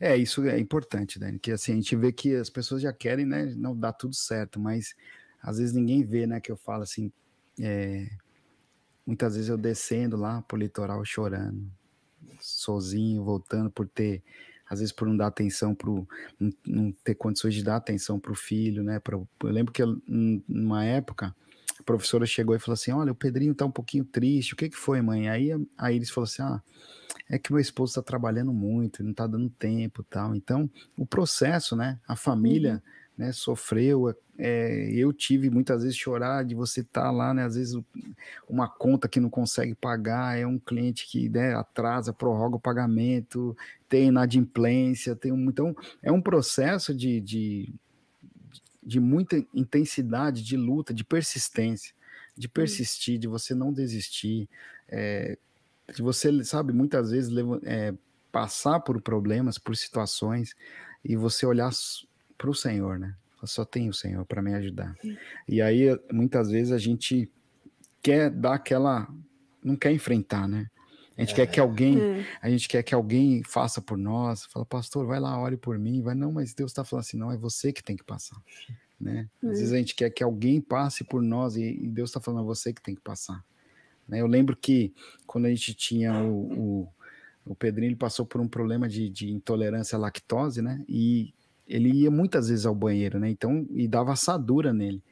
[0.00, 3.26] É, isso é importante, Dani, que assim, a gente vê que as pessoas já querem,
[3.26, 4.94] né, não dá tudo certo, mas
[5.42, 7.12] às vezes ninguém vê, né, que eu falo assim,
[7.60, 8.08] é,
[9.04, 11.68] muitas vezes eu descendo lá pro litoral chorando,
[12.40, 14.22] sozinho, voltando por ter,
[14.68, 18.32] às vezes por não dar atenção para não, não, ter condições de dar atenção para
[18.32, 18.98] o filho, né?
[19.00, 21.34] Pra, eu lembro que eu, numa época
[21.78, 24.68] a professora chegou e falou assim: Olha, o Pedrinho tá um pouquinho triste, o que
[24.68, 25.28] que foi, mãe?
[25.28, 26.62] Aí a Iris falou assim: Ah,
[27.28, 30.34] é que meu esposo está trabalhando muito, não está dando tempo tal.
[30.34, 31.98] Então, o processo, né?
[32.06, 32.74] A família.
[32.74, 34.16] Uhum né, sofreu.
[34.38, 37.76] É, eu tive muitas vezes chorar de você estar tá lá, né, às vezes
[38.48, 43.56] uma conta que não consegue pagar, é um cliente que né, atrasa, prorroga o pagamento,
[43.88, 47.74] tem inadimplência, tem um, então é um processo de, de,
[48.80, 51.92] de muita intensidade, de luta, de persistência,
[52.36, 54.48] de persistir, de você não desistir,
[54.88, 55.36] é,
[55.92, 57.32] de você, sabe, muitas vezes
[57.64, 57.92] é,
[58.30, 60.54] passar por problemas, por situações,
[61.04, 61.72] e você olhar
[62.38, 63.14] para o Senhor, né?
[63.44, 64.96] só tem o Senhor para me ajudar.
[65.46, 67.30] E aí, muitas vezes, a gente
[68.02, 69.08] quer dar aquela.
[69.62, 70.66] não quer enfrentar, né?
[71.16, 71.34] A gente é.
[71.34, 72.26] quer que alguém, é.
[72.40, 74.44] a gente quer que alguém faça por nós.
[74.46, 76.00] Fala, pastor, vai lá, ore por mim.
[76.00, 78.40] Vai, não, mas Deus está falando assim, não, é você que tem que passar.
[79.00, 79.28] Né?
[79.42, 82.42] Às vezes a gente quer que alguém passe por nós e, e Deus está falando,
[82.42, 83.44] é você que tem que passar.
[84.08, 84.20] Né?
[84.20, 84.94] Eu lembro que
[85.26, 86.88] quando a gente tinha o, o,
[87.46, 90.84] o Pedrinho, ele passou por um problema de, de intolerância à lactose, né?
[90.88, 91.34] E
[91.68, 93.28] ele ia muitas vezes ao banheiro, né?
[93.28, 95.02] Então, e dava assadura nele.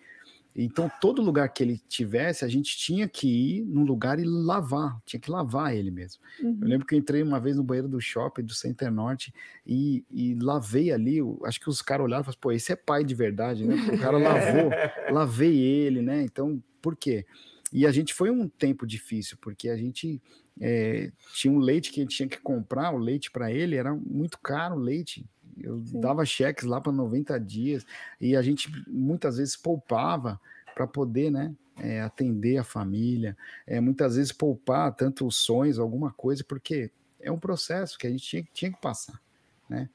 [0.59, 4.99] Então, todo lugar que ele tivesse, a gente tinha que ir num lugar e lavar,
[5.05, 6.23] tinha que lavar ele mesmo.
[6.43, 6.59] Uhum.
[6.63, 9.35] Eu lembro que eu entrei uma vez no banheiro do shopping, do Center Norte,
[9.67, 13.05] e, e lavei ali, acho que os caras olharam e falaram, pô, esse é pai
[13.05, 13.75] de verdade, né?
[13.93, 14.71] O cara lavou,
[15.13, 16.23] lavei ele, né?
[16.23, 17.27] Então, por quê?
[17.71, 20.23] E a gente foi um tempo difícil, porque a gente
[20.59, 23.95] é, tinha um leite que a gente tinha que comprar, o leite para ele era
[23.95, 25.27] muito caro o leite.
[25.61, 26.01] Eu Sim.
[26.01, 27.87] dava cheques lá para 90 dias
[28.21, 30.41] e a gente muitas vezes poupava
[30.75, 33.37] para poder, né, é, atender a família,
[33.67, 36.91] é, muitas vezes poupar tanto os sonhos, alguma coisa, porque
[37.21, 39.21] é um processo que a gente tinha, tinha que passar,
[39.69, 39.89] né?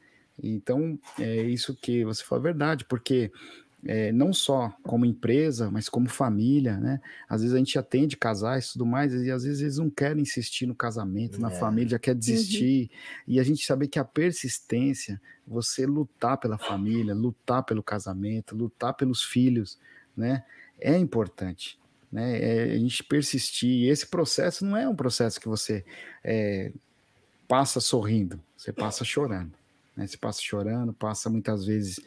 [0.43, 3.32] Então, é isso que você falou é verdade, porque
[3.86, 7.01] é, não só como empresa, mas como família, né?
[7.27, 10.21] Às vezes a gente atende casais e tudo mais, e às vezes eles não querem
[10.21, 11.59] insistir no casamento, na É.
[11.59, 12.91] família, já quer desistir.
[13.27, 18.93] E a gente saber que a persistência, você lutar pela família, lutar pelo casamento, lutar
[18.93, 19.79] pelos filhos,
[20.15, 20.43] né?
[20.79, 21.79] É importante.
[22.11, 22.39] Né?
[22.41, 23.69] É a gente persistir.
[23.69, 25.84] E esse processo não é um processo que você
[26.23, 26.71] é,
[27.47, 29.53] passa sorrindo, você passa chorando.
[29.95, 30.05] Né?
[30.07, 31.99] Você passa chorando, passa muitas vezes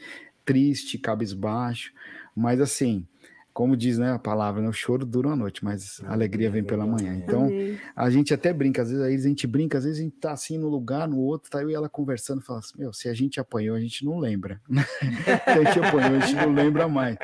[0.45, 1.93] triste, cabisbaixo,
[2.35, 3.07] mas assim,
[3.53, 6.65] como diz né, a palavra, né, o choro dura uma noite, mas a alegria vem
[6.65, 7.15] pela manhã.
[7.15, 7.49] Então,
[7.95, 10.33] a gente até brinca, às vezes, aí a gente brinca, às vezes a gente tá
[10.33, 13.15] assim no lugar, no outro, tá eu e ela conversando, fala assim, meu, se a
[13.15, 14.61] gente apanhou, a gente não lembra.
[15.45, 17.17] se a gente apanhou, a gente não lembra mais.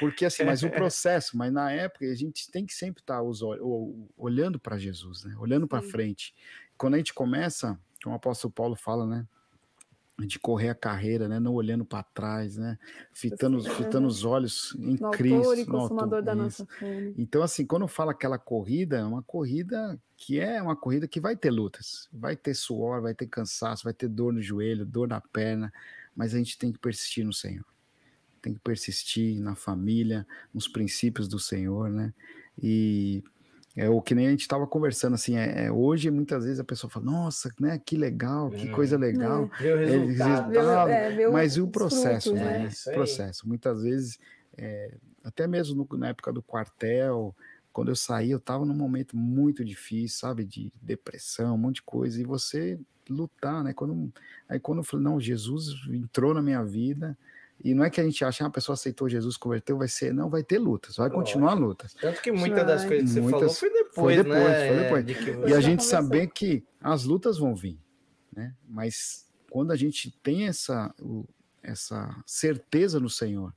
[0.00, 3.40] Porque assim, mas o processo, mas na época a gente tem que sempre estar os
[3.40, 5.36] ol- o- olhando para Jesus, né?
[5.38, 6.34] Olhando para frente.
[6.76, 9.24] Quando a gente começa, como o apóstolo Paulo fala, né?
[10.18, 11.38] De correr a carreira, né?
[11.38, 12.76] Não olhando para trás, né?
[13.12, 13.70] Fitando, Sim.
[13.70, 15.36] fitando os olhos em No Cristo.
[15.36, 17.12] autor e no autor- consumador da nossa fé.
[17.16, 21.36] Então, assim, quando fala aquela corrida, é uma corrida que é uma corrida que vai
[21.36, 25.20] ter lutas, vai ter suor, vai ter cansaço, vai ter dor no joelho, dor na
[25.20, 25.72] perna,
[26.16, 27.64] mas a gente tem que persistir no Senhor.
[28.42, 32.12] Tem que persistir na família, nos princípios do Senhor, né?
[32.60, 33.22] E
[33.80, 36.64] é o que nem a gente estava conversando, assim, é, é, hoje muitas vezes a
[36.64, 38.72] pessoa fala, nossa, né, que legal, que Hum.
[38.72, 39.48] coisa legal.
[39.58, 40.02] Ver o É, resultado.
[40.02, 40.06] O-
[40.50, 42.64] Resultado, é, ver mas e o processo, frutos, né?
[42.64, 42.94] É, isso aí.
[42.96, 43.48] processo.
[43.48, 44.18] Muitas vezes,
[44.56, 47.34] é, até mesmo no- na época do quartel,
[47.72, 51.82] quando eu saí, eu estava num momento muito difícil, sabe, de depressão, um monte de
[51.82, 53.72] coisa, e você lutar, né?
[53.72, 54.12] Quando,
[54.48, 57.16] aí quando eu falei, não, Jesus entrou na minha vida,
[57.62, 60.14] e não é que a gente acha, ah, a pessoa aceitou Jesus, converteu, vai ser,
[60.14, 61.92] não, vai ter lutas, vai continuar lutas.
[61.94, 64.68] Tanto que muitas das coisas que você Muitas- falou foi depois, foi depois, né?
[64.68, 65.06] foi depois.
[65.06, 65.80] De que E a gente conversou.
[65.80, 67.78] saber que as lutas vão vir,
[68.32, 68.54] né?
[68.68, 70.94] Mas quando a gente tem essa,
[71.62, 73.52] essa certeza no Senhor,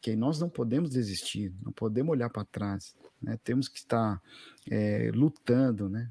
[0.00, 3.38] que nós não podemos desistir, não podemos olhar para trás, né?
[3.44, 4.20] Temos que estar
[4.70, 6.10] é, lutando, né?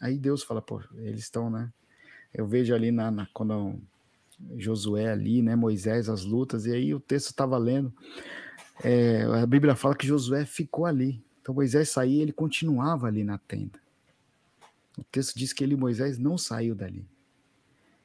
[0.00, 1.70] Aí Deus fala, pô, eles estão, né?
[2.32, 3.78] Eu vejo ali na, na- quando
[4.56, 5.54] Josué ali, né?
[5.56, 7.92] Moisés, as lutas, e aí o texto estava lendo,
[8.82, 11.22] é, a Bíblia fala que Josué ficou ali.
[11.40, 13.78] Então Moisés saía, ele continuava ali na tenda.
[14.98, 17.06] O texto diz que ele, Moisés, não saiu dali.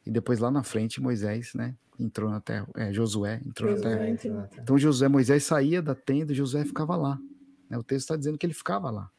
[0.06, 4.30] E depois lá na frente, Moisés, né, entrou na terra, é, Josué entrou na Josué.
[4.30, 4.62] na terra.
[4.62, 7.20] Então Josué, Moisés saía da tenda, e Josué ficava lá.
[7.70, 7.78] né?
[7.78, 9.10] O texto está dizendo que ele ficava lá.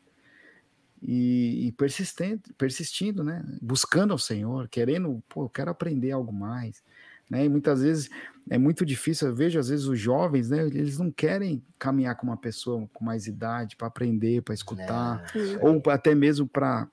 [1.02, 3.44] E, e persistente, persistindo, né?
[3.60, 6.82] Buscando ao Senhor, querendo, pô, eu quero aprender algo mais.
[7.30, 7.44] Né?
[7.44, 8.08] E muitas vezes
[8.48, 10.64] é muito difícil, eu vejo às vezes os jovens, né?
[10.66, 15.26] Eles não querem caminhar com uma pessoa com mais idade para aprender, para escutar Né?
[15.32, 15.58] Sim.
[15.60, 16.88] ou até mesmo para,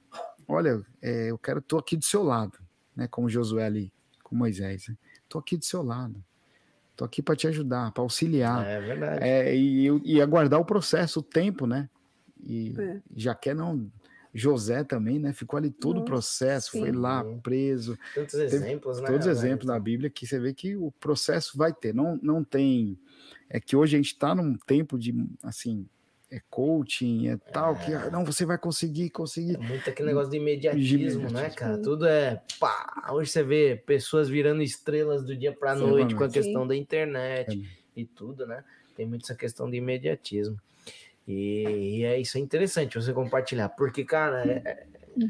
[0.47, 2.57] olha, é, eu quero, tô aqui do seu lado,
[2.95, 3.07] né?
[3.07, 4.97] Como Josué ali, com Moisés, né?
[5.29, 6.23] tô aqui do seu lado,
[6.95, 9.23] tô aqui para te ajudar, para auxiliar, É verdade.
[9.23, 11.87] é, e, e aguardar o processo, o tempo, né?
[12.43, 12.99] E É.
[13.15, 13.89] já quer não,
[14.33, 15.31] José também, né?
[15.31, 16.97] Ficou ali todo o processo, foi sim.
[16.97, 19.07] lá preso, Tantos exemplos, né?
[19.07, 21.93] todos exemplos da Bíblia que você vê que o processo vai ter.
[21.93, 22.97] Não, não tem.
[23.49, 25.13] É que hoje a gente está num tempo de
[25.43, 25.87] assim,
[26.31, 29.53] é coaching, é tal, que ah, não, você vai conseguir, conseguir.
[29.53, 31.55] É muito aquele negócio de imediatismo, né, imediatismo.
[31.55, 31.75] cara?
[31.75, 31.81] Sim.
[31.83, 33.09] Tudo é pá.
[33.11, 36.33] Hoje você vê pessoas virando estrelas do dia pra Sim, noite com a Sim.
[36.33, 37.51] questão da internet
[37.95, 37.99] É.
[38.01, 38.63] e tudo, né?
[38.95, 40.57] Tem muito essa questão de imediatismo.
[41.27, 44.83] E, e é isso, é interessante você compartilhar, porque, cara, é- é-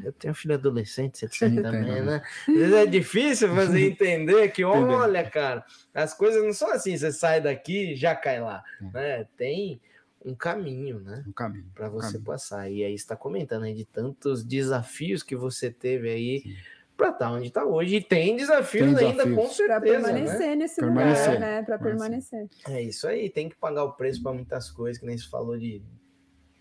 [0.03, 2.21] eu tenho filho adolescente, você tem também, né?
[2.47, 5.63] Às vezes é difícil fazer entender que, olha, cara,
[5.93, 8.85] as coisas não são assim, você sai daqui e já cai lá, É.
[9.19, 9.27] né?
[9.37, 9.79] Tem
[10.25, 11.21] um caminho, né?
[11.27, 11.65] No caminho.
[11.75, 12.23] para você caminho.
[12.25, 12.71] passar.
[12.71, 16.55] E aí está comentando aí de tantos desafios que você teve aí Sim.
[16.95, 17.95] Para estar onde está hoje.
[17.97, 19.57] E tem desafios Tem ainda, com desafios.
[19.57, 19.99] Para certeza.
[19.99, 20.13] Né?
[20.13, 21.33] permanecer nesse Permanecer.
[21.33, 21.63] lugar, né?
[21.63, 22.49] Para permanecer.
[22.69, 25.57] É isso aí, tem que pagar o preço para muitas coisas, que nem se falou
[25.57, 25.81] de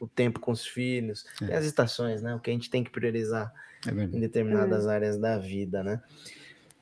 [0.01, 1.45] o tempo com os filhos, É.
[1.47, 2.35] e as estações, né?
[2.35, 3.53] O que a gente tem que priorizar
[3.87, 6.03] É em determinadas áreas da vida, né?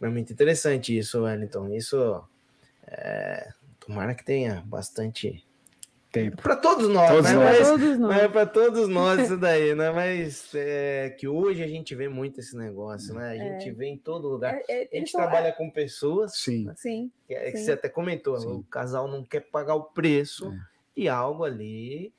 [0.00, 1.68] É muito interessante isso, Wellington.
[1.74, 2.24] Isso
[2.86, 5.44] é, tomara que tenha bastante
[6.12, 6.42] Tempo.
[6.42, 7.34] para todos nós, Todos né?
[7.36, 7.58] nós.
[7.58, 8.16] Mas- Todos nós.
[8.22, 9.90] é para todos nós isso daí, né?
[9.92, 13.30] Mas é, que hoje a gente vê muito esse negócio, né?
[13.30, 14.54] A gente vê em todo lugar.
[14.68, 17.64] É, é, A gente trabalha com pessoas, Sim, Sim, que, é, que Sim.
[17.64, 18.48] você até comentou, Sim.
[18.48, 20.58] o casal não quer pagar o preço É.
[20.96, 22.12] e algo ali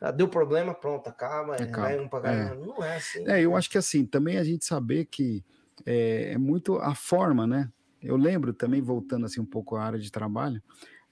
[0.00, 2.52] Ah, deu problema, pronto, acaba, é, Acaba, vai um pagar.
[2.52, 2.54] é.
[2.54, 3.28] Não é assim.
[3.28, 5.44] É, eu acho que assim, também a gente saber que
[5.86, 7.68] é, é muito a forma, né?
[8.00, 10.62] Eu lembro também, voltando assim um pouco à área de trabalho,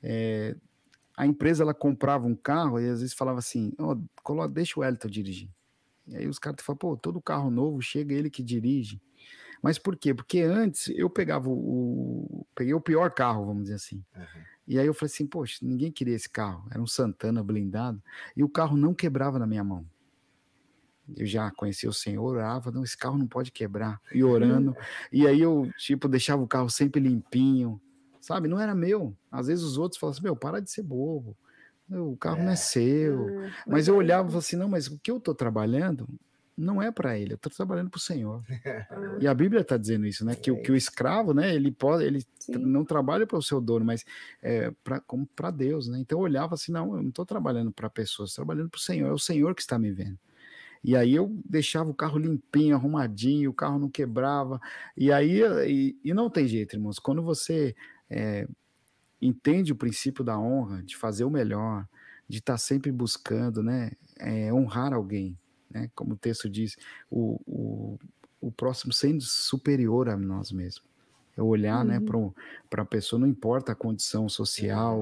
[0.02, 0.54] é,
[1.16, 4.84] a empresa ela comprava um carro e às vezes falava assim, ó, coloca, deixa o
[4.84, 5.48] Elton dirigir.
[6.06, 9.00] E aí os caras falam, pô, todo carro novo chega ele que dirige.
[9.62, 10.12] Mas por quê?
[10.14, 14.04] Porque antes eu pegava o, o- peguei o pior carro, vamos dizer assim.
[14.14, 14.22] Uhum.
[14.68, 16.66] E aí eu falei assim, poxa, ninguém queria esse carro.
[16.70, 18.00] Era um Santana blindado
[18.36, 19.84] e o carro não quebrava na minha mão.
[21.16, 24.00] Eu já conhecia o Senhor, orava, não, esse carro não pode quebrar.
[24.12, 24.76] E orando.
[25.12, 27.80] E aí eu, tipo, deixava o carro sempre limpinho,
[28.26, 28.48] sabe?
[28.48, 29.14] Não era meu.
[29.30, 31.36] Às vezes os outros falavam assim, meu, para de ser bobo.
[31.88, 33.38] O carro não é seu.
[33.46, 36.08] Ah, Mas eu olhava e falava assim, não, mas o que eu estou trabalhando
[36.58, 38.42] não é para ele, eu estou trabalhando para o Senhor.
[39.20, 40.34] E a Bíblia está dizendo isso, né?
[40.34, 41.54] Que, o- que o escravo, né?
[41.54, 42.52] Ele pode, ele sim.
[42.52, 44.04] não trabalha para o seu dono, mas
[44.42, 45.98] é pra, como para Deus, né?
[46.00, 48.80] Então eu olhava assim, não, eu não estou trabalhando para pessoas, estou trabalhando para o
[48.80, 50.18] Senhor, é o Senhor que está me vendo.
[50.82, 54.60] E aí eu deixava o carro limpinho, arrumadinho, o carro não quebrava.
[54.96, 57.74] E aí, e, e não tem jeito, irmãos, quando você
[58.10, 58.46] é,
[59.20, 61.86] entende o princípio da honra, de fazer o melhor,
[62.28, 63.92] de estar sempre buscando, né?
[64.18, 65.36] é, honrar alguém,
[65.70, 65.90] né?
[65.94, 66.76] Como o texto diz,
[67.10, 67.98] o, o,
[68.40, 70.84] o próximo sendo superior a nós mesmos.
[71.36, 72.32] É olhar, né, Uhum.
[72.70, 74.98] para a pessoa, não importa a condição social,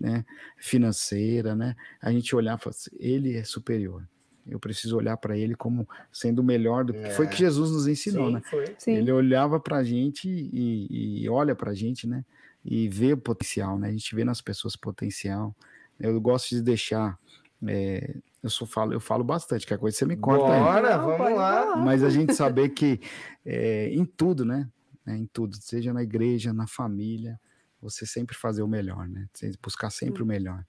[0.00, 0.24] né,
[0.56, 1.76] financeira, né?
[2.00, 4.08] A gente olhar e falar assim, ele é superior.
[4.46, 7.38] Eu preciso olhar para ele como sendo o melhor do que foi que É.
[7.38, 8.42] Jesus nos ensinou, Sim, né?
[8.44, 8.74] foi.
[8.78, 8.92] Sim.
[8.92, 12.24] Ele olhava para a gente e, e olha para a gente, né?
[12.64, 13.88] E vê o potencial, né?
[13.88, 15.54] A gente vê nas pessoas potencial.
[15.98, 17.18] Eu gosto de deixar.
[17.66, 20.60] é, eu só falo, eu falo bastante, que a coisa você me corta aí.
[20.60, 21.76] Bora, Não, vamos lá.
[21.76, 22.98] Mas a gente saber que
[23.44, 24.68] é, em tudo, né?
[25.06, 27.38] É, em tudo, seja na igreja, na família,
[27.80, 29.28] você sempre fazer o melhor, né?
[29.32, 30.64] Você buscar sempre o melhor.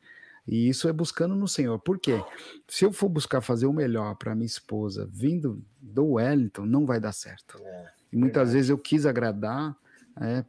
[0.48, 1.78] E isso é buscando no Senhor.
[1.80, 2.24] Por quê?
[2.68, 7.00] Se eu for buscar fazer o melhor para minha esposa vindo do Wellington, não vai
[7.00, 7.58] dar certo.
[7.64, 8.54] É, E muitas Verdade.
[8.56, 9.76] vezes eu quis agradar
[10.20, 10.44] é,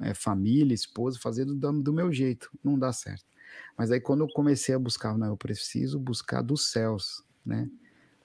[0.00, 2.50] é, família, esposa, fazendo do, do meu jeito.
[2.62, 3.24] Não dá certo.
[3.78, 7.68] Mas aí quando eu comecei a buscar, não, eu preciso buscar dos céus, né?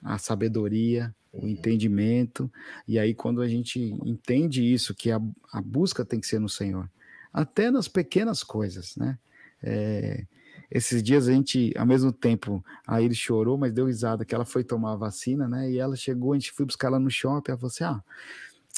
[0.03, 1.49] A sabedoria, o Uhum.
[1.49, 2.51] entendimento.
[2.87, 5.21] E aí quando a gente entende isso, que a,
[5.53, 6.89] a busca tem que ser no Senhor.
[7.31, 9.17] Até nas pequenas coisas, né?
[9.63, 10.25] É,
[10.71, 14.45] esses dias a gente, ao mesmo tempo, a Iris chorou, mas deu risada que ela
[14.45, 15.69] foi tomar a vacina, né?
[15.69, 18.01] E ela chegou, a gente foi buscar ela no shopping, ela falou assim: ah,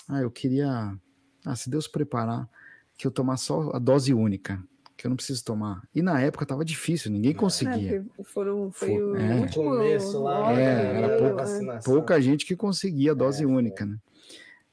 [0.09, 0.97] ah, eu queria,
[1.45, 2.49] ah, se Deus preparar,
[2.97, 4.61] que eu tomar só a dose única,
[4.97, 5.83] que eu não preciso tomar.
[5.93, 8.01] E na época tava difícil, ninguém É, conseguia.
[8.03, 9.39] porque foram, foi Foi- o é.
[9.39, 11.45] último Começo lá, É, que era pouca é.
[11.45, 11.93] vacinação.
[11.93, 13.55] Pouca gente que conseguia a dose É, foi.
[13.55, 13.97] única, né?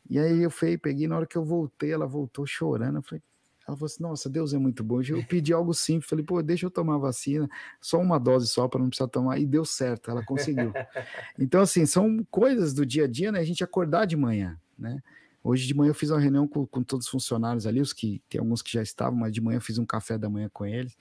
[0.09, 3.23] E aí eu fui, peguei, na hora que eu voltei, ela voltou chorando, eu falei,
[3.71, 5.01] ela falou assim, nossa, Deus é muito bom.
[5.03, 7.49] Eu pedi algo simples, falei, pô, deixa eu tomar a vacina,
[7.81, 10.73] só uma dose só para não precisar tomar, e deu certo, ela conseguiu.
[11.39, 13.39] Então, assim, são coisas do dia a dia, né?
[13.41, 15.03] A gente acordar de manhã, né?
[15.43, 18.21] Hoje de manhã eu fiz uma reunião com, com todos os funcionários ali, os que
[18.29, 20.66] tem alguns que já estavam, mas de manhã eu fiz um café da manhã com
[20.66, 20.99] eles.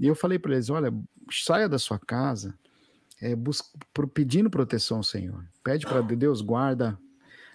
[0.00, 0.90] E eu falei para eles: olha,
[1.30, 2.54] saia da sua casa,
[3.20, 5.44] é, busca, pro- pedindo proteção ao Senhor.
[5.62, 6.98] Pede para Deus, guarda,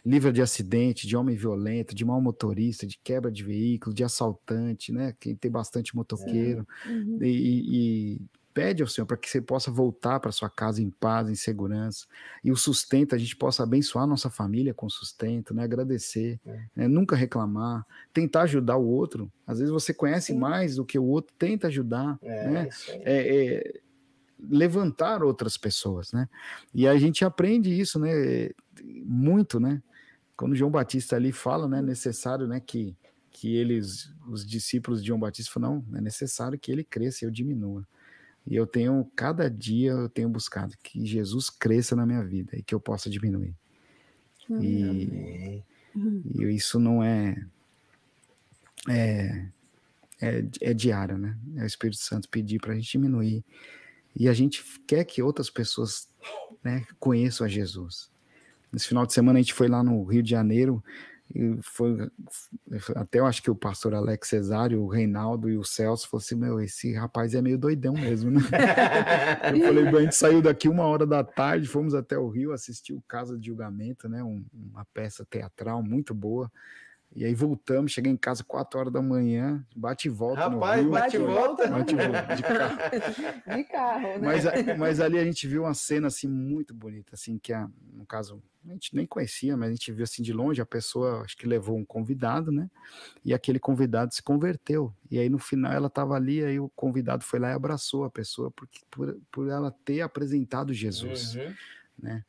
[0.08, 4.92] livra de acidente, de homem violento, de mau motorista, de quebra de veículo, de assaltante,
[4.92, 5.14] né?
[5.20, 6.66] Quem tem bastante motoqueiro.
[6.86, 7.20] Uhum.
[7.22, 8.22] E, e-
[8.54, 12.08] pede ao Senhor para que você possa voltar para sua casa em paz, em segurança.
[12.44, 15.64] E o sustento, a gente possa abençoar a nossa família com sustento, né?
[15.64, 16.60] Agradecer, É.
[16.76, 16.88] né?
[16.88, 19.32] nunca reclamar, tentar ajudar o outro.
[19.46, 20.40] Às vezes você conhece Sim.
[20.40, 22.70] mais do que o outro, tenta ajudar, É, né?
[23.04, 23.80] é, é,
[24.50, 26.28] levantar outras pessoas, né?
[26.74, 28.50] E a gente aprende isso, né?
[29.06, 29.84] Muito, né?
[30.38, 31.82] Quando João Batista ali fala, né?
[31.82, 32.60] Necessário, né?
[32.60, 32.96] Que
[33.38, 37.28] que eles, os discípulos de João Batista, falam, não, é necessário que ele cresça e
[37.28, 37.88] eu diminua.
[38.48, 42.64] E eu tenho, cada dia eu tenho buscado que Jesus cresça na minha vida e
[42.64, 43.54] que eu possa diminuir.
[44.50, 45.64] E,
[45.94, 46.24] Amém.
[46.34, 47.46] e isso não é,
[48.90, 49.46] é,
[50.20, 51.38] é, é diário, né?
[51.58, 53.46] É o Espírito Santo pedir para a gente diminuir.
[54.16, 56.10] E a gente quer que outras pessoas
[56.64, 58.10] né, conheçam a Jesus.
[58.72, 60.84] Nesse final de semana a gente foi lá no Rio de Janeiro
[61.36, 62.10] e foi
[62.96, 66.36] até eu acho que o pastor Alex Cesário, o Reinaldo e o Celso falaram assim,
[66.36, 68.40] meu, esse rapaz é meio doidão mesmo, né?
[69.54, 72.54] Eu falei, "Bom, a gente saiu daqui uma hora da tarde, fomos até o Rio
[72.54, 74.24] assistir o Casa de Julgamento, né?
[74.24, 76.50] um- uma peça teatral muito boa.
[77.18, 80.84] E aí voltamos, cheguei em casa 4 horas da manhã, bate e volta Rapaz, no
[80.84, 80.92] Rio.
[80.92, 81.68] bate e volta.
[81.68, 82.78] Bate e volta, de carro.
[83.58, 84.20] De carro, né?
[84.22, 84.44] Mas,
[84.78, 88.40] mas ali a gente viu uma cena assim muito bonita, assim, que a, no caso
[88.70, 91.48] a gente nem conhecia, mas a gente viu assim de longe, a pessoa acho que
[91.48, 92.70] levou um convidado, né?
[93.26, 94.94] E aquele convidado se converteu.
[95.10, 98.12] E aí no final ela estava ali, aí o convidado foi lá e abraçou a
[98.12, 101.54] pessoa porque, por, por ela ter apresentado Jesus, Uhum.
[101.98, 102.24] né?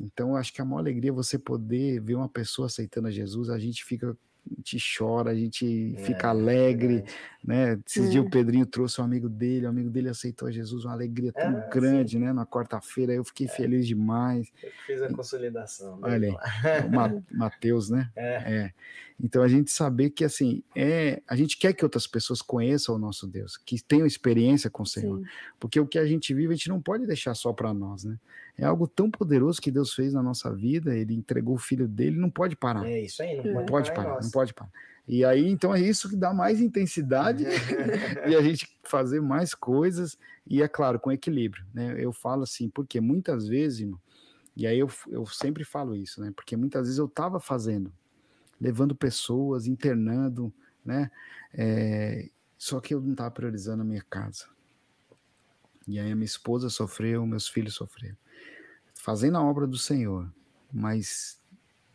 [0.00, 3.50] Então, acho que a maior alegria é você poder ver uma pessoa aceitando a Jesus,
[3.50, 7.14] a gente fica, a gente chora, a gente fica É, alegre, verdade.
[7.44, 7.80] né?
[7.86, 8.10] Esses É.
[8.10, 11.32] dias o Pedrinho trouxe um amigo dele, o amigo dele aceitou a Jesus, uma alegria
[11.32, 12.32] tão Ah, grande, né?
[12.32, 14.50] Na quarta-feira, eu fiquei feliz demais.
[14.62, 15.98] Eu fiz a consolidação.
[16.00, 16.08] né?
[16.12, 16.28] Olha
[16.64, 18.10] aí, o Ma- Mateus, né?
[18.16, 18.34] É.
[18.66, 18.72] É.
[19.20, 22.98] Então a gente saber que assim, é, a gente quer que outras pessoas conheçam o
[22.98, 25.24] nosso Deus, que tenham experiência com o Senhor, Sim.
[25.58, 28.16] porque o que a gente vive a gente não pode deixar só para nós, né?
[28.58, 32.18] É algo tão poderoso que Deus fez na nossa vida, ele entregou o filho dele,
[32.18, 32.84] não pode parar.
[32.84, 33.54] É isso aí, não É.
[33.54, 34.72] Não pode, parar parar, não pode parar.
[35.06, 37.44] E aí, então, é isso que dá mais intensidade
[38.28, 41.94] e a gente fazer mais coisas, e é claro, com equilíbrio, né?
[41.96, 44.00] Eu falo assim, porque muitas vezes, irmão,
[44.56, 46.32] e aí eu, eu sempre falo isso, né?
[46.34, 47.92] Porque muitas vezes eu estava fazendo,
[48.60, 50.52] levando pessoas, internando,
[50.84, 51.10] né?
[51.54, 52.28] É,
[52.58, 54.46] só que eu não estava priorizando a minha casa.
[55.86, 58.16] E aí a minha esposa sofreu, meus filhos sofreram.
[59.08, 60.30] Fazendo a obra do Senhor,
[60.70, 61.38] mas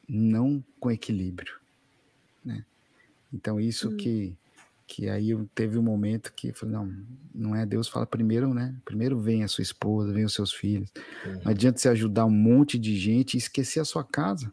[0.09, 1.53] não com equilíbrio,
[2.43, 2.65] né?
[3.31, 3.97] Então isso Hum.
[3.97, 4.35] que
[4.87, 8.51] que aí eu teve um momento que eu falei, não, não é Deus fala primeiro,
[8.51, 8.75] né?
[8.83, 10.91] Primeiro vem a sua esposa, vem os seus filhos.
[11.23, 11.41] Uhum.
[11.43, 14.51] Não adianta você ajudar um monte de gente e esquecer a sua casa.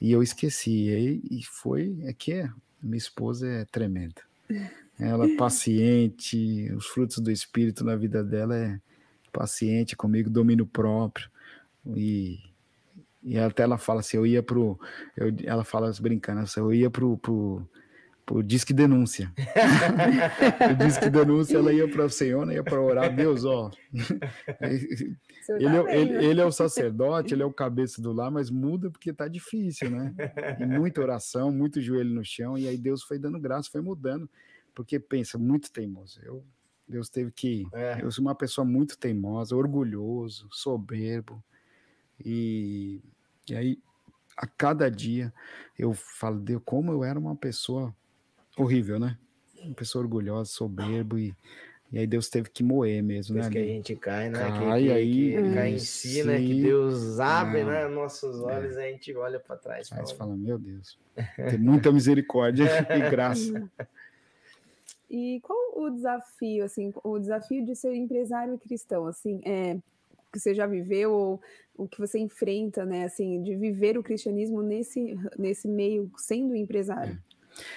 [0.00, 0.88] E eu esqueci.
[0.88, 2.50] E, aí, e foi, é que é,
[2.82, 4.20] minha esposa é tremenda.
[4.98, 8.80] Ela é paciente, os frutos do espírito na vida dela é
[9.32, 11.30] paciente comigo, domínio próprio.
[11.86, 12.38] E,
[13.22, 14.78] e até ela fala assim, eu ia pro,
[15.16, 17.66] eu, ela fala assim, brincando, assim, eu ia pro, pro,
[18.24, 19.32] pro Disque Denúncia.
[20.70, 23.70] o Disque Denúncia, ela ia para o Senhor, né, ia para orar, Deus, ó,
[24.60, 25.16] ele,
[25.46, 28.90] tá é, ele, ele é o sacerdote, ele é o cabeça do lar, mas muda
[28.90, 30.14] porque tá difícil, né?
[30.58, 34.28] E muita oração, muito joelho no chão, e aí Deus foi dando graça, foi mudando,
[34.74, 36.20] porque pensa, muito teimoso.
[36.22, 36.44] Eu,
[36.90, 37.66] Deus teve que.
[37.72, 37.98] É.
[38.02, 41.42] Eu sou uma pessoa muito teimosa, orgulhoso, soberbo,
[42.24, 43.00] e,
[43.48, 43.78] e aí
[44.36, 45.32] a cada dia
[45.78, 47.94] eu falo, Deus, como eu era uma pessoa
[48.56, 49.18] horrível, né?
[49.62, 51.34] Uma pessoa orgulhosa, soberbo, e,
[51.92, 53.52] e aí Deus teve que moer mesmo, Depois né?
[53.52, 54.38] que a gente cai, né?
[54.52, 56.40] que, Cai, que, aí- que cai em si, né?
[56.40, 56.62] Que Sim.
[56.62, 57.70] Deus abre Não.
[57.70, 59.90] né, nossos olhos e a gente olha para trás.
[59.92, 60.98] Aí você fala, fala, meu Deus,
[61.50, 62.64] tem muita misericórdia
[62.94, 63.70] e graça.
[65.10, 69.76] E qual o desafio, assim, o desafio de ser empresário cristão, assim, é
[70.32, 71.42] que você já viveu ou
[71.82, 77.20] o que você enfrenta, né, assim, de viver o cristianismo nesse nesse meio sendo empresário?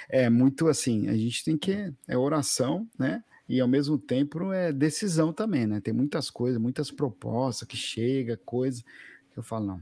[0.09, 3.23] É muito assim, a gente tem que, é oração, né?
[3.47, 5.81] E ao mesmo tempo é decisão também, né?
[5.81, 8.83] Tem muitas coisas, muitas propostas que chega, coisa
[9.31, 9.81] que eu falo, não,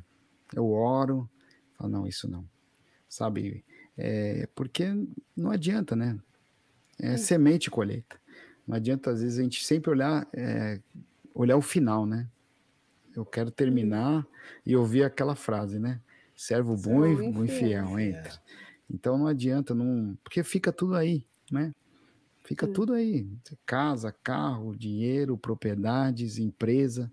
[0.55, 1.29] eu oro,
[1.77, 2.45] falo, não, isso não,
[3.07, 3.63] sabe?
[3.97, 4.85] É, porque
[5.35, 6.17] não adianta, né?
[6.99, 8.19] É semente e colheita.
[8.67, 10.79] Não adianta, às vezes, a gente sempre olhar, é,
[11.33, 12.27] olhar o final, né?
[13.15, 14.25] Eu quero terminar
[14.65, 15.99] e ouvir aquela frase, né?
[16.35, 17.87] Servo bom e, bom infiel.
[17.87, 18.41] fiel, entra.
[18.89, 21.71] Então não adianta, não, porque fica tudo aí, né?
[22.43, 22.73] Fica Hum.
[22.73, 23.27] tudo aí.
[23.65, 27.11] Casa, carro, dinheiro, propriedades, empresa.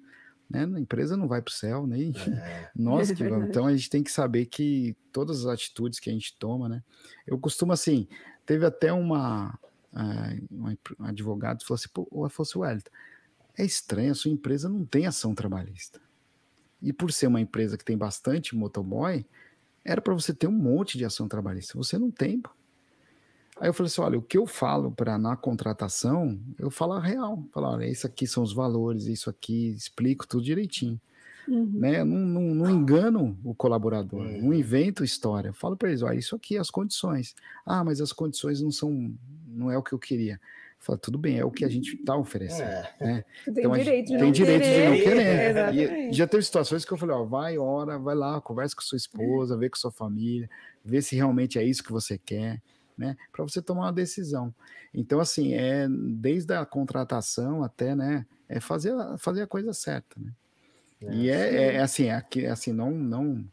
[0.49, 0.65] Né?
[0.65, 2.71] A empresa não vai para o céu, nem É.
[2.75, 3.39] nós É que vamos.
[3.39, 3.51] verdade.
[3.51, 6.83] Então a gente tem que saber que todas as atitudes que a gente toma, né?
[7.27, 8.09] Eu costumo assim,
[8.47, 9.59] teve até uma,
[10.51, 12.91] uma empre- um advogado que falou assim, pô, falou assim, Wellington,
[13.59, 16.01] é estranho, a sua empresa não tem ação trabalhista.
[16.81, 19.27] E por ser uma empresa que tem bastante motoboy,
[19.85, 21.77] era para você ter um monte de ação trabalhista.
[21.77, 22.41] Você não tem.
[22.41, 22.51] pô.
[23.61, 27.01] Aí eu falei assim: olha, o que eu falo para na contratação, eu falo a
[27.01, 27.43] real.
[27.53, 31.01] Falar, olha, isso aqui são os valores, isso aqui, explico tudo direitinho.
[31.49, 31.65] Uhum.
[31.75, 32.05] Né?
[32.05, 34.43] Não, não, não engano o colaborador, Uhum.
[34.43, 35.49] não invento história.
[35.49, 37.35] Eu falo para eles: olha, isso aqui é as condições.
[37.67, 39.13] Ah, mas as condições não são,
[39.47, 40.41] não é o que eu queria.
[40.81, 42.69] Eu falo, tudo bem, é o que a gente está oferecendo.
[42.69, 42.95] É.
[43.01, 43.25] né?
[43.45, 45.51] Tem Então, a direito de tem não direito de não querer.
[45.51, 46.11] Exatamente.
[46.11, 48.97] E já teve situações que eu falei, ó, vai, ora, vai lá, conversa com sua
[48.97, 50.49] esposa, vê com sua família,
[50.85, 52.63] vê se realmente é isso que você quer,
[52.97, 53.17] né?
[53.33, 54.55] Para você tomar uma decisão.
[54.95, 60.19] Então, assim, é desde a contratação até, né, é fazer, a- fazer a coisa certa,
[60.19, 60.33] né?
[61.13, 63.45] E é, é, é assim, é aqui, assim, não, não,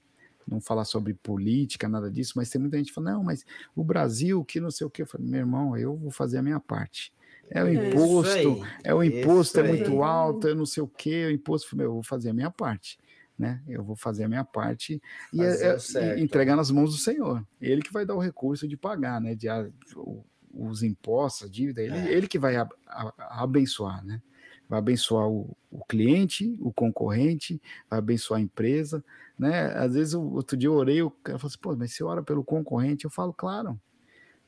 [0.48, 3.46] não falar sobre política, nada disso, mas tem muita gente que fala, não, mas
[3.76, 5.02] o Brasil, que não sei o quê.
[5.04, 7.14] Eu falei, meu irmão, eu vou fazer a minha parte.
[7.50, 7.74] É o É.
[7.74, 8.62] imposto, Isso aí.
[8.84, 9.80] é o imposto é Isso aí.
[9.80, 12.52] muito alto, é não sei o quê, o imposto, meu, eu vou fazer a minha
[12.52, 12.98] parte.
[13.38, 13.62] né?
[13.68, 15.02] Eu vou fazer a minha parte
[15.34, 15.78] e, é-
[16.18, 17.46] e entregar nas mãos do Senhor.
[17.60, 19.36] Ele que vai dar o recurso de pagar, né?
[19.36, 20.24] De, a- o-
[20.54, 22.14] os impostos, a dívida, ele, É.
[22.14, 24.22] ele que vai a- a- abençoar, né?
[24.70, 29.04] Vai abençoar o, o cliente, o concorrente, vai abençoar a empresa,
[29.38, 29.66] né?
[29.74, 32.24] Às vezes, o- outro dia eu orei, o cara falou assim, pô, mas você ora
[32.24, 33.04] pelo concorrente?
[33.04, 33.78] Eu falo, claro,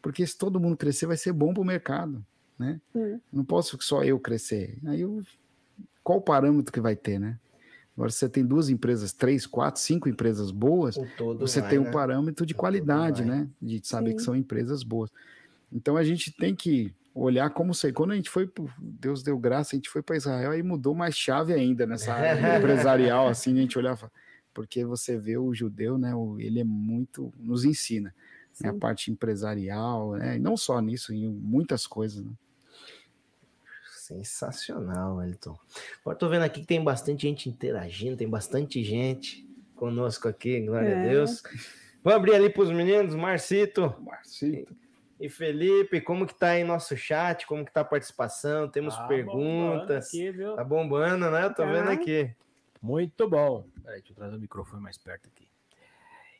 [0.01, 2.25] porque se todo mundo crescer, vai ser bom para o mercado,
[2.57, 2.79] né?
[2.95, 3.19] Hum.
[3.31, 4.77] Não posso só eu crescer.
[4.85, 5.21] Aí, eu,
[6.03, 7.37] qual o parâmetro que vai ter, né?
[7.95, 10.99] Agora, se você tem duas empresas, três, quatro, cinco empresas boas,
[11.39, 11.91] você vai, tem um né?
[11.91, 13.47] parâmetro de O qualidade, né?
[13.59, 14.25] De saber que Sim.
[14.25, 15.09] são empresas boas.
[15.73, 17.91] Então a gente tem que olhar como sei.
[17.91, 21.15] Quando a gente foi, Deus deu graça, a gente foi para Israel aí mudou mais
[21.17, 24.11] chave ainda nessa área empresarial, assim, a gente olhava,
[24.53, 26.11] porque você vê o judeu, né?
[26.37, 28.13] Ele é muito, nos ensina
[28.61, 30.37] né, a parte empresarial, né?
[30.37, 32.23] E não só nisso, em muitas coisas.
[32.23, 32.31] Né?
[34.07, 35.57] Sensacional, Wellington.
[36.01, 40.95] Agora tô vendo aqui que tem bastante gente interagindo, tem bastante gente conosco aqui, glória
[40.95, 41.09] a É.
[41.09, 41.43] Deus.
[42.01, 44.73] Vamos abrir ali para os meninos, Marcito Marcito.
[45.19, 49.01] e Felipe, como que tá aí nosso chat, como que tá a participação, temos Tá
[49.01, 50.55] bombando perguntas, aqui, viu?
[50.55, 51.43] tá bombando, né?
[51.43, 51.71] Eu tô Tá.
[51.71, 52.33] vendo aqui.
[52.81, 53.65] Muito bom.
[53.83, 55.47] Peraí, deixa eu trazer o microfone mais perto aqui.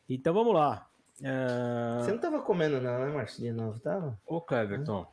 [0.10, 0.88] Então vamos lá.
[1.22, 1.98] É...
[2.02, 4.18] Você não tava comendo não, né, Márcio, de novo, tava?
[4.26, 5.06] Ô, Cleverton.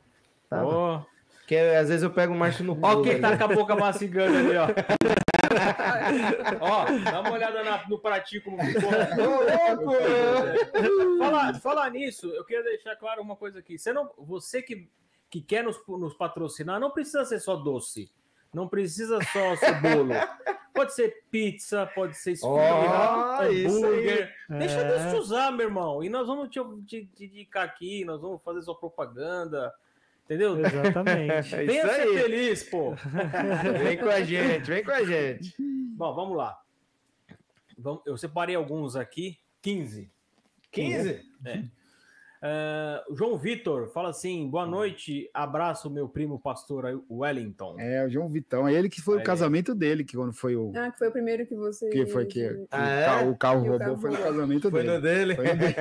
[0.49, 0.67] Tava.
[0.69, 1.03] Ó,
[1.45, 4.39] Porque às vezes eu pego o Márcio no Ó quem tá com a boca mastigando
[4.39, 4.65] ali, ó.
[6.61, 8.91] ó, dá uma olhada na- no pratinho como ficou.
[9.17, 11.19] Louco!
[11.19, 13.79] Falar, falar nisso, eu queria deixar claro uma coisa aqui.
[13.79, 14.89] Você, não, você que,
[15.29, 18.11] que quer nos, nos patrocinar, não precisa ser só doce.
[18.53, 20.15] Não precisa só ser bolo.
[20.73, 24.35] Pode ser pizza, pode ser esfirra, isso hambúrguer.
[24.49, 24.85] Deixa É.
[24.89, 26.03] Deus te usar, meu irmão.
[26.03, 29.73] E nós vamos te, te, te indicar aqui, nós vamos fazer sua propaganda.
[30.25, 30.59] Entendeu?
[30.59, 31.55] Exatamente.
[31.55, 32.19] É Venha ser aí.
[32.19, 32.95] feliz, pô.
[33.85, 35.55] Vem com a gente, vem com a gente.
[35.97, 36.59] Bom, vamos lá.
[38.07, 39.39] Eu separei alguns aqui.
[39.61, 40.11] 15.
[40.73, 41.21] 15?
[42.47, 47.77] Ah, o João Vitor fala assim: boa noite, abraço meu primo pastor Wellington.
[47.79, 48.69] É, o João Vitão.
[48.69, 49.23] É ele que foi Aí.
[49.23, 50.71] o casamento dele, que quando foi o.
[50.77, 51.89] Ah, que foi o primeiro que você.
[51.89, 53.31] que foi que, que Ah, o, é?
[53.31, 54.33] o carro E o roubou, carro foi no roubou.
[54.33, 54.95] casamento Foi dele.
[54.95, 55.35] no dele?
[55.37, 55.75] Foi no dele.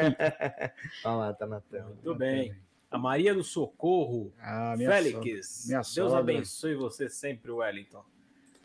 [1.06, 1.90] Olha lá, tá na tela.
[1.90, 2.56] Muito bem.
[2.94, 5.12] A Maria do Socorro, Ah, minha Félix.
[5.14, 5.32] sogra.
[5.68, 6.20] minha Deus sogra.
[6.20, 8.04] abençoe você sempre, Wellington.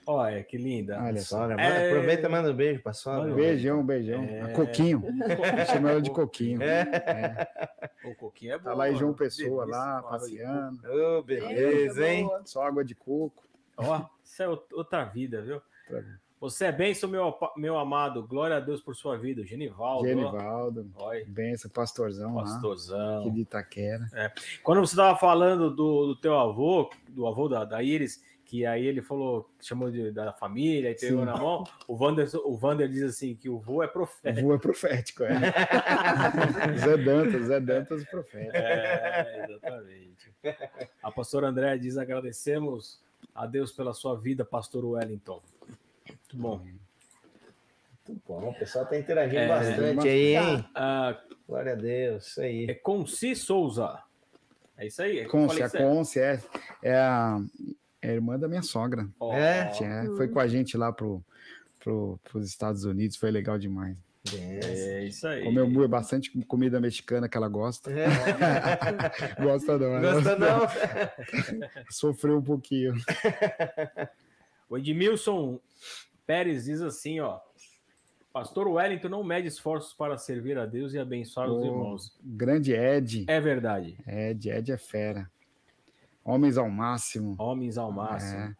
[0.06, 0.98] Olha, que linda.
[1.02, 1.50] Olha só.
[1.50, 1.88] É.
[1.88, 3.20] Aproveita e manda um beijo pra sogra.
[3.20, 4.24] Manda um Beijão, beijão.
[4.24, 4.52] É.
[4.52, 5.02] Coquinho.
[5.70, 6.62] Chama ela de Coquinho.
[6.62, 7.46] É.
[8.04, 8.64] O coquinho é bom.
[8.64, 9.12] Tá lá em João.
[9.12, 10.80] Pessoa, lá, passeando.
[10.90, 12.26] Ô, beleza, hein?
[12.46, 13.42] Só água de coco.
[13.76, 15.60] Ó, isso é out- outra vida, viu?
[15.86, 16.20] Outra vida.
[16.40, 18.22] Você é bênção, meu, meu amado.
[18.26, 19.44] Glória a Deus por sua vida.
[19.44, 20.06] Genivaldo.
[20.06, 20.90] Genivaldo.
[20.96, 22.44] Olha, Benção, pastorzão lá.
[22.44, 23.20] pastorzão.
[23.20, 24.32] Aqui de Itaquera.
[24.62, 28.86] Quando você estava falando do, do teu avô, do avô da, da Iris, que aí
[28.86, 31.26] ele falou, chamou de, da família e pegou Sim.
[31.26, 34.40] na mão, o Vander, o Vander diz assim que o vô é O profeta.
[34.40, 35.34] vô é profético, é.
[36.78, 38.56] Zé Dantas, Zé Dantas profeta.
[38.56, 40.32] É, exatamente.
[41.02, 43.02] A pastora André diz: agradecemos
[43.34, 45.42] a Deus pela sua vida, pastor Wellington.
[46.32, 46.58] Muito bom.
[48.06, 50.64] Muito bom, o pessoal tá interagindo É, bastante aí, hein?
[50.74, 51.18] Ah,
[51.48, 52.66] Glória a Deus, isso aí.
[52.68, 53.98] é Conci Souza.
[54.76, 55.20] É isso aí?
[55.20, 55.82] é falei a certo.
[55.82, 56.40] Conce é,
[56.82, 57.40] é a,
[58.02, 59.08] é a irmã da minha sogra.
[59.18, 59.72] Ó, É?
[59.82, 61.24] É, foi com a gente lá pro,
[61.80, 63.96] pro, pros Estados Unidos, foi legal demais.
[64.34, 65.42] É isso aí.
[65.42, 67.90] Comeu bastante comida mexicana que ela gosta.
[67.90, 68.06] É.
[69.42, 70.68] Gosta não, ela Gosta não?
[71.90, 72.94] Sofreu um pouquinho.
[74.68, 75.58] O Edmilson
[76.28, 77.38] Pérez diz assim, ó.
[78.30, 82.18] Pastor Wellington não mede esforços para servir a Deus e abençoar os Ô, irmãos.
[82.22, 83.24] Grande Ed.
[83.26, 83.96] É verdade.
[84.06, 85.28] Ed, Ed é fera.
[86.22, 87.34] Homens ao máximo.
[87.38, 88.38] Homens ao máximo.
[88.40, 88.54] É.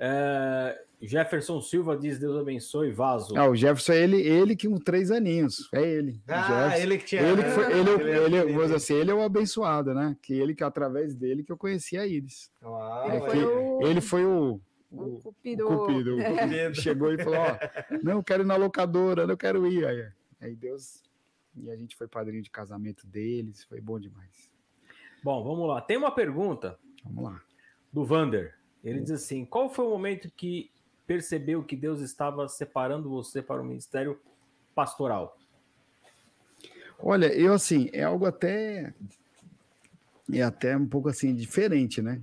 [0.00, 3.34] É, Jefferson Silva diz Deus abençoe, vaso.
[3.36, 5.70] Ah, o Jefferson é ele, ele que com três aninhos.
[5.72, 6.20] É ele.
[6.28, 6.82] Ah, Jefferson.
[6.84, 7.22] ele que tinha.
[7.22, 10.14] Ele, que foi, ele, é o- Ele é ele, assim, ele é o abençoado, né?
[10.22, 12.50] Que ele que através dele que eu conheci a Iris.
[12.62, 15.66] Uau, Ele É foi que o- Ele foi o, O o, Cupido.
[15.66, 16.16] o Cupido.
[16.18, 16.74] o Cupido.
[16.74, 17.58] Chegou e falou: Ó,
[18.02, 19.86] não, quero ir na locadora, não quero ir.
[19.86, 20.08] Aí,
[20.40, 21.02] aí Deus.
[21.54, 24.48] E a gente foi padrinho de casamento deles, foi bom demais.
[25.22, 25.80] Bom, vamos lá.
[25.80, 27.42] Tem uma pergunta Vamos lá.
[27.92, 28.54] do Vander.
[28.82, 30.70] Ele diz assim: qual foi o momento que
[31.06, 34.20] percebeu que Deus estava separando você para o ministério
[34.74, 35.36] pastoral?
[36.98, 38.92] Olha, eu assim, é algo até
[40.32, 42.20] é até um pouco assim diferente, né?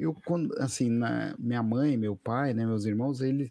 [0.00, 3.50] Eu quando assim, na, minha mãe, meu pai, né, meus irmãos, eles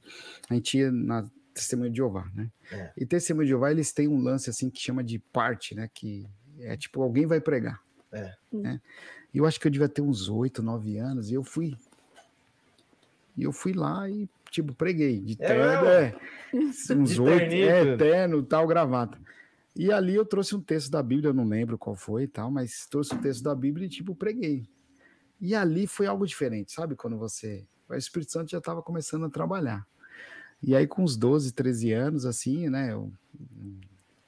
[0.50, 2.50] a gente ia na Testemunha de Jeová, né?
[2.72, 2.92] É.
[2.98, 6.28] E Testemunha de Jeová, eles têm um lance assim que chama de parte, né, que
[6.60, 7.80] é tipo alguém vai pregar.
[8.12, 8.34] É.
[8.52, 8.82] Né?
[9.34, 11.78] E eu acho que eu devia ter uns oito, nove anos e eu fui
[13.38, 15.20] e eu fui lá e tipo, preguei.
[15.20, 15.88] De É terno, mesmo?
[15.88, 16.16] é.
[17.02, 19.18] Uns oito, é, terno, tal, gravata.
[19.76, 22.52] E ali eu trouxe um texto da Bíblia, eu não lembro qual foi e tal,
[22.52, 24.68] mas trouxe um texto da Bíblia e, tipo, preguei.
[25.42, 26.96] E ali foi algo diferente, sabe?
[26.96, 27.66] Quando você.
[27.88, 29.88] O Espírito Santo já estava começando a trabalhar.
[30.62, 32.92] E aí, com uns 12, 13 anos, assim, né?
[32.92, 33.12] Eu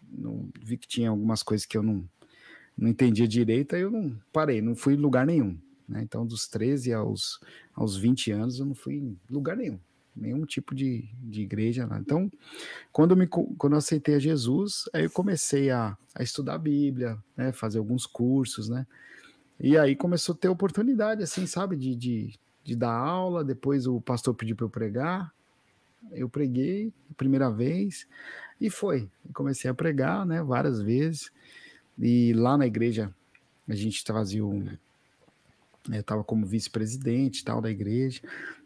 [0.10, 2.08] não- vi que tinha algumas coisas que eu não,
[2.78, 5.58] não entendia direito, aí eu não parei, não fui em lugar nenhum.
[5.88, 6.02] Né?
[6.02, 7.40] Então, dos 13 aos,
[7.74, 9.80] aos 20 anos, eu não fui em lugar nenhum,
[10.16, 11.86] nenhum tipo de, de igreja.
[11.86, 12.00] Lá.
[12.00, 12.32] Então,
[12.94, 17.18] quando me, quando eu aceitei a Jesus, aí eu comecei a, a estudar a Bíblia,
[17.36, 17.52] né?
[17.52, 18.88] fazer alguns cursos, né?
[19.64, 23.44] E aí começou a ter oportunidade, assim, sabe, de, de, de dar aula.
[23.44, 25.32] Depois o pastor pediu para eu pregar,
[26.12, 28.08] eu preguei a primeira vez
[28.60, 29.08] e foi.
[29.34, 31.32] Comecei a pregar, né, várias vezes.
[32.00, 33.14] E lá na igreja
[33.70, 34.66] a gente fazia um.
[35.92, 38.22] Eu estava como vice-presidente e tal da igreja.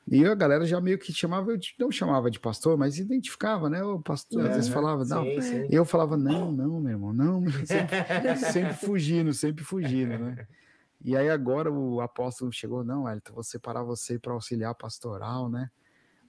[0.07, 3.83] E a galera já meio que chamava, eu não chamava de pastor, mas identificava, né?
[3.83, 5.67] O pastor, às vezes falava, não, Sim, sim.
[5.69, 10.47] eu falava, não, não, meu irmão, não, sempre, sempre fugindo, sempre fugindo, né?
[11.03, 15.69] E aí agora o apóstolo chegou, não, Elton, vou separar você para auxiliar pastoral, né?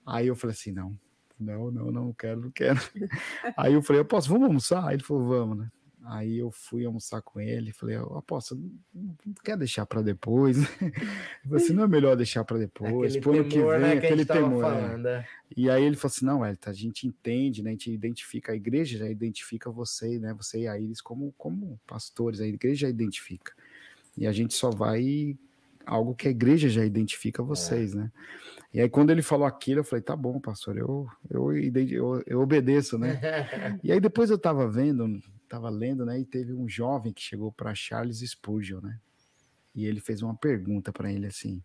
[0.05, 0.97] Aí eu falei assim, não,
[1.38, 2.78] não, não, não quero, não quero.
[3.56, 4.86] Aí eu falei, apóstolo, vamos almoçar?
[4.86, 5.70] Aí ele falou, vamos, né?
[6.09, 8.60] Aí eu fui almoçar com ele, falei, apóstolo,
[8.94, 10.56] não não quer deixar para depois?
[11.43, 14.01] Falou assim, não é melhor deixar para depois, Aquele pro ano que temor, vem, né,
[14.01, 14.64] que aquele temor.
[14.64, 14.70] é.
[14.70, 15.06] falando.
[15.06, 15.26] é.
[15.56, 17.70] E aí ele falou assim: não, Elton, a gente entende, né?
[17.70, 20.32] A gente identifica, a igreja já identifica você, né?
[20.34, 23.52] Você e a Iris como, como pastores, a igreja já identifica.
[24.16, 25.36] E a gente só vai
[25.84, 28.10] algo que a igreja já identifica vocês, né?
[28.74, 32.40] E aí, quando ele falou aquilo, eu falei, tá bom, pastor, eu, eu, eu, eu
[32.40, 33.20] obedeço, né?
[33.82, 36.18] E aí depois eu tava vendo, tava lendo, né?
[36.18, 38.98] E teve um jovem que chegou para Charles Spurgeon, né?
[39.74, 41.62] E ele fez uma pergunta para ele assim: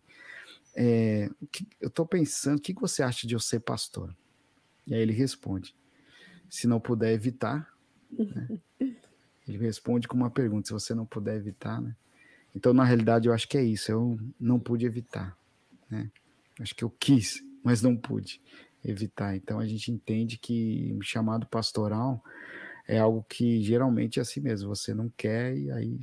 [0.74, 1.28] é,
[1.80, 4.14] eu tô pensando, o que que você acha de eu ser pastor?
[4.86, 5.74] E aí ele responde:
[6.48, 7.68] se não puder evitar,
[8.10, 8.48] né?
[9.48, 11.96] ele responde com uma pergunta: se você não puder evitar, né?
[12.54, 13.90] Então, na realidade, eu acho que é isso.
[13.90, 15.36] Eu não pude evitar,
[15.90, 16.10] né?
[16.60, 18.40] Acho que eu quis, mas não pude
[18.84, 19.34] evitar.
[19.36, 22.22] Então, a gente entende que o chamado pastoral
[22.86, 24.68] é algo que geralmente é assim mesmo.
[24.68, 26.00] Você não quer e aí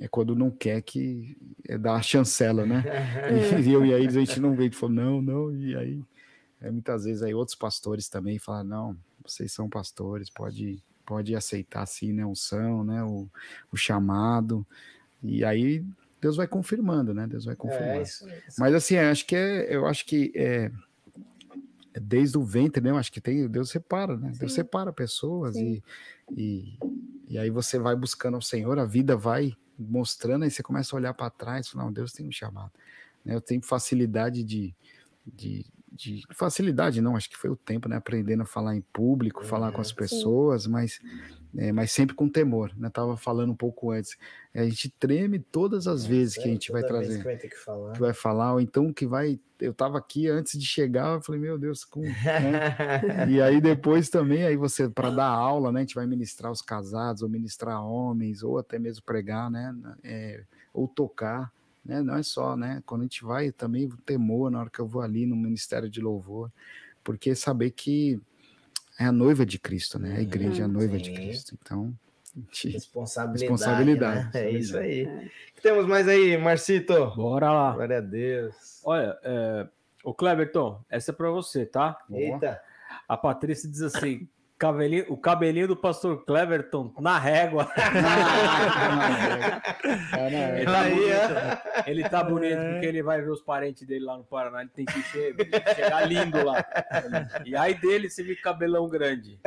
[0.00, 1.36] é quando não quer que
[1.66, 2.84] é dar a chancela, né?
[3.64, 6.04] E eu e aí a gente não veio, falou, não, não, e aí
[6.60, 11.82] é, muitas vezes aí outros pastores também falam, não, vocês são pastores, pode, pode aceitar
[11.82, 13.28] assim, né, unção, né, o,
[13.72, 14.66] o chamado,
[15.26, 15.84] e aí
[16.20, 18.00] Deus vai confirmando, né, Deus vai confirmando.
[18.00, 18.60] É, isso, isso.
[18.60, 20.70] Mas assim, eu acho que é, eu acho que é,
[21.94, 22.90] é desde o ventre, né?
[22.90, 24.32] Eu acho que tem, Deus separa, né?
[24.38, 24.62] Deus Sim.
[24.62, 25.82] separa pessoas Sim.
[26.30, 26.78] e, e,
[27.28, 30.98] e aí você vai buscando o Senhor, a vida vai mostrando, aí você começa a
[30.98, 32.72] olhar para trás, e falar, não, Deus tem um chamado.
[33.24, 33.34] Né?
[33.34, 34.74] Eu tenho facilidade de,
[35.26, 35.66] de,
[35.96, 37.96] de facilidade, não, acho que foi o tempo, né?
[37.96, 41.00] Aprendendo a falar em público, falar com as pessoas, mas
[41.58, 42.90] é, mas sempre com temor, né?
[42.90, 44.16] Tava falando um pouco antes.
[44.54, 47.56] A gente treme todas as vezes que a gente vai trazer que vai ter que
[47.56, 47.92] falar.
[47.92, 49.40] que vai falar, ou então que vai.
[49.58, 52.04] Eu tava aqui antes de chegar, eu falei, meu Deus, como.
[52.04, 52.12] né?
[53.30, 55.80] E aí depois também, aí você, para dar aula, né?
[55.80, 59.74] A gente vai ministrar os casados, ou ministrar homens, ou até mesmo pregar, né?
[60.04, 60.42] é,
[60.74, 61.50] ou tocar,
[61.86, 62.02] né?
[62.02, 62.82] Não é só, né?
[62.84, 65.88] Quando a gente vai também, o temor na hora que eu vou ali no Ministério
[65.88, 66.50] de Louvor,
[67.02, 68.20] porque saber que
[68.98, 70.16] é a noiva de Cristo, né?
[70.16, 71.14] A igreja é a noiva de Sim.
[71.14, 71.58] Cristo.
[71.60, 71.94] Então,
[72.52, 73.40] Responsabilidade.
[73.40, 74.30] Responsabilidade, né?
[74.34, 75.04] É isso aí.
[75.04, 75.14] É.
[75.14, 76.92] O que temos mais aí, Marcito?
[77.16, 77.72] Bora lá.
[77.72, 78.82] Glória a Deus.
[78.84, 79.66] Olha, é,
[80.04, 81.98] o Cleberton, essa é pra você, tá?
[82.10, 82.60] Eita.
[83.08, 87.68] A Patrícia diz assim: cabelinho, o cabelinho do pastor Cleverton na régua.
[90.16, 90.60] É, né?
[90.60, 94.24] Ele tá, bonito, ele tá bonito porque ele vai ver os parentes dele lá no
[94.24, 94.62] Paraná.
[94.62, 95.34] Ele tem que che-
[95.74, 96.64] chegar lindo lá.
[97.44, 99.38] E aí dele vê cabelão grande.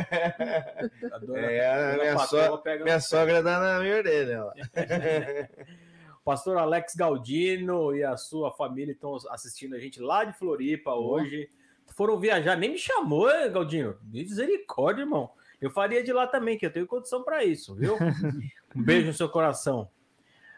[1.12, 4.46] A dona, É, a minha, so- minha sogra tá na minha orelha.
[4.46, 4.52] Ó.
[6.24, 11.50] Pastor Alex Galdino e a sua família estão assistindo a gente lá de Floripa hoje.
[12.00, 13.98] Foram viajar, nem me chamou, hein, Galdino.
[14.04, 15.30] Misericórdia, irmão.
[15.60, 17.98] Eu faria de lá também, que eu tenho condição para isso, viu?
[18.74, 19.90] um beijo no seu coração.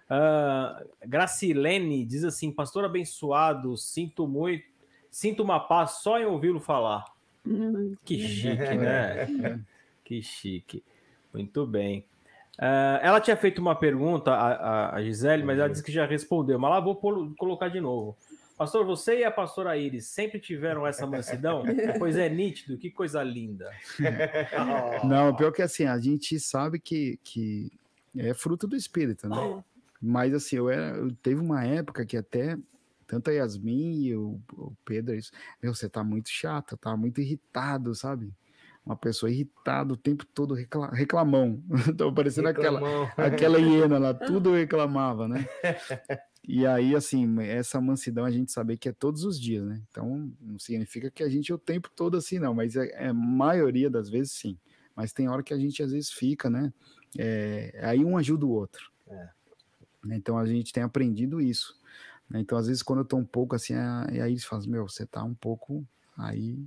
[0.07, 4.63] Ah, Gracilene diz assim: Pastor abençoado, sinto muito,
[5.09, 7.05] sinto uma paz só em ouvi-lo falar.
[8.05, 9.59] Que chique, né?
[10.05, 10.83] Que chique.
[11.33, 12.05] Muito bem.
[12.59, 16.59] Ah, ela tinha feito uma pergunta, a, a- Gisele, mas ela disse que já respondeu.
[16.59, 16.95] Mas lá vou
[17.35, 18.15] colocar de novo.
[18.61, 21.63] Pastor, você e a pastora Iris sempre tiveram essa mansidão?
[21.97, 23.71] Pois é nítido, que coisa linda.
[25.03, 27.71] Não, pior que assim, a gente sabe que, que
[28.15, 29.63] é fruto do espírito, né?
[29.99, 32.55] Mas assim, eu era, eu teve uma época que até
[33.07, 37.19] tanto a Yasmin e o, o Pedro, isso, meu, você tá muito chato, tá muito
[37.19, 38.31] irritado, sabe?
[38.85, 41.63] Uma pessoa irritada o tempo todo, recla reclamão.
[41.97, 42.81] Tava parecendo aquela,
[43.15, 45.47] aquela hiena lá, tudo reclamava, né?
[46.47, 49.81] E aí, assim, essa mansidão a gente saber que é todos os dias, né?
[49.89, 53.13] Então, não significa que a gente é o tempo todo assim, não, mas é, é
[53.13, 54.57] maioria das vezes sim.
[54.95, 56.73] Mas tem hora que a gente às vezes fica, né?
[57.17, 58.91] É, aí um ajuda o outro.
[59.07, 59.29] É.
[60.11, 61.79] Então a gente tem aprendido isso.
[62.29, 62.39] Né?
[62.39, 65.23] Então, às vezes, quando eu tô um pouco assim, aí eles falam, meu, você tá
[65.23, 65.85] um pouco.
[66.17, 66.57] Aí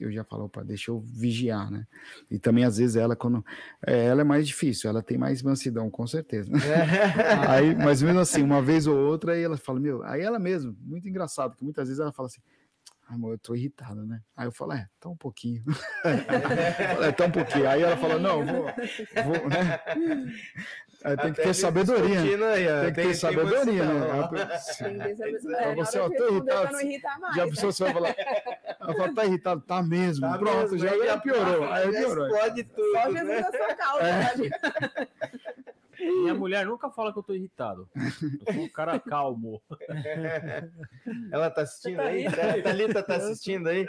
[0.00, 1.86] eu já falo, opa, deixa eu vigiar, né?
[2.30, 3.44] E também, às vezes, ela, quando.
[3.86, 6.50] É, ela é mais difícil, ela tem mais mansidão, com certeza.
[7.48, 10.76] aí, mas mesmo assim, uma vez ou outra, aí ela fala, meu, aí ela mesmo,
[10.80, 12.40] muito engraçado, porque muitas vezes ela fala assim.
[13.06, 14.22] Amor, eu tô irritada, né?
[14.34, 15.62] Aí eu falo, é, tá um pouquinho.
[17.02, 17.68] é, tá um pouquinho.
[17.68, 19.78] Aí ela fala, não, vou, vou né?
[21.04, 22.20] É, tem que ter sabedoria.
[22.20, 24.28] Aí, tem que ter sabedoria, né?
[24.28, 25.58] Tem que ter sabedoria.
[25.58, 26.72] É, você, ó, tô irritado.
[26.72, 28.16] Mais, já pensou, você vai falar.
[28.80, 30.26] Ela fala, tá irritado, tá mesmo.
[30.26, 31.72] Tá Pronto, mesmo, já, já piorou.
[31.72, 32.26] Aí piorou.
[32.26, 32.92] Explode tudo.
[32.92, 33.38] Só Jesus né?
[33.38, 34.04] é sua causa.
[36.04, 36.10] É.
[36.10, 37.88] Minha mulher nunca fala que eu tô irritado.
[38.46, 39.62] Eu sou um cara calmo.
[41.32, 42.26] Ela tá assistindo tá aí?
[42.26, 43.86] A Thalita tá assistindo aí?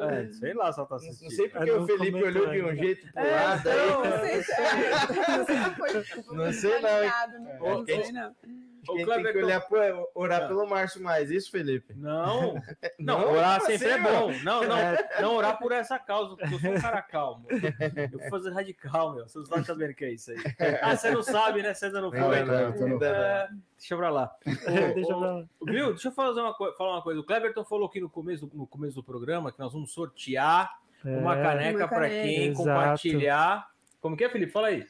[0.00, 1.28] É, sei lá se ela tá assistindo.
[1.28, 3.80] Não sei porque o Felipe olhou de um jeito pro é, lado aí.
[4.10, 6.36] Não sei se, é, não sei se foi.
[6.36, 7.60] Não sei não.
[7.60, 8.36] Não sei não.
[8.84, 11.94] Quem tem que olhar pro, orar pelo Márcio mais, isso, Felipe?
[11.94, 12.54] Não,
[12.98, 14.32] não, não orar sempre é bom.
[14.42, 14.76] Não, não,
[15.20, 17.46] não orar por essa causa, porque eu sou um cara calmo.
[17.50, 19.28] Eu vou fazer radical, meu.
[19.28, 20.38] Vocês não estão sabendo o que é isso aí.
[20.82, 21.74] Ah, você não sabe, né?
[21.74, 22.20] Você ainda não foi.
[22.20, 24.34] Não, não, não, é, deixa pra lá.
[24.44, 25.44] deixa pra lá.
[25.66, 25.90] Viu?
[25.90, 27.20] Deixa eu fazer uma, falar uma coisa.
[27.20, 31.16] O Cleverton falou aqui no começo, no começo do programa que nós vamos sortear é,
[31.16, 32.56] uma caneca para quem Exato.
[32.56, 33.70] compartilhar.
[34.00, 34.52] Como que é, Felipe?
[34.52, 34.86] Fala aí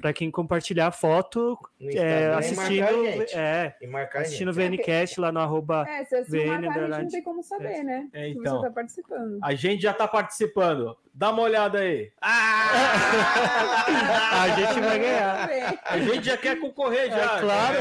[0.00, 3.74] para quem compartilhar a foto é, assistindo, é,
[4.14, 7.42] assistindo o VNCast lá no arroba é, se VN, marcar, a gente não tem como
[7.42, 7.82] saber, é.
[7.82, 8.08] né?
[8.12, 9.38] É, então, você tá participando.
[9.42, 10.96] A gente já tá participando.
[11.12, 12.12] Dá uma olhada aí.
[12.20, 12.70] Ah!
[14.44, 15.80] a gente vai ganhar.
[15.84, 17.36] A gente já quer concorrer já.
[17.36, 17.78] É claro.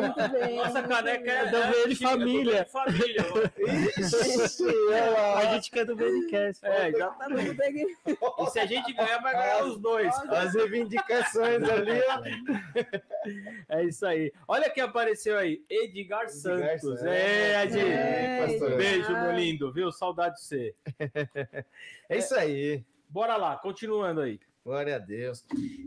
[0.00, 2.66] Muito bem, Nossa caneca é da VN Família.
[2.66, 3.26] família.
[5.36, 6.66] a gente quer do VNCast.
[6.66, 7.56] É, exatamente.
[8.38, 10.12] E se a gente ganhar, vai ganhar os dois.
[10.28, 12.00] As reivindicações ali.
[13.68, 14.32] É isso aí.
[14.48, 15.62] Olha quem apareceu aí.
[15.68, 17.02] Edgar, Edgar Santos.
[17.02, 17.78] É, Ed.
[17.78, 19.92] É, Beijo, meu lindo, viu?
[19.92, 20.74] Saudade de você.
[22.08, 22.84] É isso aí.
[23.08, 24.40] Bora lá, continuando aí.
[24.64, 25.44] Glória a Deus.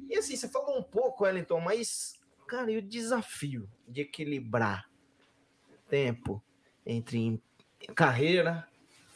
[0.09, 4.89] E assim, você falou um pouco, Wellington, mas, cara, e o desafio de equilibrar
[5.89, 6.43] tempo
[6.85, 7.41] entre
[7.95, 8.67] carreira,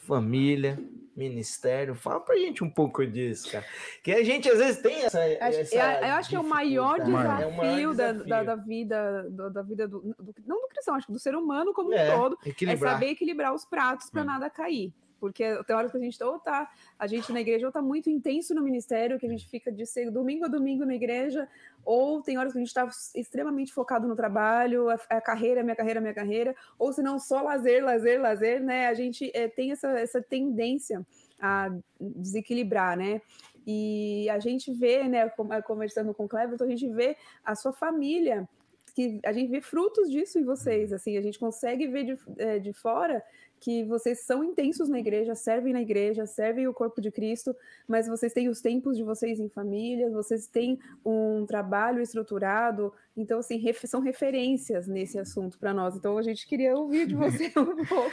[0.06, 0.80] família,
[1.18, 1.96] ministério.
[1.96, 3.66] Fala pra gente um pouco disso, cara.
[4.04, 5.20] Que a gente às vezes tem essa.
[5.20, 8.28] Acho, essa eu, acho que é o maior desafio, é o maior desafio.
[8.28, 11.36] Da, da, vida, da, da vida do, do, não do cristão, acho que do ser
[11.36, 12.92] humano como é, um todo, equilibrar.
[12.92, 14.26] é saber equilibrar os pratos para hum.
[14.26, 17.72] nada cair porque tem hora que a gente ou tá, a gente na igreja ou
[17.72, 20.96] tá muito intenso no ministério, que a gente fica de ser domingo a domingo na
[20.96, 21.48] igreja,
[21.88, 22.86] ou tem horas que a gente está
[23.16, 27.42] extremamente focado no trabalho, a, a, carreira, minha carreira, minha carreira, ou se não só
[27.42, 28.88] lazer, lazer, lazer, né?
[28.88, 31.02] A gente é, tem essa, essa tendência
[31.40, 33.22] a desequilibrar, né?
[33.66, 35.30] E a gente vê, né,
[35.66, 38.48] conversando com o Cleverton, a gente vê a sua família,
[38.94, 42.60] que a gente vê frutos disso em vocês, assim, a gente consegue ver de, é,
[42.60, 43.24] de fora
[43.60, 47.56] que vocês são intensos na igreja, servem na igreja, servem o corpo de Cristo,
[47.88, 53.40] mas vocês têm os tempos de vocês em família, vocês têm um trabalho estruturado, então,
[53.40, 55.96] assim, são referências nesse assunto para nós.
[55.96, 58.12] Então, a gente queria ouvir de você um pouco.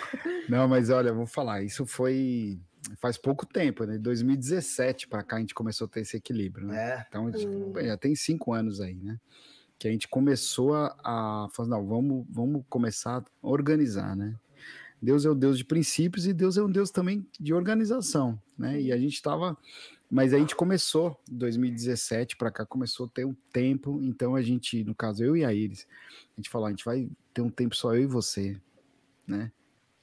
[0.48, 2.58] Não, mas olha, vou falar, isso foi
[3.00, 3.96] faz pouco tempo, né?
[3.96, 6.98] 2017 para cá a gente começou a ter esse equilíbrio, né?
[6.98, 7.06] É.
[7.08, 7.72] Então, hum.
[7.76, 9.18] já tem cinco anos aí, né?
[9.78, 14.34] Que a gente começou a, a falar, não, vamos, vamos começar a organizar, né?
[15.04, 18.80] Deus é o Deus de princípios e Deus é um Deus também de organização, né?
[18.80, 19.56] E a gente estava,
[20.10, 24.82] mas a gente começou 2017 para cá começou a ter um tempo, então a gente,
[24.82, 25.86] no caso eu e a Iris,
[26.32, 28.56] a gente falou, a gente vai ter um tempo só eu e você,
[29.26, 29.52] né?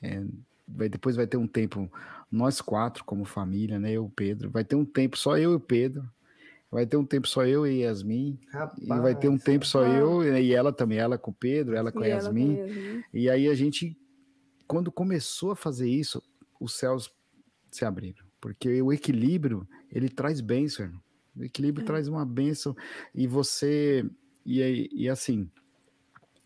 [0.02, 0.24] É,
[0.68, 1.92] vai, depois vai ter um tempo
[2.32, 3.92] nós quatro como família, né?
[3.92, 6.08] Eu, Pedro, vai ter um tempo só eu e o Pedro.
[6.72, 8.40] Vai ter um tempo só eu e Yasmin.
[8.50, 11.76] Rapaz, e vai ter um tempo só eu e ela também, ela com o Pedro,
[11.76, 12.56] ela com a Yasmin.
[12.56, 13.04] Yasmin.
[13.14, 13.98] E aí a gente
[14.72, 16.24] quando começou a fazer isso,
[16.58, 17.14] os céus
[17.70, 20.90] se abriram, porque o equilíbrio ele traz bênção.
[21.36, 21.86] O equilíbrio é.
[21.86, 22.74] traz uma bênção
[23.14, 24.10] e você
[24.46, 25.52] e, e assim,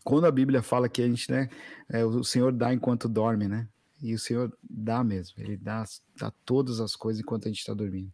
[0.02, 1.48] quando a Bíblia fala que a gente, né,
[1.88, 3.68] é, o Senhor dá enquanto dorme, né?
[4.02, 5.84] E o Senhor dá mesmo, Ele dá,
[6.18, 8.12] dá todas as coisas enquanto a gente está dormindo.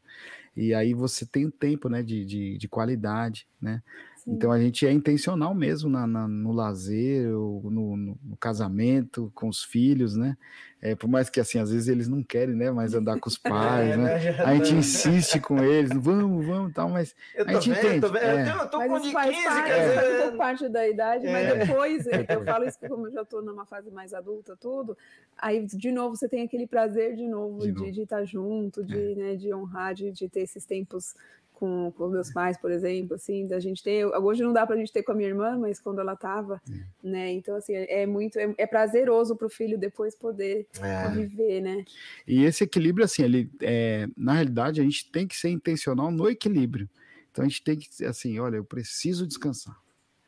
[0.55, 3.83] E aí você tem um tempo, né, de, de, de qualidade, né?
[4.27, 9.49] Então a gente é intencional mesmo na, na no lazer, no, no, no, casamento, com
[9.49, 10.37] os filhos, né?
[10.81, 12.71] É, por mais que assim, às vezes eles não querem, né?
[12.71, 14.15] Mais andar com os pais, é, né?
[14.45, 18.01] A gente insiste com eles, vamos, vamos, tal, mas eu a gente vendo, entende.
[18.01, 18.63] Tô vendo, é.
[18.63, 19.37] eu tô mas com de 15, parte,
[19.71, 20.29] é.
[20.29, 21.65] um parte da idade, mas é.
[21.65, 24.97] depois eu falo isso como eu já estou numa fase mais adulta, tudo.
[25.37, 29.13] Aí de novo você tem aquele prazer de novo de, de, de estar junto, de,
[29.13, 29.15] é.
[29.15, 31.15] né, de honrar, de, de ter esses tempos
[31.63, 34.05] com, com meus pais, por exemplo, assim, da gente ter.
[34.05, 36.61] Hoje não dá para a gente ter com a minha irmã, mas quando ela estava,
[36.69, 37.09] é.
[37.09, 37.31] né?
[37.31, 38.37] Então, assim, é, é muito.
[38.37, 41.09] É, é prazeroso para o filho depois poder é.
[41.11, 41.85] viver, né?
[42.27, 46.29] E esse equilíbrio, assim, ele, é, na realidade, a gente tem que ser intencional no
[46.29, 46.91] equilíbrio.
[47.31, 49.81] Então, a gente tem que, assim, olha, eu preciso descansar.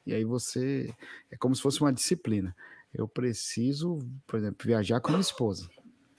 [0.06, 0.94] E aí você.
[1.32, 2.54] É como se fosse uma disciplina.
[2.94, 5.68] Eu preciso, por exemplo, viajar com a minha esposa.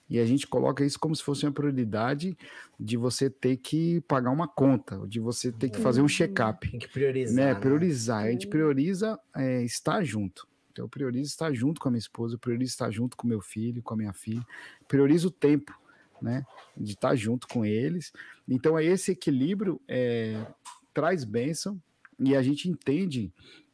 [0.10, 2.38] E a gente coloca isso como se fosse uma prioridade
[2.80, 6.70] de você ter que pagar uma conta, de você ter que fazer um check-up.
[6.70, 7.36] Tem que priorizar.
[7.36, 7.54] Né?
[7.54, 7.60] né?
[7.60, 8.24] Priorizar.
[8.26, 10.48] A gente prioriza é, estar junto.
[10.72, 13.42] Então, eu priorizo estar junto com a minha esposa, eu priorizo estar junto com meu
[13.42, 14.46] filho, com a minha filha.
[14.88, 15.74] Priorizo o tempo,
[16.22, 16.46] né?
[16.76, 18.12] De estar junto com eles.
[18.48, 20.46] Então, esse equilíbrio é,
[20.94, 21.82] traz bênção
[22.20, 23.32] e a gente entende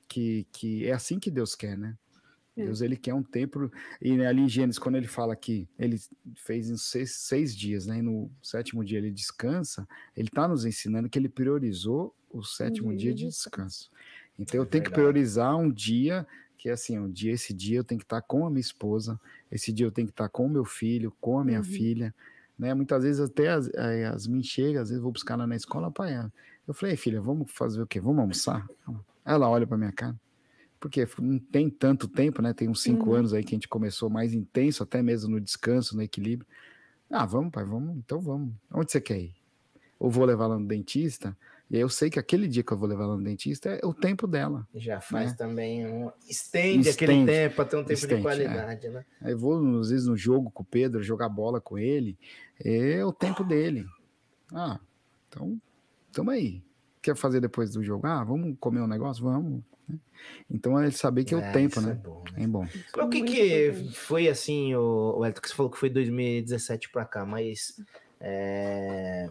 [0.08, 1.98] que, que é assim que Deus quer, né?
[2.61, 2.65] É.
[2.65, 3.71] Deus ele quer um tempo
[4.01, 5.99] e né, ali em Gênesis quando ele fala que ele
[6.35, 7.99] fez em seis, seis dias, né?
[7.99, 9.88] E no sétimo dia ele descansa.
[10.15, 13.91] Ele está nos ensinando que ele priorizou o sétimo um dia, dia, de descanso.
[14.38, 14.89] Então eu é tenho verdade.
[14.89, 16.25] que priorizar um dia
[16.57, 19.19] que é assim, um dia esse dia eu tenho que estar com a minha esposa,
[19.51, 21.63] esse dia eu tenho que estar com o meu filho, com a minha uhum.
[21.63, 22.13] filha,
[22.57, 22.73] né?
[22.75, 23.67] Muitas vezes até as,
[24.13, 26.13] as me chega, às vezes vou buscar ela na escola, pai.
[26.67, 27.99] Eu falei, filha, vamos fazer o quê?
[27.99, 28.67] Vamos almoçar?
[29.25, 30.15] Ela olha para minha cara
[30.82, 32.53] porque não tem tanto tempo, né?
[32.53, 33.16] Tem uns cinco uhum.
[33.16, 36.49] anos aí que a gente começou mais intenso, até mesmo no descanso, no equilíbrio.
[37.10, 38.52] Ah, vamos, pai, vamos, então vamos.
[38.74, 39.36] Onde você quer ir?
[39.99, 41.38] Ou vou levar ela no dentista?
[41.70, 43.86] E aí eu sei que aquele dia que eu vou levar ela no dentista é
[43.86, 44.68] o tempo dela.
[44.74, 45.38] Já faz né?
[45.38, 46.12] também um.
[46.28, 48.24] Estende, estende, aquele tempo para ter um tempo estende, de é.
[48.24, 48.90] qualidade, é.
[48.90, 49.06] né?
[49.22, 52.18] Aí vou, às vezes, no jogo com o Pedro, jogar bola com ele.
[52.60, 53.86] É o tempo dele.
[54.52, 54.80] Ah,
[55.30, 55.62] então,
[56.12, 56.64] tamo aí.
[57.03, 58.08] Quer fazer depois do jogo?
[58.08, 59.24] Ah, vamos comer um negócio?
[59.24, 59.64] Vamos.
[60.49, 61.91] Então é saber que é, o é, tempo, né?
[61.91, 62.43] É bom, né?
[62.43, 62.68] É bom.
[62.97, 67.05] O que, que foi assim, o, o Elton, que você falou que foi 2017 para
[67.05, 67.81] cá, mas
[68.19, 69.30] é,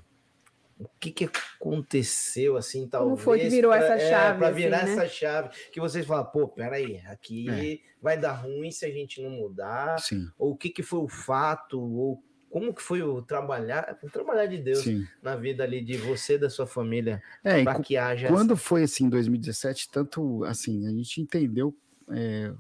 [0.79, 3.11] o que, que aconteceu assim, talvez?
[3.11, 4.37] Como foi que virou pra, essa é, chave?
[4.37, 5.09] É, para virar assim, essa né?
[5.09, 7.79] chave, que vocês falam, pô, peraí, aqui é.
[8.03, 9.99] vai dar ruim se a gente não mudar.
[10.01, 10.27] Sim.
[10.39, 14.47] Ou o que, que foi o fato, ou como que foi o trabalhar, o trabalhar
[14.47, 15.07] de Deus Sim.
[15.23, 18.63] na vida ali de você da sua família é, para que haja quando essa...
[18.63, 21.75] foi assim em 2017 tanto assim a gente entendeu
[22.11, 22.53] é,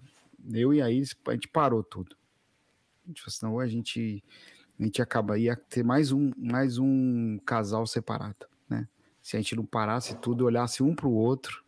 [0.52, 2.16] eu e a Iris a gente parou tudo
[3.04, 4.22] a gente falou, senão a gente
[4.78, 8.88] a gente acaba ia ter mais um mais um casal separado né
[9.20, 11.64] se a gente não parasse tudo olhasse um para o outro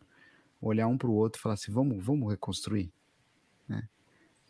[0.61, 2.89] olhar um para o outro e falasse vamos vamos reconstruir
[3.67, 3.89] né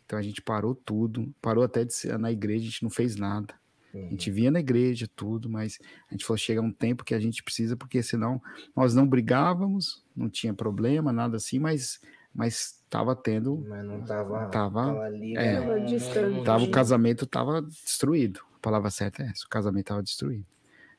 [0.06, 3.16] então a gente parou tudo parou até de ser, na igreja a gente não fez
[3.16, 3.52] nada.
[3.94, 7.20] A gente via na igreja tudo, mas a gente falou: chega um tempo que a
[7.20, 8.40] gente precisa, porque senão
[8.76, 12.00] nós não brigávamos, não tinha problema, nada assim, mas
[12.34, 13.64] mas estava tendo.
[13.68, 14.46] Mas não estava.
[14.46, 18.40] Tava, ali, é, não, tava, o casamento estava destruído.
[18.56, 20.44] A palavra certa é essa: o casamento estava destruído.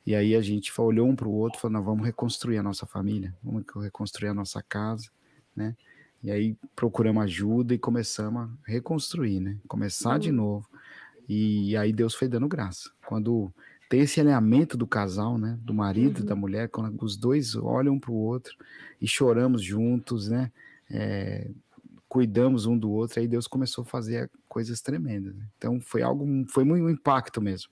[0.05, 2.63] E aí a gente olhou um para o outro e falou: não, vamos reconstruir a
[2.63, 5.09] nossa família, vamos reconstruir a nossa casa,
[5.53, 5.75] né?
[6.23, 9.57] E aí procuramos ajuda e começamos a reconstruir, né?
[9.67, 10.19] Começar uhum.
[10.19, 10.67] de novo.
[11.27, 12.91] E aí Deus foi dando graça.
[13.05, 13.51] Quando
[13.89, 16.23] tem esse alinhamento do casal, né, do marido uhum.
[16.23, 18.55] e da mulher, quando os dois olham para o outro
[18.99, 20.51] e choramos juntos, né,
[20.89, 21.49] é,
[22.07, 25.35] cuidamos um do outro, aí Deus começou a fazer coisas tremendas.
[25.35, 25.45] Né?
[25.57, 27.69] Então foi algo, foi muito um impacto mesmo,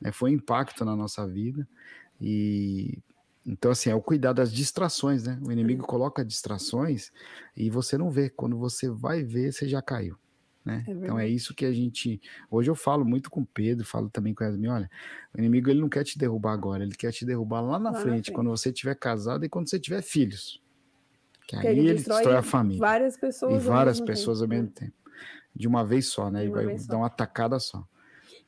[0.00, 0.10] né?
[0.10, 1.68] Foi um impacto na nossa vida
[2.20, 2.98] e
[3.44, 5.38] então assim é o cuidar das distrações, né?
[5.46, 7.12] O inimigo coloca distrações
[7.56, 8.30] e você não vê.
[8.30, 10.16] Quando você vai ver, você já caiu.
[10.64, 10.84] Né?
[10.86, 12.20] É então é isso que a gente.
[12.50, 14.90] Hoje eu falo muito com o Pedro, falo também com a Yasmin: olha,
[15.34, 17.92] o inimigo ele não quer te derrubar agora, ele quer te derrubar lá na, lá
[17.92, 20.62] frente, na frente, quando você tiver casado e quando você tiver filhos.
[21.48, 22.80] Que aí ele, ele destrói, destrói, a família.
[22.80, 23.54] Várias pessoas.
[23.64, 24.52] E várias ao pessoas tempo.
[24.52, 24.92] ao mesmo tempo.
[25.54, 26.46] De uma vez só, né?
[26.46, 27.86] E vai dar uma atacada só.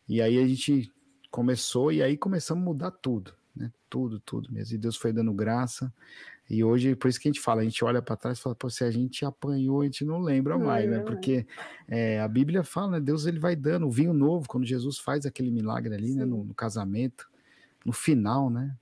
[0.09, 0.93] E aí a gente
[1.31, 3.73] começou e aí começamos a mudar tudo, né?
[3.91, 4.77] Tudo, tudo mesmo.
[4.77, 5.93] E Deus foi dando graça.
[6.49, 8.55] E hoje, por isso que a gente fala, a gente olha para trás e fala,
[8.55, 11.01] pô, se a gente apanhou, a gente não lembra não mais, né?
[11.01, 11.47] Porque
[11.89, 13.01] é, a Bíblia fala, né?
[13.01, 16.25] Deus ele vai dando o vinho novo, quando Jesus faz aquele milagre ali, né?
[16.25, 17.31] No, no, casamento,
[17.85, 18.77] no final, né?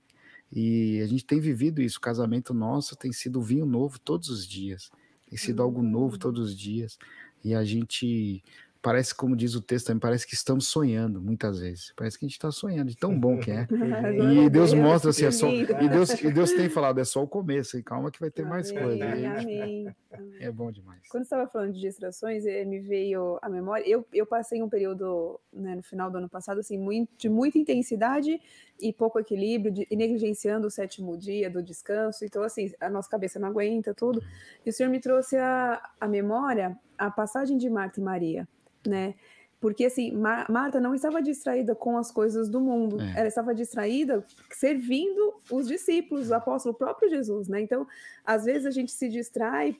[0.51, 4.45] E a gente tem vivido isso, o casamento nosso tem sido vinho novo todos os
[4.45, 4.91] dias,
[5.27, 6.97] tem sido algo novo todos os dias.
[7.43, 8.43] E a gente
[8.83, 11.93] parece, como diz o texto também, parece que estamos sonhando muitas vezes.
[11.95, 13.65] Parece que a gente está sonhando, de tão bom que é.
[14.45, 17.27] e Deus mostra assim, é só, e Deus, e Deus tem falado, é só o
[17.27, 19.03] começo, e calma que vai ter amém, mais coisa.
[19.39, 19.95] Amém.
[20.39, 20.99] É bom demais.
[21.09, 23.87] Quando você estava falando de distrações, eh, me veio a memória.
[23.87, 27.57] Eu, eu passei um período né, no final do ano passado assim, muito, de muita
[27.57, 28.39] intensidade
[28.79, 32.25] e pouco equilíbrio, de, e negligenciando o sétimo dia do descanso.
[32.25, 34.21] Então, assim, a nossa cabeça não aguenta tudo.
[34.65, 38.47] E o Senhor me trouxe a, a memória a passagem de Marta e Maria,
[38.85, 39.15] né?
[39.59, 43.19] Porque assim, Mar Marta não estava distraída com as coisas do mundo, é.
[43.19, 47.61] ela estava distraída servindo os discípulos, o apóstolo, o próprio Jesus, né?
[47.61, 47.87] Então,
[48.25, 49.77] às vezes a gente se distrai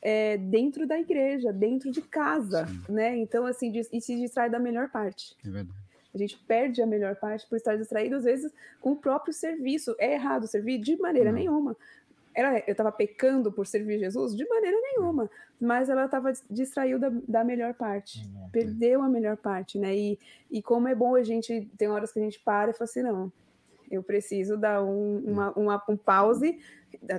[0.00, 2.92] é, dentro da igreja, dentro de casa, Sim.
[2.92, 3.16] né?
[3.16, 5.34] Então, assim, e se distrai da melhor parte.
[5.44, 5.84] É verdade.
[6.14, 9.96] A gente perde a melhor parte por estar distraído, às vezes, com o próprio serviço.
[9.98, 10.78] É errado servir?
[10.78, 11.38] De maneira não.
[11.38, 11.76] nenhuma.
[12.34, 14.34] Ela, eu estava pecando por servir Jesus?
[14.34, 15.30] De maneira nenhuma.
[15.60, 18.26] Mas ela estava distraída da, da, melhor parte.
[18.26, 18.48] Uhum.
[18.50, 19.94] Perdeu a melhor parte, né?
[19.94, 20.18] E,
[20.50, 21.70] e como é bom a gente...
[21.78, 23.32] Tem horas que a gente para e fala assim, não,
[23.90, 26.58] eu preciso dar um, uma, uma, um pause,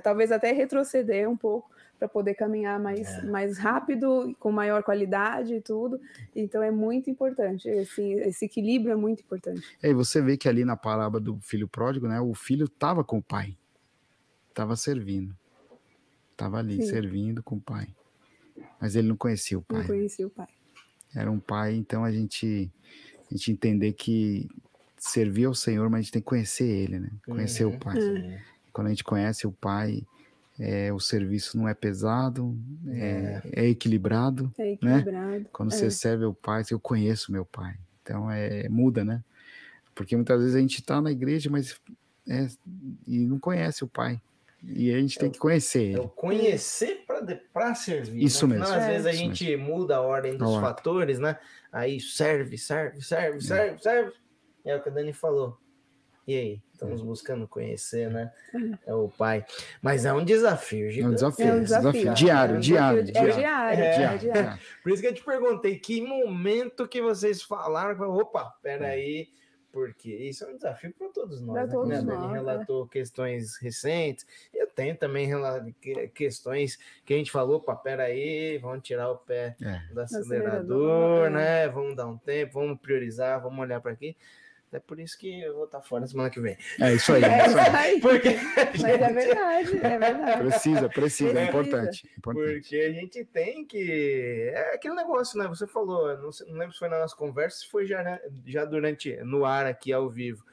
[0.02, 3.22] talvez até retroceder um pouco, para poder caminhar mais, é.
[3.22, 5.98] mais rápido, com maior qualidade e tudo.
[6.34, 9.62] Então é muito importante, esse, esse equilíbrio é muito importante.
[9.82, 13.02] É, e você vê que ali na parábola do filho pródigo, né, o filho estava
[13.02, 13.56] com o pai
[14.56, 15.36] estava servindo.
[16.32, 16.88] Estava ali Sim.
[16.88, 17.88] servindo com o pai.
[18.80, 19.80] Mas ele não conhecia o pai.
[19.80, 20.48] Não conhecia o pai.
[21.14, 22.70] Era um pai, então a gente,
[23.30, 24.48] a gente entender que
[24.98, 27.10] servir ao Senhor, mas a gente tem que conhecer ele, né?
[27.26, 27.76] Conhecer uhum.
[27.76, 27.98] o pai.
[27.98, 28.38] Uhum.
[28.72, 30.02] Quando a gente conhece o pai,
[30.58, 32.58] é, o serviço não é pesado,
[32.88, 34.52] é, é, é equilibrado.
[34.58, 35.10] É equilibrado.
[35.12, 35.46] Né?
[35.52, 35.90] Quando você é.
[35.90, 37.76] serve o pai, eu conheço meu pai.
[38.02, 39.22] Então é muda, né?
[39.94, 41.78] Porque muitas vezes a gente está na igreja, mas
[42.28, 42.48] é,
[43.06, 44.20] e não conhece o pai.
[44.62, 46.00] E a gente tem que conhecer ele.
[46.00, 47.04] É conhecer
[47.52, 48.24] para servir.
[48.24, 48.58] Isso né?
[48.58, 48.74] mesmo.
[48.74, 49.64] às vezes a gente mesmo.
[49.64, 51.38] muda a ordem dos a fatores, né?
[51.70, 53.78] Aí serve, serve, serve, serve, é.
[53.78, 54.12] serve.
[54.64, 55.58] É o que a Dani falou.
[56.26, 56.62] E aí?
[56.72, 57.04] Estamos é.
[57.04, 58.32] buscando conhecer, né?
[58.84, 59.44] É o pai.
[59.80, 61.04] Mas é um desafio, gigante.
[61.04, 61.92] É um desafio, é um desafio.
[61.92, 62.14] desafio.
[62.14, 63.30] Diário, diário, diário.
[63.30, 64.58] É diário, é, diário.
[64.82, 68.10] Por isso que eu te perguntei que momento que vocês falaram.
[68.10, 69.22] Opa, peraí.
[69.22, 69.45] É
[69.76, 71.54] porque isso é um desafio para todos nós.
[71.54, 71.72] Para né?
[71.72, 72.04] todos nós.
[72.06, 72.88] Dani relatou é.
[72.88, 75.28] questões recentes, eu tenho também
[76.14, 79.92] questões que a gente falou, pá, peraí, vamos tirar o pé é.
[79.92, 81.68] do acelerador, acelerador, né?
[81.68, 84.16] Vamos dar um tempo, vamos priorizar, vamos olhar para aqui.
[84.72, 86.56] É por isso que eu vou estar fora semana que vem.
[86.80, 87.22] É isso aí.
[87.22, 88.00] É isso aí.
[88.00, 88.36] Porque
[88.80, 90.38] Mas é verdade, é verdade.
[90.38, 92.60] Precisa, precisa, é importante, importante.
[92.60, 94.50] Porque a gente tem que.
[94.52, 95.46] É aquele negócio, né?
[95.48, 98.64] Você falou, não, não lembro se foi na nossa conversa, se foi já, né, já
[98.64, 100.44] durante, no ar aqui ao vivo.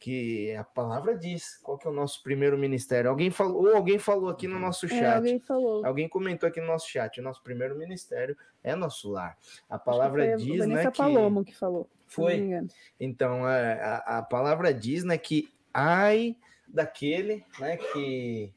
[0.00, 3.10] Que a palavra diz qual que é o nosso primeiro ministério.
[3.10, 5.02] Alguém falou, ou alguém falou aqui no nosso é, chat.
[5.02, 5.86] É, alguém falou.
[5.86, 7.20] Alguém comentou aqui no nosso chat.
[7.20, 9.36] O nosso primeiro ministério é nosso lar.
[9.68, 10.90] A palavra diz, né?
[10.90, 10.96] Que...
[10.96, 11.86] Palomo que falou.
[12.06, 12.50] Foi.
[12.98, 16.36] Então, a, a, a, palavra diz, né, que ai
[16.66, 18.52] daquele, né, que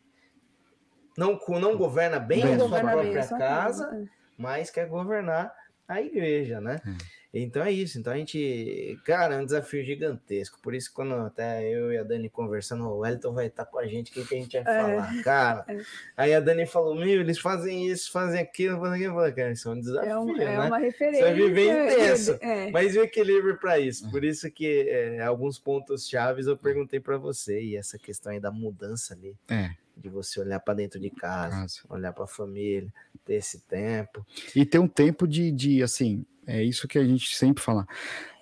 [1.15, 5.53] não, não governa bem, bem a sua própria casa, casa, mas quer governar
[5.87, 6.81] a igreja, né?
[6.85, 6.97] Hum.
[7.33, 7.97] Então é isso.
[7.97, 10.59] Então a gente, cara, é um desafio gigantesco.
[10.61, 13.87] Por isso, quando até eu e a Dani conversando, o Wellington vai estar com a
[13.87, 14.81] gente, o que, que a gente vai é.
[14.81, 15.23] falar?
[15.23, 15.81] Cara, é.
[16.15, 19.13] aí a Dani falou: Meu, eles fazem isso, fazem aquilo, fazem aquilo.
[19.13, 20.11] Eu falei, cara, isso é um desafio.
[20.11, 20.59] É, um, é né?
[20.59, 21.25] uma referência.
[21.25, 22.39] Você vai viver intenso.
[22.43, 22.69] É.
[22.71, 24.09] Mas o equilíbrio para isso.
[24.11, 28.39] Por isso que é, alguns pontos chaves eu perguntei para você, e essa questão aí
[28.39, 29.35] da mudança ali.
[29.49, 31.79] É de você olhar para dentro de casa, casa.
[31.87, 32.91] olhar para a família,
[33.23, 34.25] ter esse tempo.
[34.55, 37.85] E ter um tempo de, de, assim, é isso que a gente sempre fala,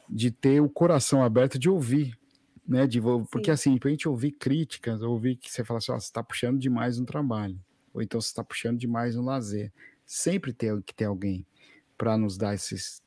[0.09, 2.17] de ter o coração aberto de ouvir,
[2.67, 2.85] né?
[2.87, 2.99] De,
[3.31, 6.23] porque assim, para a gente ouvir críticas, ouvir que você fala assim, ó, você está
[6.23, 7.59] puxando demais no trabalho,
[7.93, 9.71] ou então você está puxando demais no lazer.
[10.05, 11.45] Sempre tem que ter alguém
[11.97, 13.01] para nos dar esses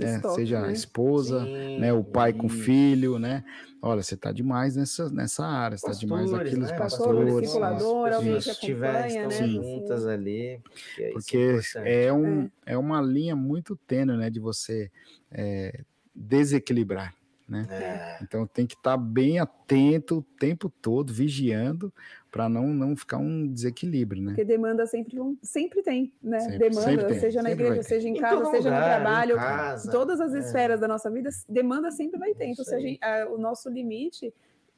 [0.00, 0.68] é, seja né?
[0.68, 2.38] a esposa, Sim, né, o pai isso.
[2.38, 3.44] com o filho, né?
[3.82, 6.76] Olha, você está demais nessa, nessa área, você está demais aqui nos né?
[6.78, 7.40] pastores.
[7.40, 9.48] Discipulador, alguém que acompanha, né?
[9.48, 10.60] juntas ali.
[10.64, 12.72] Porque, porque é, é, um, é.
[12.72, 14.90] é uma linha muito tênue, né, de você
[15.30, 15.82] é,
[16.14, 17.14] desequilibrar
[17.48, 17.66] né?
[17.70, 18.18] É.
[18.22, 21.92] Então tem que estar tá bem atento o tempo todo, vigiando,
[22.34, 24.32] para não, não ficar um desequilíbrio, né?
[24.32, 26.40] Porque demanda sempre, sempre tem, né?
[26.40, 29.36] Sempre, demanda, sempre tem, seja na igreja, seja em, em casa, seja lugar, no trabalho,
[29.36, 30.40] casa, todas as é.
[30.40, 32.46] esferas da nossa vida, demanda sempre vai ter.
[32.46, 34.34] Então, se a gente, a, o nosso limite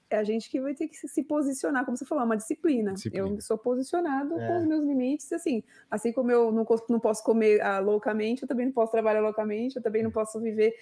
[0.09, 2.93] é a gente que vai ter que se posicionar, como você falou, é uma disciplina.
[2.93, 3.29] disciplina.
[3.29, 4.47] Eu sou posicionado é.
[4.47, 8.49] com os meus limites, assim, assim como eu não, não posso comer ah, loucamente, eu
[8.49, 10.75] também não posso trabalhar loucamente, eu também não posso viver,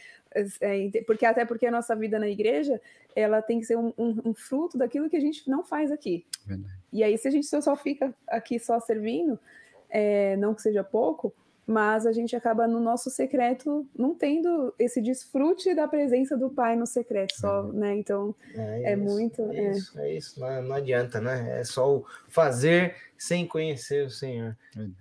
[0.60, 2.80] é, porque até porque a nossa vida na igreja,
[3.16, 6.26] ela tem que ser um, um, um fruto daquilo que a gente não faz aqui.
[6.46, 6.74] Verdade.
[6.92, 9.38] E aí, se a gente só fica aqui só servindo,
[9.88, 11.34] é, não que seja pouco,
[11.66, 16.76] mas a gente acaba no nosso secreto não tendo esse desfrute da presença do Pai
[16.76, 17.72] no secreto só, uhum.
[17.72, 17.96] né?
[17.96, 19.42] Então é, é muito.
[19.52, 20.40] É, é isso, é isso.
[20.40, 21.60] Não, não, adianta, né?
[21.60, 24.56] É só o fazer sem conhecer o Senhor.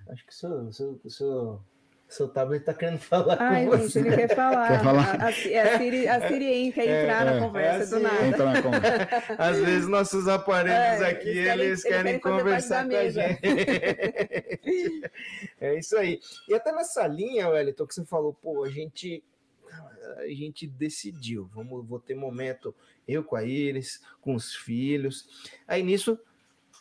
[0.09, 1.59] Acho que o seu, seu, seu
[2.27, 3.99] tablet está querendo falar Ai, com gente, você.
[3.99, 4.67] ele quer falar.
[4.67, 5.21] Quer falar?
[5.21, 5.31] A, a, a,
[5.77, 8.27] Siri, a Siri quer é, entrar é, na conversa é do nada.
[8.27, 9.35] Entra na conversa.
[9.37, 13.41] Às vezes nossos aparelhos é, aqui, eles querem, eles querem, querem conversar com a gente.
[15.59, 16.19] é isso aí.
[16.47, 19.23] E até nessa linha, Wellington, que você falou, pô, a gente
[20.19, 22.75] a gente decidiu, vamos, vou ter momento
[23.07, 25.27] eu com a Iris, com os filhos.
[25.67, 26.19] Aí nisso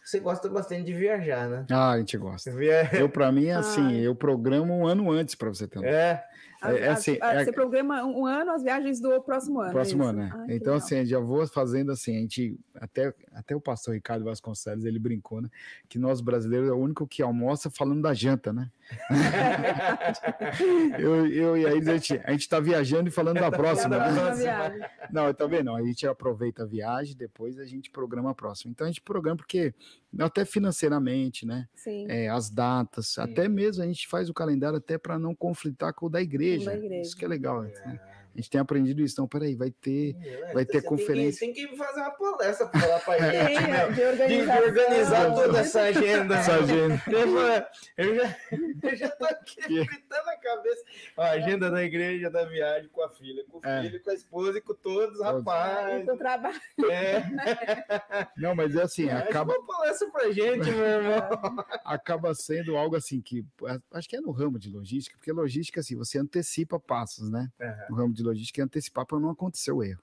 [0.04, 1.66] você gosta bastante de viajar, né?
[1.70, 2.50] Ah, a gente gosta.
[2.50, 2.88] Via...
[2.92, 4.02] Eu, para mim, é assim, ah.
[4.02, 5.82] eu programo um ano antes para você ter.
[5.84, 6.24] É.
[6.62, 7.44] É, é assim, a, a, é...
[7.44, 9.72] Você programa um ano as viagens do próximo ano.
[9.72, 10.46] Próximo ano, né?
[10.50, 14.98] então, assim, já vou fazendo assim, a gente, até, até o pastor Ricardo Vasconcelos, ele
[14.98, 15.50] brincou, né?
[15.88, 18.70] Que nós brasileiros é o único que almoça falando da janta, né?
[20.98, 23.98] eu, eu e a gente, a gente tá viajando e falando da próxima.
[23.98, 24.90] Né?
[25.10, 25.76] Não, também não.
[25.76, 28.70] A gente aproveita a viagem, depois a gente programa a próxima.
[28.70, 29.74] Então a gente programa porque
[30.20, 31.66] até financeiramente, né?
[31.74, 32.06] Sim.
[32.08, 33.22] É, as datas, Sim.
[33.22, 36.66] até mesmo a gente faz o calendário até para não conflitar com o da igreja.
[36.66, 37.02] da igreja.
[37.02, 37.64] Isso que é legal.
[37.64, 37.68] É.
[37.86, 38.00] Né?
[38.34, 39.14] A gente tem aprendido isso.
[39.14, 41.40] Então, peraí, vai ter, é, vai ter conferência.
[41.40, 43.90] Tem que, tem que fazer uma palestra para falar para a gente, né?
[43.90, 46.36] de, organizar, de organizar toda essa agenda.
[46.36, 47.02] Essa agenda.
[47.96, 48.36] Eu já,
[48.82, 50.82] eu já tô aqui fritando a cabeça.
[51.16, 53.82] a agenda da igreja, da viagem com a filha, com o é.
[53.82, 56.04] filho, com a esposa e com todos, rapaz.
[56.06, 56.60] Do trabalho.
[56.90, 57.22] É.
[58.36, 59.52] Não, mas é assim, mas acaba.
[59.52, 61.64] Uma palestra pra gente, meu irmão.
[61.84, 63.44] Acaba sendo algo assim que.
[63.92, 67.48] Acho que é no ramo de logística, porque logística, assim, você antecipa passos, né?
[67.60, 67.86] Uhum.
[67.90, 70.00] No ramo de de logística e antecipar para não acontecer o erro.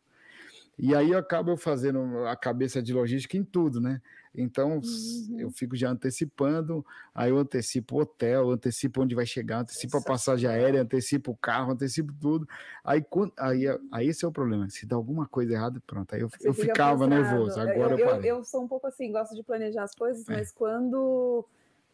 [0.77, 4.01] E aí eu acabo fazendo a cabeça de logística em tudo, né?
[4.33, 5.35] Então uhum.
[5.37, 10.01] eu fico já antecipando, aí eu antecipo o hotel, antecipo onde vai chegar, antecipo a
[10.01, 12.47] passagem aérea, antecipo o carro, antecipo tudo.
[12.83, 13.03] Aí,
[13.37, 14.69] aí, aí esse é o problema.
[14.69, 16.13] Se dá alguma coisa errada, pronto.
[16.13, 17.59] Aí eu, eu ficava nervoso.
[17.59, 20.33] Agora eu, eu, eu, eu, sou um pouco assim, gosto de planejar as coisas, é.
[20.33, 21.45] mas quando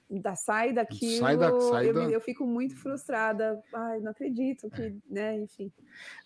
[0.09, 2.03] da, sai daquilo, sai da, sai eu, da...
[2.03, 3.61] eu, fico muito frustrada.
[3.73, 4.93] Ai, não acredito que, é.
[5.09, 5.71] né, enfim.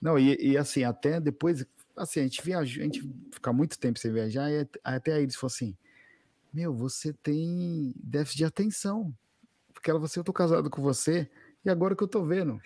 [0.01, 1.65] Não, e, e, assim, até depois,
[1.95, 5.35] assim, a gente viaja, a gente fica muito tempo sem viajar, e até aí eles
[5.35, 5.77] falam assim:
[6.53, 9.13] Meu, você tem déficit de atenção.
[9.73, 11.29] Porque ela, você, eu tô casado com você,
[11.63, 12.59] e agora que eu tô vendo.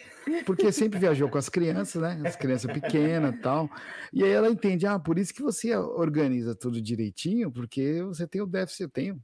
[0.45, 2.21] Porque sempre viajou com as crianças, né?
[2.25, 3.69] As crianças pequenas e tal.
[4.11, 8.41] E aí ela entende, ah, por isso que você organiza tudo direitinho, porque você tem
[8.41, 9.23] o déficit, eu tenho.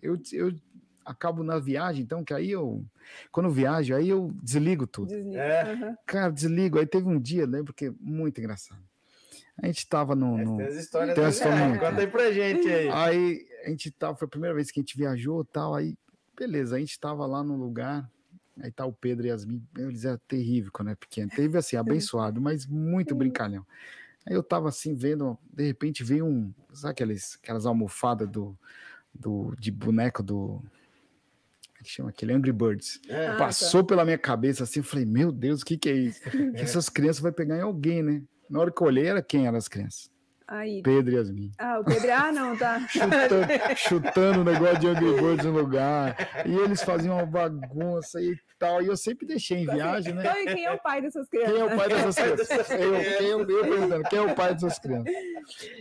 [0.00, 0.52] Eu, eu
[1.08, 2.84] acabo na viagem, então, que aí eu,
[3.32, 5.08] quando eu viajo, aí eu desligo tudo.
[5.08, 5.38] Desliga.
[5.40, 5.96] É.
[6.06, 6.78] Cara, desligo.
[6.78, 8.82] Aí teve um dia, lembro que muito engraçado.
[9.60, 10.36] A gente tava no.
[10.36, 10.56] no...
[10.58, 12.88] Tem as histórias tem as é, Conta aí pra gente aí.
[12.90, 15.74] Aí a gente tava, foi a primeira vez que a gente viajou tal.
[15.74, 15.96] Aí,
[16.38, 18.08] beleza, a gente tava lá no lugar.
[18.60, 19.64] Aí tá o Pedro e Yasmin.
[19.76, 21.30] Eles eram terrível quando é pequeno.
[21.34, 23.66] Teve assim, abençoado, mas muito brincalhão.
[24.26, 26.52] Aí eu tava assim, vendo, de repente veio um.
[26.72, 28.56] Sabe aqueles, aquelas almofadas do,
[29.12, 30.62] do, de boneco do
[31.84, 33.00] que chama aquele Angry Birds.
[33.08, 33.36] É.
[33.36, 33.88] Passou tá.
[33.88, 36.20] pela minha cabeça assim, eu falei, meu Deus, o que, que é isso?
[36.54, 36.62] É.
[36.62, 38.22] Essas crianças vai pegar em alguém, né?
[38.48, 40.10] Na hora que eu olhei, era quem eram as crianças?
[40.48, 40.82] Aí.
[40.82, 41.52] Pedro e Yasmin.
[41.58, 42.80] Ah, o Pedro, ah, não, tá.
[42.88, 46.16] chutando, chutando o negócio de Angry Birds no lugar.
[46.46, 48.80] E eles faziam uma bagunça e tal.
[48.80, 50.22] E eu sempre deixei em viagem, né?
[50.22, 51.52] Então, quem é o pai dessas crianças?
[51.52, 52.70] Quem é o pai dessas crianças?
[52.70, 55.14] eu, quem, eu, eu perguntando, quem é o pai dessas crianças?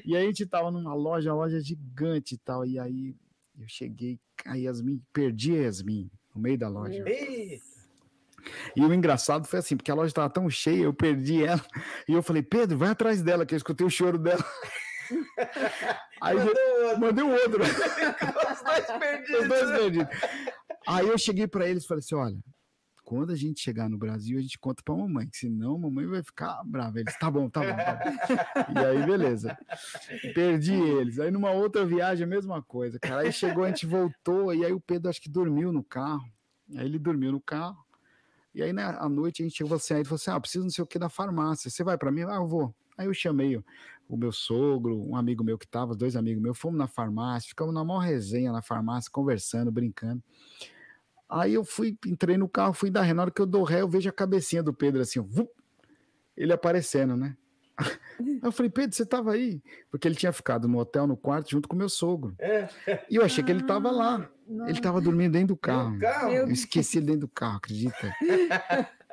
[0.06, 2.66] E aí a gente tava numa loja, uma loja gigante e tal.
[2.66, 3.16] E aí
[3.60, 7.04] eu cheguei, a Yasmin, perdi a Yasmin no meio da loja.
[7.08, 7.78] Eita.
[8.76, 11.64] E o engraçado foi assim, porque a loja estava tão cheia, eu perdi ela.
[12.08, 14.44] E eu falei, Pedro, vai atrás dela, que eu escutei o choro dela.
[16.22, 17.64] Aí eu, mandei o outro.
[17.64, 19.42] Os dois perdidos.
[19.42, 20.08] Os dois perdidos.
[20.88, 22.38] Aí eu cheguei para eles e falei assim: olha,
[23.08, 26.22] quando a gente chegar no Brasil, a gente conta pra mamãe, senão a mamãe vai
[26.22, 27.00] ficar brava.
[27.00, 28.82] Eles, tá bom, tá bom, tá bom.
[28.82, 29.58] E aí, beleza.
[30.36, 31.18] Perdi eles.
[31.18, 33.22] Aí numa outra viagem, a mesma coisa, cara.
[33.22, 36.30] Aí chegou, a gente voltou, e aí o Pedro acho que dormiu no carro.
[36.76, 37.78] Aí ele dormiu no carro.
[38.54, 40.66] E aí, né, à noite, a gente chegou assim, aí ele falou assim: ah, preciso
[40.66, 41.70] não sei o que da farmácia.
[41.70, 42.24] Você vai para mim?
[42.24, 42.76] Ah, eu vou.
[42.98, 43.64] Aí eu chamei o,
[44.10, 47.74] o meu sogro, um amigo meu que tava, dois amigos meus, fomos na farmácia, ficamos
[47.74, 50.22] na maior resenha na farmácia, conversando, brincando.
[51.30, 53.14] Aí eu fui, entrei no carro, fui dar ré.
[53.14, 55.50] Na hora que eu dou ré, eu vejo a cabecinha do Pedro assim, vup,
[56.36, 57.36] ele aparecendo, né?
[57.78, 59.62] Aí eu falei, Pedro, você tava aí?
[59.92, 62.36] Porque ele tinha ficado no hotel, no quarto, junto com meu sogro.
[62.40, 62.68] É.
[63.10, 64.28] E eu achei que ele tava lá.
[64.48, 64.68] Não.
[64.68, 66.00] Ele tava dormindo dentro do carro.
[66.00, 66.32] carro?
[66.32, 68.14] Eu esqueci ele dentro do carro, acredita?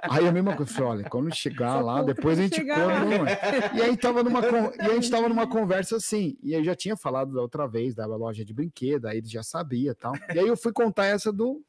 [0.03, 3.79] Aí a mesma coisa, falei, olha, quando chegar Essa lá, depois a gente come.
[3.79, 6.97] E aí tava numa e a gente tava numa conversa assim, e eu já tinha
[6.97, 10.13] falado da outra vez da loja de brinquedo, aí ele já sabia, tal.
[10.35, 11.63] E aí eu fui contar essa do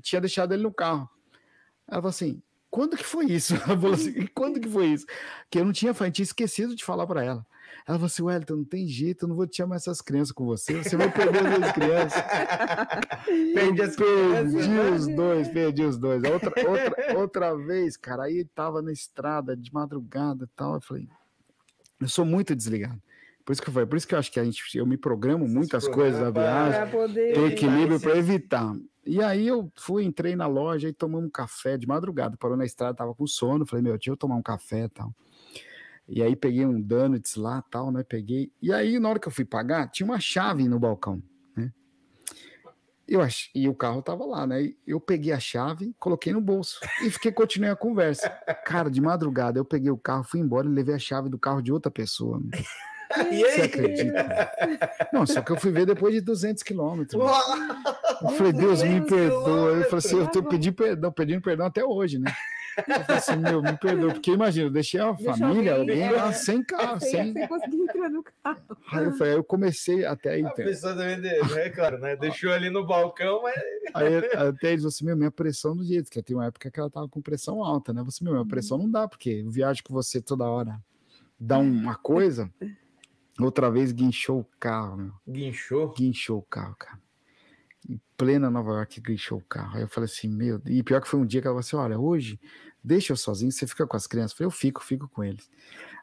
[0.00, 1.08] tinha deixado ele no carro.
[1.88, 3.54] Ela falou assim: quando que foi isso?
[3.66, 5.06] Ela falou assim: quando que foi isso?
[5.50, 7.46] Que eu não tinha, eu tinha esquecido de falar para ela.
[7.86, 10.44] Ela falou assim: Wellington, não tem jeito, eu não vou te chamar essas crianças com
[10.44, 12.22] você, você vai perder as crianças.
[13.54, 15.06] perdi as perdi crianças.
[15.06, 16.22] os dois, perdi os dois.
[16.24, 20.74] Outra, outra, outra vez, cara, aí tava na estrada de madrugada e tal.
[20.74, 21.08] Eu falei:
[22.00, 23.00] eu sou muito desligado.
[23.44, 24.96] Por isso que eu falei, por isso que eu acho que a gente, eu me
[24.96, 28.74] programo muitas coisas da viagem, ter equilíbrio para evitar.
[29.06, 32.64] E aí eu fui, entrei na loja e tomamos um café de madrugada, parou na
[32.64, 35.14] estrada, tava com sono, falei, meu, deixa eu tomar um café e tal.
[36.08, 38.50] E aí peguei um donuts lá, tal, né, peguei.
[38.62, 41.22] E aí na hora que eu fui pagar, tinha uma chave no balcão,
[41.54, 41.70] né?
[43.06, 43.50] Eu ach...
[43.54, 44.72] E o carro tava lá, né?
[44.86, 48.30] Eu peguei a chave, coloquei no bolso e fiquei continuei a conversa.
[48.64, 51.60] Cara, de madrugada eu peguei o carro, fui embora e levei a chave do carro
[51.60, 52.40] de outra pessoa.
[53.16, 53.24] Né?
[53.24, 54.52] Você acredita?
[55.12, 57.20] Não, só que eu fui ver depois de 200 quilômetros.
[58.22, 59.70] Eu falei, Deus me perdoa.
[59.72, 62.32] Eu falei assim, eu tô pedindo perdão, pedindo perdão até hoje, né?
[62.76, 66.20] Eu falei assim, meu, me perdoa, porque imagina, eu deixei a Deixa família, alguém, alguém
[66.20, 67.32] lá é, sem carro, sem.
[67.32, 68.58] sem conseguir entrar no carro.
[68.90, 70.44] Aí eu, falei, aí eu comecei até aí.
[70.44, 70.64] A então.
[70.64, 72.16] pessoa também, né, claro, né?
[72.16, 73.54] Deixou ali no balcão, mas.
[73.94, 76.90] Aí até eles assim, meu, minha pressão do jeito, que tem uma época que ela
[76.90, 78.02] tava com pressão alta, né?
[78.04, 80.76] Você, meu, minha pressão não dá, porque viagem com você toda hora
[81.38, 82.50] dá uma coisa.
[83.38, 85.12] Outra vez guinchou o carro, meu.
[85.28, 85.92] Guinchou?
[85.92, 87.00] Guinchou o carro, cara.
[87.88, 89.76] Em plena Nova York, guinchou o carro.
[89.76, 90.60] Aí eu falei assim, meu.
[90.66, 92.40] E pior que foi um dia que ela falou assim: olha, hoje,
[92.82, 94.32] deixa eu sozinho, você fica com as crianças.
[94.32, 95.50] Eu falei, eu fico, fico com eles.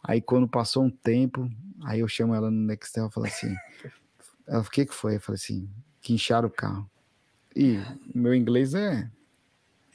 [0.04, 1.50] Aí quando passou um tempo,
[1.84, 3.56] aí eu chamo ela no Nextel e falo assim:
[4.48, 5.16] ela, o que que foi?
[5.16, 5.70] Eu falei assim:
[6.04, 6.90] guincharam o carro.
[7.56, 7.80] E
[8.14, 9.10] meu inglês é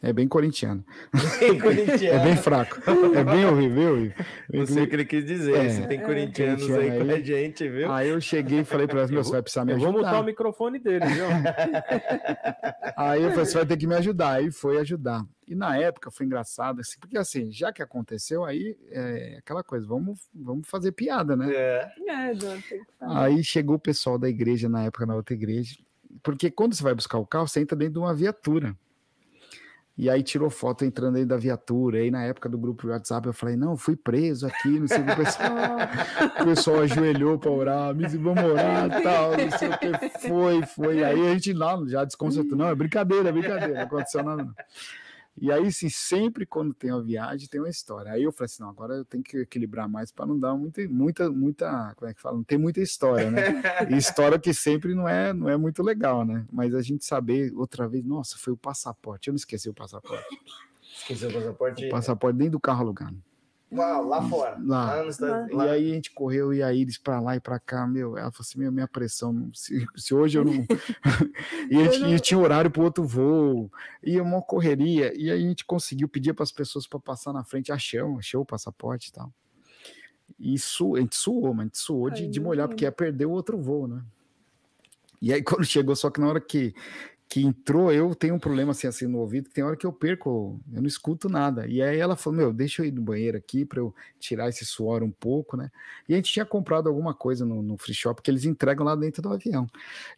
[0.06, 0.84] é bem corintiano.
[1.40, 2.20] Bem corintiano.
[2.20, 2.80] é bem fraco.
[3.14, 4.12] É bem horrível, viu?
[4.52, 5.56] Não sei o que ele quis dizer.
[5.56, 7.90] É, Se tem corintianos aí, aí com a gente, viu?
[7.90, 9.88] Aí eu cheguei e falei para elas, meu, você vai precisar me ajudar.
[9.88, 11.26] Eu vou mutar o microfone dele, viu?
[12.96, 14.34] aí eu falei, você vai ter que me ajudar.
[14.34, 15.24] Aí foi ajudar.
[15.48, 19.86] E na época foi engraçado, assim, porque assim, já que aconteceu, aí é aquela coisa,
[19.86, 21.52] vamos, vamos fazer piada, né?
[21.52, 21.92] É.
[22.08, 22.32] é
[23.00, 25.76] aí chegou o pessoal da igreja na época, na outra igreja,
[26.22, 28.76] porque quando você vai buscar o carro, você entra dentro de uma viatura.
[29.98, 31.98] E aí tirou foto entrando dentro da viatura.
[31.98, 35.04] Aí na época do grupo WhatsApp eu falei, não, fui preso aqui, não sei o
[35.06, 35.12] que.
[35.12, 35.52] O pessoal,
[36.40, 40.18] o pessoal ajoelhou para orar, me vamos orar tal, não sei o que.
[40.28, 41.04] Foi, foi.
[41.04, 44.42] Aí a gente lá já desconcertou, não, é brincadeira, é brincadeira, não aconteceu nada.
[44.44, 44.54] Não.
[45.38, 48.12] E aí, assim, sempre quando tem uma viagem, tem uma história.
[48.12, 50.88] Aí eu falei assim, não, agora eu tenho que equilibrar mais para não dar muita,
[50.88, 52.36] muita, muita, como é que fala?
[52.36, 53.40] Não tem muita história, né?
[53.90, 56.46] E história que sempre não é, não é muito legal, né?
[56.50, 59.28] Mas a gente saber outra vez, nossa, foi o passaporte.
[59.28, 60.26] Eu não esqueci o passaporte.
[60.96, 61.86] Esqueceu o passaporte?
[61.86, 63.22] O passaporte dentro do carro alugado.
[63.72, 64.56] Uau, lá fora.
[64.62, 65.02] Lá.
[65.50, 65.66] lá.
[65.66, 68.16] E aí a gente correu e a Iris para lá e para cá, meu.
[68.16, 70.52] Ela falou assim: meu, minha pressão, se, se hoje eu não.
[71.70, 72.18] e, a gente, não...
[72.18, 73.70] tinha horário para outro voo,
[74.02, 75.12] e uma correria.
[75.16, 78.42] E aí a gente conseguiu pedir para as pessoas para passar na frente, achou, achou
[78.42, 79.32] o passaporte e tal.
[80.38, 83.26] E su, a gente suou, mas a gente suou de, de molhar, porque ia perder
[83.26, 84.02] o outro voo, né?
[85.20, 86.74] E aí, quando chegou, só que na hora que,
[87.36, 89.92] que entrou, eu tenho um problema assim, assim no ouvido, que tem hora que eu
[89.92, 91.66] perco, eu não escuto nada.
[91.66, 94.64] E aí ela falou: Meu, deixa eu ir no banheiro aqui para eu tirar esse
[94.64, 95.70] suor um pouco, né?
[96.08, 98.96] E a gente tinha comprado alguma coisa no, no free shop que eles entregam lá
[98.96, 99.66] dentro do avião.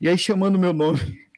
[0.00, 1.00] E aí chamando meu nome.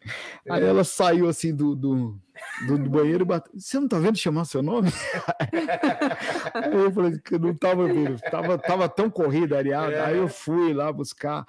[0.49, 2.19] Aí ela saiu assim do, do,
[2.67, 3.53] do, do banheiro e bateu.
[3.55, 4.89] Você não tá vendo chamar seu nome?
[6.55, 9.93] aí eu falei que não tava vendo, tava, tava tão corrida, areada.
[9.93, 10.01] É.
[10.07, 11.45] Aí eu fui lá buscar.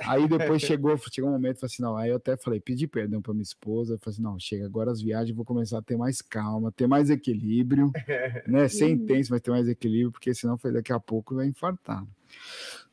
[0.00, 3.22] Aí depois chegou, chegou um momento, falei assim, não, aí eu até falei, pedi perdão
[3.22, 6.20] para minha esposa, falei assim, não, chega, agora as viagens vou começar a ter mais
[6.20, 7.92] calma, ter mais equilíbrio,
[8.46, 12.04] né, ser intenso, mas ter mais equilíbrio, porque senão foi daqui a pouco vai infartar.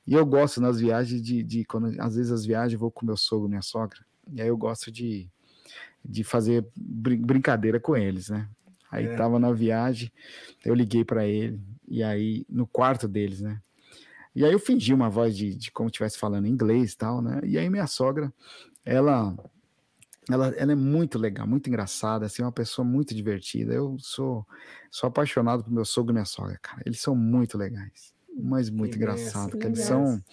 [0.06, 3.06] E eu gosto nas viagens de, de quando, às vezes as viagens eu vou com
[3.06, 4.00] meu sogro, minha sogra,
[4.32, 5.28] e aí eu gosto de,
[6.04, 8.48] de fazer brincadeira com eles, né,
[8.92, 9.16] Aí é.
[9.16, 10.12] tava na viagem,
[10.66, 13.62] eu liguei para ele, e aí no quarto deles, né?
[14.36, 17.42] E aí eu fingi uma voz de, de como estivesse falando inglês e tal, né?
[17.44, 18.34] E aí minha sogra,
[18.86, 19.36] ela,
[20.30, 23.74] ela, ela é muito legal, muito engraçada, assim, uma pessoa muito divertida.
[23.74, 24.48] Eu sou,
[24.90, 26.82] sou apaixonado por meu sogro e minha sogra, cara.
[26.86, 29.54] Eles são muito legais, mas muito engraçados.
[29.62, 30.24] Eles são,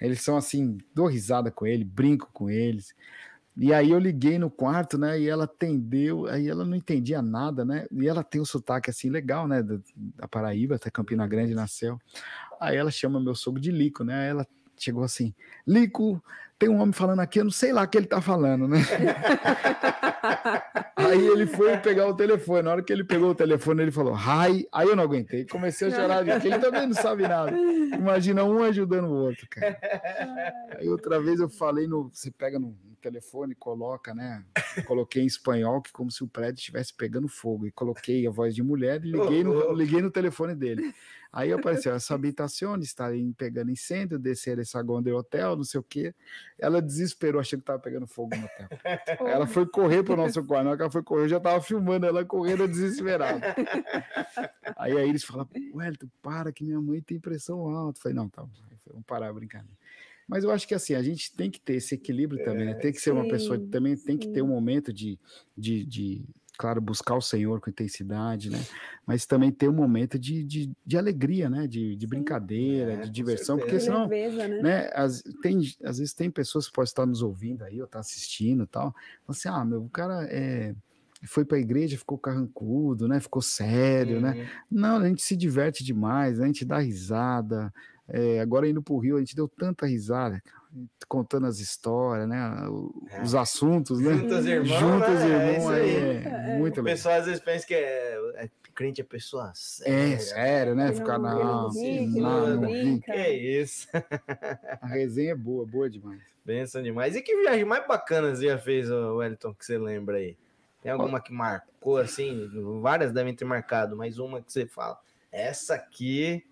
[0.00, 2.94] eles são assim, dou risada com ele, brinco com eles.
[3.56, 5.20] E aí eu liguei no quarto, né?
[5.20, 7.86] E ela atendeu, aí ela não entendia nada, né?
[7.92, 9.62] E ela tem um sotaque assim legal, né?
[9.62, 11.96] Da Paraíba, até Campina Grande nasceu.
[12.60, 14.14] Aí ela chama meu sogro de Lico, né?
[14.14, 15.34] Aí ela chegou assim:
[15.66, 16.22] Lico,
[16.58, 18.78] tem um homem falando aqui, eu não sei lá o que ele tá falando, né?
[20.96, 22.62] aí ele foi pegar o telefone.
[22.62, 24.66] Na hora que ele pegou o telefone, ele falou, hi.
[24.72, 27.52] Aí eu não aguentei, comecei a chorar, porque ele também não sabe nada.
[27.52, 29.78] Imagina um ajudando o outro, cara.
[30.78, 32.10] Aí outra vez eu falei no.
[32.12, 34.42] Você pega no telefone, coloca, né?
[34.86, 37.66] Coloquei em espanhol, que como se o prédio estivesse pegando fogo.
[37.66, 40.94] E coloquei a voz de mulher e liguei no, liguei no telefone dele.
[41.36, 46.14] Aí apareceu, essa habitação está pegando incêndio, descer esse do hotel, não sei o quê.
[46.56, 48.68] Ela desesperou, achando que estava pegando fogo no hotel.
[49.26, 52.24] ela foi correr para o nosso quarto, ela foi correr, eu já estava filmando ela
[52.24, 53.52] correndo desesperada.
[54.76, 57.98] Aí aí eles falam, Wellington, para que minha mãe tem pressão alta.
[57.98, 58.46] Eu falei, não, tá,
[58.86, 59.76] vamos parar brincadeira.
[60.28, 62.74] Mas eu acho que assim, a gente tem que ter esse equilíbrio é, também, né?
[62.74, 65.18] Tem que ser uma pessoa, também tem que ter um momento de,
[65.58, 66.24] de, de
[66.56, 68.64] claro, buscar o Senhor com intensidade, né?
[69.06, 71.66] Mas também ter um momento de, de, de alegria, né?
[71.66, 74.62] De, de brincadeira, é, de diversão, porque senão, né?
[74.62, 74.90] né?
[74.94, 78.00] As, tem, às vezes tem pessoas que podem estar nos ouvindo aí, ou estar tá
[78.00, 78.94] assistindo e tal,
[79.28, 80.74] assim, ah, meu, o cara é
[81.26, 83.18] foi para a igreja, ficou carrancudo, né?
[83.18, 84.30] Ficou sério, né?
[84.30, 84.36] uhum.
[84.36, 84.50] né?
[84.70, 87.72] Não, a gente se diverte demais, a gente dá risada.
[88.06, 90.42] É, agora indo para o Rio, a gente deu tanta risada,
[91.08, 92.68] contando as histórias, né?
[93.22, 93.38] Os é.
[93.38, 94.14] assuntos, né?
[94.14, 95.54] Juntos irmãos, Juntos né?
[95.54, 96.82] irmãos, é, é, muito legal.
[96.82, 100.14] O pessoal às vezes pensa que é, é crente é pessoa séria.
[100.14, 100.92] É, sério, né?
[100.92, 101.34] Ficar na.
[101.34, 103.88] Não, não, não, que é isso.
[104.82, 106.20] A resenha é boa, boa demais.
[106.44, 107.16] Benção demais.
[107.16, 110.36] E que viagem mais bacana você já fez, Wellington, que você lembra aí?
[110.82, 112.50] Tem alguma que marcou assim?
[112.82, 114.98] Várias devem ter marcado, mas uma que você fala.
[115.32, 116.44] Essa aqui.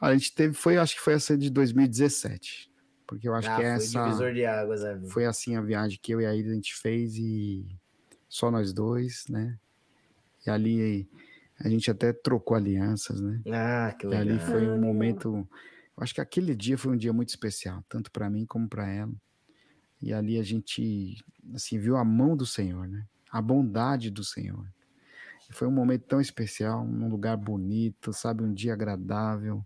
[0.00, 2.67] A gente teve, foi, acho que foi essa de 2017.
[3.08, 4.04] Porque eu acho ah, que foi essa.
[4.04, 7.16] Divisor de águas, Foi assim a viagem que eu e a Iris a gente fez
[7.16, 7.66] e
[8.28, 9.58] só nós dois, né?
[10.46, 11.08] E ali
[11.58, 13.40] a gente até trocou alianças, né?
[13.50, 14.26] Ah, que legal.
[14.26, 15.48] E ali foi um momento.
[15.96, 18.86] Eu acho que aquele dia foi um dia muito especial, tanto para mim como para
[18.86, 19.12] ela.
[20.02, 21.16] E ali a gente,
[21.54, 23.06] assim, viu a mão do Senhor, né?
[23.32, 24.66] A bondade do Senhor.
[25.48, 28.44] E foi um momento tão especial, num lugar bonito, sabe?
[28.44, 29.64] Um dia agradável.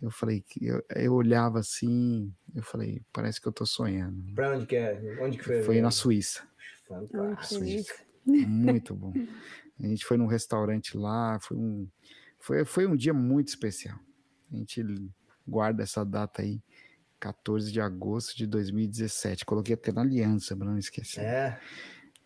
[0.00, 4.34] Eu falei que eu, eu, olhava assim, eu falei, parece que eu tô sonhando.
[4.34, 5.18] Para onde que é?
[5.20, 5.62] Onde que foi?
[5.62, 6.42] Foi na Suíça.
[6.86, 7.60] Fantástico.
[7.60, 7.94] Suíça.
[8.24, 9.12] Muito bom.
[9.78, 11.88] A gente foi num restaurante lá, foi um
[12.40, 13.98] foi, foi um dia muito especial.
[14.50, 14.82] A gente
[15.46, 16.60] guarda essa data aí,
[17.20, 19.44] 14 de agosto de 2017.
[19.44, 21.22] Coloquei até na aliança para não esquecer.
[21.22, 21.60] É.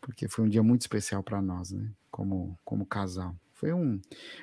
[0.00, 1.90] Porque foi um dia muito especial para nós, né?
[2.10, 3.36] Como como casal.
[3.54, 4.00] Foi um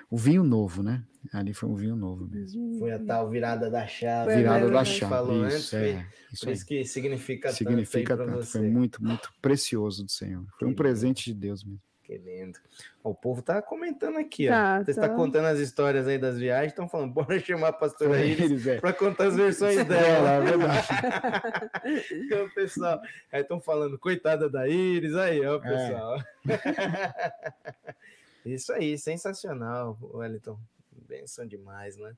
[0.09, 1.03] o vinho novo, né?
[1.31, 2.79] Ali foi um vinho novo mesmo.
[2.79, 4.35] Foi a tal virada da chave.
[4.35, 5.13] Virada da chave.
[5.13, 8.31] Falou isso, antes, é, isso por isso que significa, significa tanto.
[8.31, 8.45] tanto.
[8.45, 10.43] Foi muito, muito precioso do Senhor.
[10.57, 11.79] Foi que um presente de Deus mesmo.
[12.03, 12.57] Que lindo.
[13.03, 14.83] O povo tá comentando aqui, tá, ó.
[14.83, 15.15] Você está tá.
[15.15, 18.79] contando as histórias aí das viagens, estão falando, bora chamar a pastora Iris é.
[18.79, 20.29] para contar as versões dela.
[20.29, 20.87] É, verdade.
[22.11, 22.99] então, pessoal,
[23.31, 25.59] aí estão falando, coitada da Iris, aí, ó, é.
[25.59, 26.17] pessoal.
[26.49, 27.31] É.
[28.45, 30.59] Isso aí, sensacional, Wellington.
[31.07, 32.15] Benção demais, né?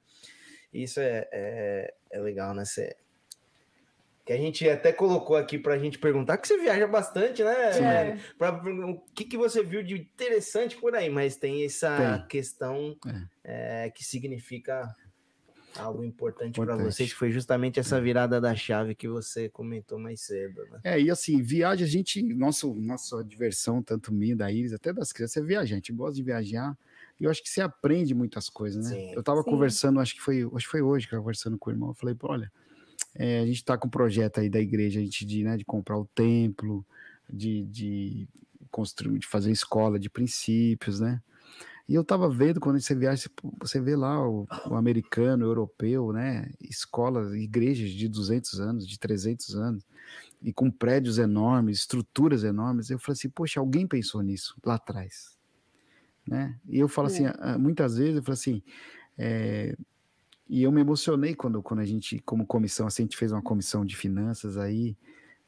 [0.74, 2.66] Isso é, é, é legal, né?
[2.66, 2.95] Cê,
[4.26, 8.12] que a gente até colocou aqui para a gente perguntar, que você viaja bastante, né?
[8.12, 8.18] É.
[8.38, 12.28] Pra, o que, que você viu de interessante por aí, mas tem essa tem.
[12.28, 12.98] questão
[13.44, 13.86] é.
[13.86, 14.95] É, que significa
[15.78, 20.22] algo importante para vocês, que foi justamente essa virada da chave que você comentou mais
[20.22, 20.62] cedo.
[20.72, 20.80] Né?
[20.84, 25.12] É, e assim, viagem, a gente, nosso, nossa diversão, tanto minha, da Iris, até das
[25.12, 26.78] crianças, é viajar, a gente gosta de viajar,
[27.20, 28.95] e eu acho que você aprende muitas coisas, né?
[28.95, 31.70] Sim, eu estava conversando, acho que foi, acho que foi hoje que eu conversando com
[31.70, 32.52] o irmão, eu falei, olha,
[33.16, 35.66] é, a gente está com um projeto aí da igreja, a gente de, né, de
[35.66, 36.86] comprar o templo,
[37.30, 38.28] de, de
[38.72, 41.22] construir, de fazer escola de princípios, né?
[41.88, 43.30] E eu estava vendo, quando você viaja,
[43.60, 46.50] você vê lá o, o, americano, o europeu, né?
[46.62, 49.86] Escolas, igrejas de 200 anos, de 300 anos,
[50.42, 52.90] e com prédios enormes, estruturas enormes.
[52.90, 55.38] Eu falei assim, poxa, alguém pensou nisso lá atrás,
[56.26, 56.58] né?
[56.70, 57.58] E eu falo assim, é.
[57.58, 58.64] muitas vezes, eu falo assim,
[59.18, 59.76] é,
[60.48, 63.42] e eu me emocionei quando, quando a gente, como comissão, assim, a gente fez uma
[63.42, 64.96] comissão de finanças aí,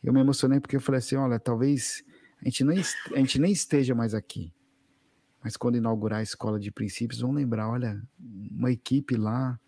[0.03, 2.03] eu me emocionei porque eu falei assim, olha, talvez
[2.41, 2.81] a gente nem,
[3.13, 4.53] a gente nem esteja mais aqui,
[5.45, 8.01] mas quando inaugurar a escola de princípios, vão lembrar, olha,
[8.49, 9.59] uma equipe lá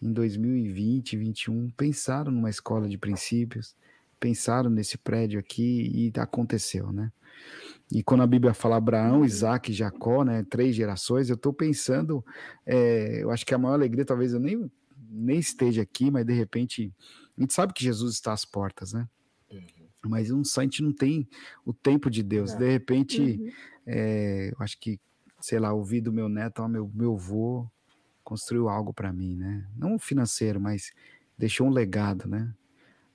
[0.00, 3.74] em 2020, 2021, pensaram numa escola de princípios,
[4.20, 7.10] pensaram nesse prédio aqui e aconteceu, né?
[7.90, 9.24] E quando a Bíblia fala Abraão.
[9.24, 12.24] Isaac e Jacó, né, três gerações, eu estou pensando,
[12.64, 14.70] é, eu acho que a maior alegria, talvez eu nem,
[15.10, 16.94] nem esteja aqui, mas de repente,
[17.36, 19.08] a gente sabe que Jesus está às portas, né?
[19.50, 19.60] Uhum.
[20.06, 21.26] Mas um, a gente não tem
[21.66, 22.54] o tempo de Deus.
[22.54, 23.50] De repente, uhum.
[23.84, 25.00] é, eu acho que
[25.44, 27.68] sei lá, ouvir do meu neto, ó, meu, meu avô
[28.22, 29.62] construiu algo para mim, né?
[29.76, 30.90] Não financeiro, mas
[31.36, 32.50] deixou um legado, né?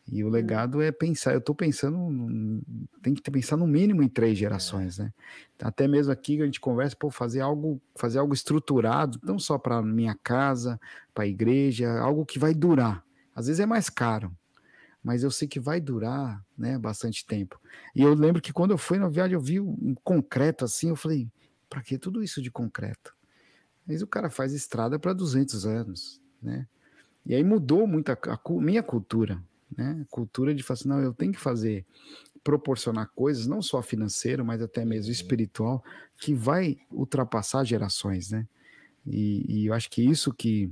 [0.07, 0.29] E o hum.
[0.29, 2.61] legado é pensar, eu estou pensando,
[3.01, 5.05] tem que pensar no mínimo em três gerações, é.
[5.05, 5.13] né?
[5.59, 9.81] Até mesmo aqui a gente conversa, pô, fazer algo, fazer algo estruturado, não só para
[9.81, 10.79] minha casa,
[11.15, 13.03] para a igreja, algo que vai durar.
[13.35, 14.31] Às vezes é mais caro,
[15.03, 17.59] mas eu sei que vai durar, né, bastante tempo.
[17.95, 20.95] E eu lembro que quando eu fui na viagem, eu vi um concreto assim, eu
[20.95, 21.27] falei,
[21.69, 23.15] para que tudo isso de concreto?
[23.87, 26.67] Mas o cara faz estrada para 200 anos, né?
[27.25, 29.41] E aí mudou muito a, a minha cultura,
[29.75, 30.05] né?
[30.09, 31.85] Cultura de falar assim, não, eu tenho que fazer,
[32.43, 35.11] proporcionar coisas, não só financeiro, mas até mesmo uhum.
[35.11, 35.83] espiritual,
[36.17, 38.47] que vai ultrapassar gerações, né?
[39.05, 40.71] E, e eu acho que isso que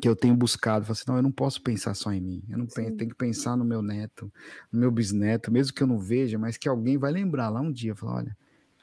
[0.00, 2.58] que eu tenho buscado, falar assim, não, eu não posso pensar só em mim, eu
[2.58, 4.30] não penso, tenho que pensar no meu neto,
[4.70, 7.72] no meu bisneto, mesmo que eu não veja, mas que alguém vai lembrar lá um
[7.72, 8.36] dia, falar, olha,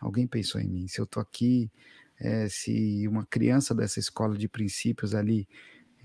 [0.06, 1.72] alguém pensou em mim, se eu tô aqui,
[2.20, 5.48] é, se uma criança dessa escola de princípios ali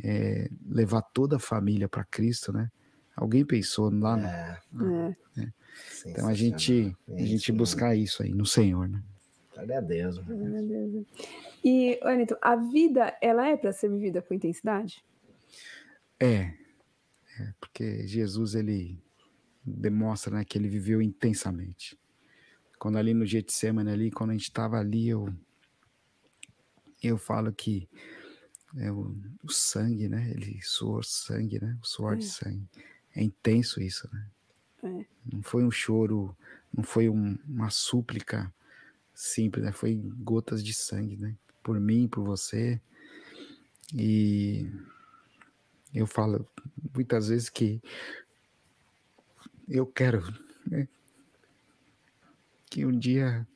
[0.03, 2.71] é, levar toda a família para Cristo, né?
[3.15, 5.17] Alguém pensou lá no, é.
[5.37, 5.53] né?
[6.07, 9.03] Então a gente a gente buscar isso aí no Senhor, né?
[9.53, 10.19] Glória a Deus.
[11.63, 15.05] E, Anito, a vida, ela é para ser vivida com intensidade?
[16.19, 16.55] É.
[17.39, 17.53] é.
[17.61, 18.99] Porque Jesus, ele
[19.63, 22.00] demonstra né, que ele viveu intensamente.
[22.81, 25.29] Quando ali no Getsemane, ali, quando a gente estava ali, eu,
[27.03, 27.87] eu falo que
[28.79, 30.31] é o, o, sangue, né?
[30.31, 31.77] Ele suou sangue, né?
[31.83, 32.17] O suor é.
[32.17, 32.67] de sangue.
[33.15, 34.27] É intenso isso, né?
[34.83, 35.05] É.
[35.31, 36.35] Não foi um choro,
[36.75, 38.51] não foi um, uma súplica
[39.13, 39.73] simples, né?
[39.73, 41.37] Foi gotas de sangue, né?
[41.63, 42.81] Por mim, por você.
[43.95, 44.73] E
[45.93, 46.49] eu falo
[46.95, 47.83] muitas vezes que
[49.69, 50.23] eu quero
[50.67, 50.89] né?
[52.71, 53.47] Que um dia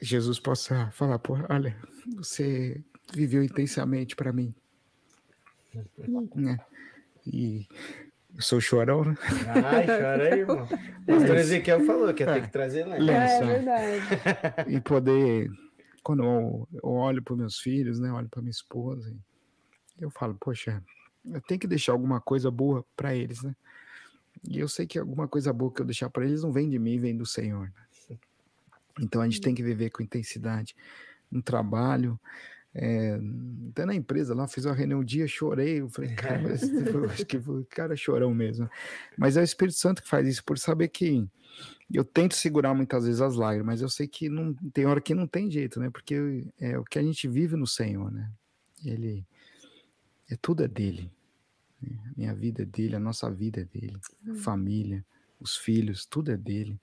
[0.00, 1.76] Jesus possa falar, pô, olha,
[2.16, 2.82] você
[3.14, 4.54] viveu intensamente para mim.
[6.34, 6.58] Né?
[7.26, 7.66] E
[8.34, 9.14] eu sou chorão, né?
[9.64, 10.68] Ai, chora aí, irmão.
[11.02, 12.96] O pastor Ezequiel falou que ia ter que trazer né?
[12.98, 14.02] É, é verdade.
[14.68, 15.50] E poder,
[16.02, 18.12] quando eu, olho para meus filhos, né?
[18.12, 19.12] Olho para minha esposa,
[19.98, 20.82] eu falo, poxa,
[21.24, 23.54] eu tenho que deixar alguma coisa boa para eles, né?
[24.48, 26.78] E eu sei que alguma coisa boa que eu deixar para eles não vem de
[26.78, 27.72] mim, vem do Senhor.
[28.08, 28.18] Né?
[29.00, 30.74] Então a gente tem que viver com intensidade
[31.30, 32.18] no trabalho,
[32.74, 33.18] é,
[33.70, 35.80] até na empresa lá, fiz uma reunião um dia, chorei.
[35.80, 36.54] Eu falei, cara,
[37.10, 38.68] acho que o cara chorão mesmo.
[39.16, 41.26] Mas é o Espírito Santo que faz isso, por saber que
[41.92, 45.14] eu tento segurar muitas vezes as lágrimas, mas eu sei que não tem hora que
[45.14, 45.90] não tem jeito, né?
[45.90, 48.30] Porque é o que a gente vive no Senhor, né?
[48.84, 49.24] Ele
[50.30, 51.10] é tudo é dele.
[51.82, 51.98] Né?
[52.06, 54.34] A minha vida é dele, a nossa vida é dele, a hum.
[54.36, 55.04] família,
[55.40, 56.78] os filhos, tudo é dele.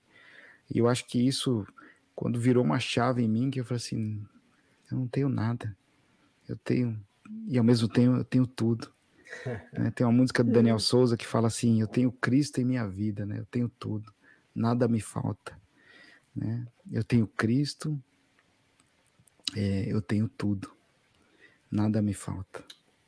[0.72, 1.66] E eu acho que isso,
[2.14, 4.24] quando virou uma chave em mim, que eu falei assim,
[4.90, 5.76] eu não tenho nada
[6.50, 7.00] eu tenho,
[7.46, 8.92] e ao mesmo tempo eu tenho tudo.
[9.72, 9.90] né?
[9.92, 13.24] Tem uma música do Daniel Souza que fala assim: Eu tenho Cristo em minha vida,
[13.24, 13.38] né?
[13.38, 14.12] eu tenho tudo,
[14.52, 15.56] nada me falta.
[16.34, 16.66] Né?
[16.90, 18.02] Eu tenho Cristo,
[19.54, 20.72] é, eu tenho tudo,
[21.70, 22.64] nada me falta.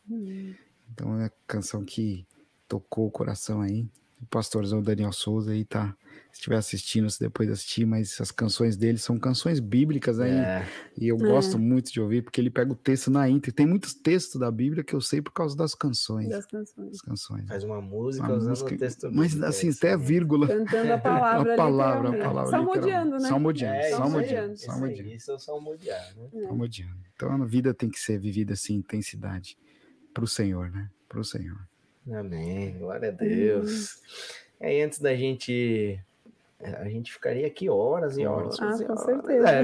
[0.09, 0.55] Hum.
[0.93, 2.27] Então é a canção que
[2.69, 3.89] tocou o coração aí.
[4.20, 5.97] O pastorzão Daniel Souza aí tá
[6.31, 10.31] se estiver assistindo, se depois assistir, mas as canções dele são canções bíblicas aí.
[10.31, 10.66] É.
[10.97, 11.19] E eu é.
[11.19, 13.52] gosto muito de ouvir, porque ele pega o texto na íntegra.
[13.52, 16.31] Tem muitos textos da Bíblia que eu sei por causa das canções.
[16.31, 17.02] Das canções.
[17.02, 17.48] canções.
[17.48, 20.47] Faz uma música uma usando música, o texto Mas assim, até a vírgula.
[20.47, 21.52] Cantando a palavra.
[21.52, 22.51] a palavra, a palavra.
[22.51, 23.28] Salmodiando, né?
[23.28, 23.77] Salmodiando.
[23.77, 24.55] É, salmodiando.
[24.55, 25.10] Isso, salmodiando.
[25.10, 26.28] isso é o salmodiar, né?
[26.32, 26.47] É.
[26.47, 27.01] Salmodiando.
[27.14, 29.59] Então a vida tem que ser vivida assim, intensidade.
[30.13, 30.91] Para o Senhor, né?
[31.09, 31.59] Para o Senhor.
[32.13, 32.79] Amém.
[32.79, 33.97] Glória a Deus.
[33.97, 34.67] Hum.
[34.67, 36.01] Aí antes da gente
[36.63, 38.57] a gente ficaria aqui horas e horas.
[38.61, 39.01] Ah, com horas.
[39.01, 39.51] certeza.
[39.51, 39.61] É,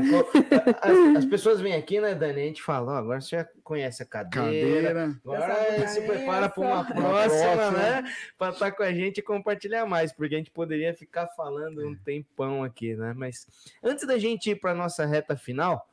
[0.83, 2.43] as, as, pessoas vêm aqui, né, Dani?
[2.43, 5.21] A gente fala, oh, agora você já conhece a cadeira, cadeira.
[5.25, 8.05] agora se prepara para uma próxima, né?
[8.37, 11.87] Para estar tá com a gente e compartilhar mais, porque a gente poderia ficar falando
[11.87, 13.15] um tempão aqui, né?
[13.17, 13.47] Mas
[13.83, 15.89] antes da gente ir para nossa reta final,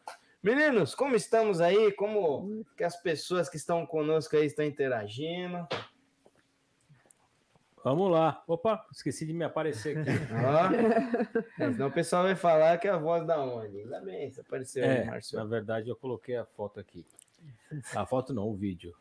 [0.46, 1.92] meninos, como estamos aí?
[1.94, 5.68] Como que as pessoas que estão conosco aí estão interagindo?
[7.84, 8.44] Vamos lá.
[8.48, 10.10] Opa, esqueci de me aparecer aqui.
[11.60, 13.80] Ó, senão o pessoal vai falar que é a voz da onde.
[13.80, 15.38] Ainda bem, você apareceu é, aí, Márcio.
[15.38, 17.06] Na verdade, eu coloquei a foto aqui.
[17.96, 18.96] A foto não, o vídeo.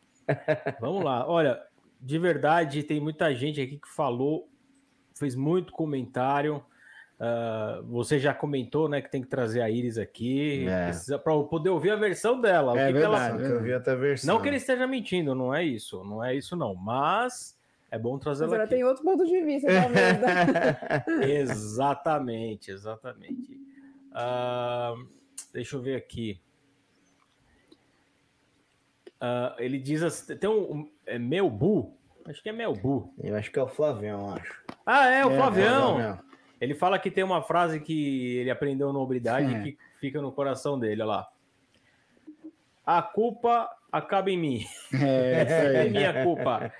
[0.79, 1.27] Vamos lá.
[1.27, 1.63] Olha,
[2.01, 4.49] de verdade, tem muita gente aqui que falou,
[5.15, 6.63] fez muito comentário.
[7.17, 11.17] Uh, você já comentou, né, que tem que trazer a Iris aqui é.
[11.17, 12.77] para poder ouvir a versão dela.
[12.77, 13.53] É verdade, que ela...
[13.53, 14.35] eu vi até a versão.
[14.35, 16.75] Não que ele esteja mentindo, não é isso, não é isso não.
[16.75, 17.57] Mas
[17.89, 18.75] é bom trazer ela aqui.
[18.75, 20.19] tem outro ponto de vista, talvez.
[20.19, 21.39] Né?
[21.39, 23.61] exatamente, exatamente.
[24.11, 25.07] Uh,
[25.53, 26.41] deixa eu ver aqui.
[29.15, 31.97] Uh, ele diz assim, tem um, é Melbu?
[32.25, 33.13] Acho que é Melbu.
[33.23, 34.65] Eu acho que é o Flavião, acho.
[34.85, 36.01] Ah, é, o é, Flavião.
[36.01, 39.61] É o ele fala que tem uma frase que ele aprendeu na obridade é.
[39.61, 41.27] que fica no coração dele, olha lá.
[42.85, 44.65] A culpa acaba em mim.
[44.93, 45.75] É, isso aí.
[45.75, 46.71] é minha culpa.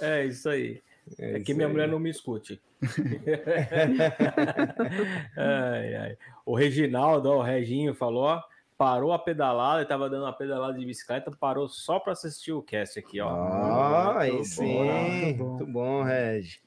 [0.00, 0.82] É isso aí.
[1.18, 1.72] É, é que minha aí.
[1.72, 2.60] mulher não me escute.
[5.36, 6.16] ai, ai.
[6.44, 8.42] O Reginaldo, ó, o Reginho falou, ó,
[8.76, 12.98] parou a pedalada, estava dando uma pedalada de bicicleta, parou só para assistir o cast
[12.98, 13.28] aqui, ó.
[13.28, 15.34] Ah, aí sim.
[15.34, 16.60] Muito bom, Reg.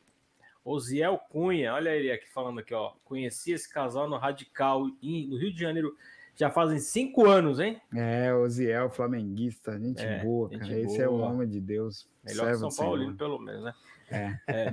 [0.65, 2.93] Osiel Cunha, olha ele aqui falando aqui, ó.
[3.05, 5.95] Conheci esse casal no Radical no Rio de Janeiro
[6.35, 7.79] já fazem cinco anos, hein?
[7.95, 10.73] É, Osiel, flamenguista, gente é, boa, gente cara.
[10.73, 10.85] Boa.
[10.85, 12.09] Esse é o homem de Deus.
[12.23, 13.73] Melhor que São Paulino, pelo menos, né?
[14.09, 14.39] É.
[14.47, 14.71] É.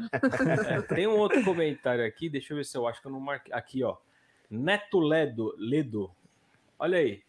[0.74, 0.82] é.
[0.82, 3.52] Tem um outro comentário aqui, deixa eu ver se eu acho que eu não marquei.
[3.54, 3.96] Aqui, ó.
[4.50, 6.10] Neto Ledo, Ledo.
[6.78, 7.22] Olha aí.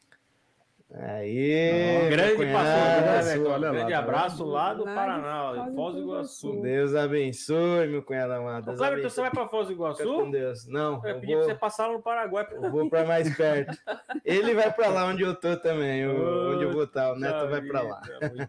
[0.96, 6.62] Aí, grande pastor, né, grande lá, abraço lá do Paraná, Foz do Iguaçu.
[6.62, 8.66] Deus abençoe, meu cunhado amado.
[8.66, 10.04] Deus Cleber, você vai para Foz do Iguaçu?
[10.04, 10.68] com Deus.
[10.68, 11.42] Não, eu, eu pedi vou...
[11.42, 12.48] para você passar lá no Paraguai.
[12.52, 13.76] Eu vou para mais perto.
[14.24, 17.12] Ele vai para lá onde eu tô também, onde eu vou estar.
[17.14, 18.02] O Neto vai para lá.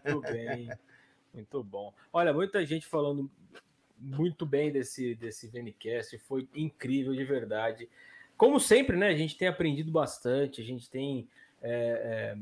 [0.05, 0.69] Muito bem,
[1.33, 1.91] muito bom.
[2.13, 3.27] Olha, muita gente falando
[3.99, 7.89] muito bem desse desse Venicast, foi incrível de verdade.
[8.37, 9.07] Como sempre, né?
[9.07, 11.27] A gente tem aprendido bastante, a gente tem
[11.65, 12.37] é, é,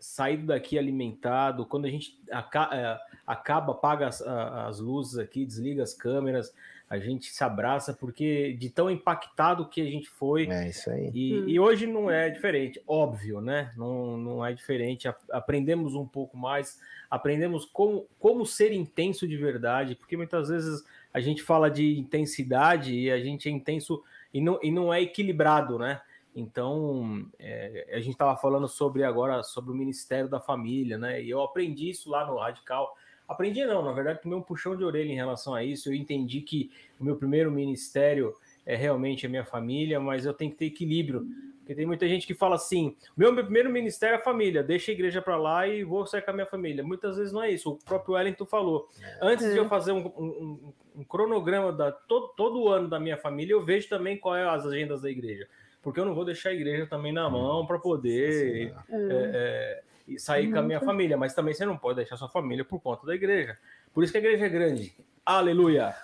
[0.00, 5.82] saído daqui alimentado, quando a gente aca é, acaba, apaga as, as, luzes aqui, desliga
[5.82, 6.52] as câmeras,
[6.90, 10.46] a gente se abraça, porque de tão impactado que a gente foi.
[10.46, 11.10] É isso aí.
[11.14, 11.48] E, hum.
[11.48, 13.72] e hoje não é diferente, óbvio, né?
[13.76, 15.08] Não, não é diferente.
[15.30, 16.78] Aprendemos um pouco mais,
[17.08, 22.92] aprendemos como, como ser intenso de verdade, porque muitas vezes a gente fala de intensidade
[22.92, 24.02] e a gente é intenso
[24.32, 26.00] e não, e não é equilibrado, né?
[26.34, 31.22] Então, é, a gente estava falando sobre agora sobre o Ministério da Família, né?
[31.22, 32.96] E eu aprendi isso lá no Radical.
[33.28, 35.88] Aprendi não, na verdade, tomei um puxão de orelha em relação a isso.
[35.88, 38.34] Eu entendi que o meu primeiro ministério
[38.66, 41.24] é realmente a minha família, mas eu tenho que ter equilíbrio.
[41.58, 44.90] Porque tem muita gente que fala assim: meu, meu primeiro ministério é a família, deixa
[44.90, 46.82] a igreja para lá e vou sair com a minha família.
[46.82, 47.70] Muitas vezes não é isso.
[47.70, 48.90] O próprio Wellington falou.
[49.22, 53.16] Antes de eu fazer um, um, um cronograma da todo, todo o ano da minha
[53.16, 55.48] família, eu vejo também qual é as agendas da igreja
[55.84, 60.50] porque eu não vou deixar a igreja também na mão para poder é, é, sair
[60.50, 61.16] com a minha família.
[61.16, 63.58] Mas também você não pode deixar sua família por conta da igreja.
[63.92, 64.96] Por isso que a igreja é grande.
[65.24, 65.94] Aleluia!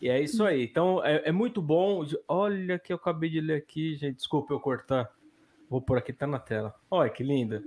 [0.00, 0.64] E é isso aí.
[0.64, 2.04] Então é, é muito bom.
[2.26, 4.16] Olha que eu acabei de ler aqui, gente.
[4.16, 5.10] Desculpa eu cortar.
[5.68, 6.74] Vou por aqui, tá na tela.
[6.90, 7.62] Olha que linda.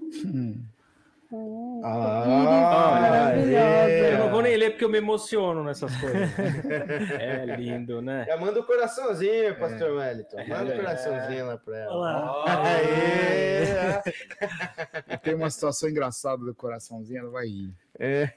[1.32, 1.82] Hum.
[1.84, 6.28] Ah, eu não vou nem ler porque eu me emociono nessas coisas.
[7.20, 8.26] é lindo, né?
[8.26, 9.92] Já manda o um coraçãozinho, Pastor é.
[9.92, 10.38] Wellington.
[10.48, 11.94] Manda o um coraçãozinho lá para ela.
[11.94, 12.64] Olá.
[12.66, 14.02] Aê.
[15.22, 17.76] Tem uma situação engraçada do coraçãozinho, ela vai rir.
[18.00, 18.34] É.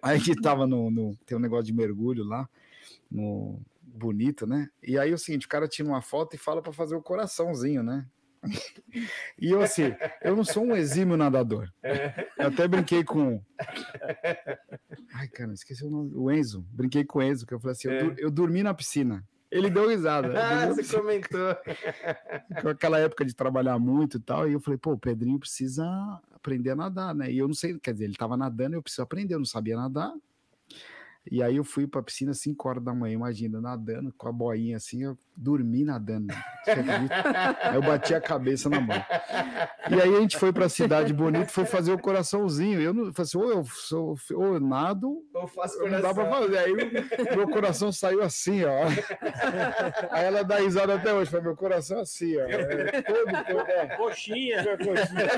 [0.00, 1.16] Aí que tava no, no.
[1.26, 2.48] Tem um negócio de mergulho lá,
[3.10, 4.68] no bonito, né?
[4.80, 7.82] E aí o seguinte, o cara tira uma foto e fala para fazer o coraçãozinho,
[7.82, 8.06] né?
[9.38, 11.70] E eu, assim, eu não sou um exímio nadador.
[12.38, 13.42] Eu até brinquei com.
[15.14, 16.12] Ai, cara, esqueci o nome.
[16.14, 16.66] O Enzo.
[16.70, 18.02] Brinquei com o Enzo, que eu falei assim: é.
[18.02, 19.24] eu, eu, dormi na piscina.
[19.50, 20.34] Ele deu risada.
[20.38, 21.56] Ah, você comentou.
[22.60, 24.48] Com aquela época de trabalhar muito e tal.
[24.48, 25.84] E eu falei: pô, o Pedrinho precisa
[26.32, 27.30] aprender a nadar, né?
[27.30, 29.34] E eu não sei, quer dizer, ele tava nadando, eu preciso aprender.
[29.34, 30.12] Eu não sabia nadar.
[31.30, 34.32] E aí eu fui pra piscina às 5 horas da manhã, imagina, nadando com a
[34.32, 36.34] boinha assim, eu dormi nadando.
[36.66, 38.96] aí eu bati a cabeça na mão.
[39.90, 42.80] E aí a gente foi pra cidade bonita, foi fazer o coraçãozinho.
[42.80, 45.96] Eu não falei assim, ou eu sou, ou eu nado, ou faço coração.
[45.96, 46.58] não dá pra fazer.
[46.58, 46.74] Aí
[47.36, 48.86] meu coração saiu assim, ó.
[50.10, 52.40] Aí ela dá risada até hoje, foi meu coração assim, ó.
[52.40, 53.96] É, todo, todo, é.
[53.96, 54.64] Coxinha.
[54.76, 55.28] coxinha.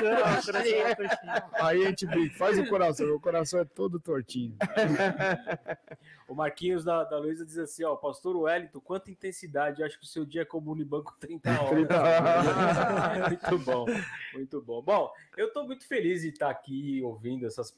[1.55, 4.57] Aí a gente brinca, faz o coração, meu coração é todo tortinho.
[6.29, 9.83] O Marquinhos da, da Luísa diz assim: ó, Pastor Wellington, quanta intensidade.
[9.83, 11.71] Acho que o seu dia é como Unibanco 30 horas.
[11.71, 13.29] 30 horas.
[13.53, 13.87] muito bom,
[14.35, 14.83] muito bom.
[14.83, 17.77] Bom, eu estou muito feliz de estar aqui ouvindo essas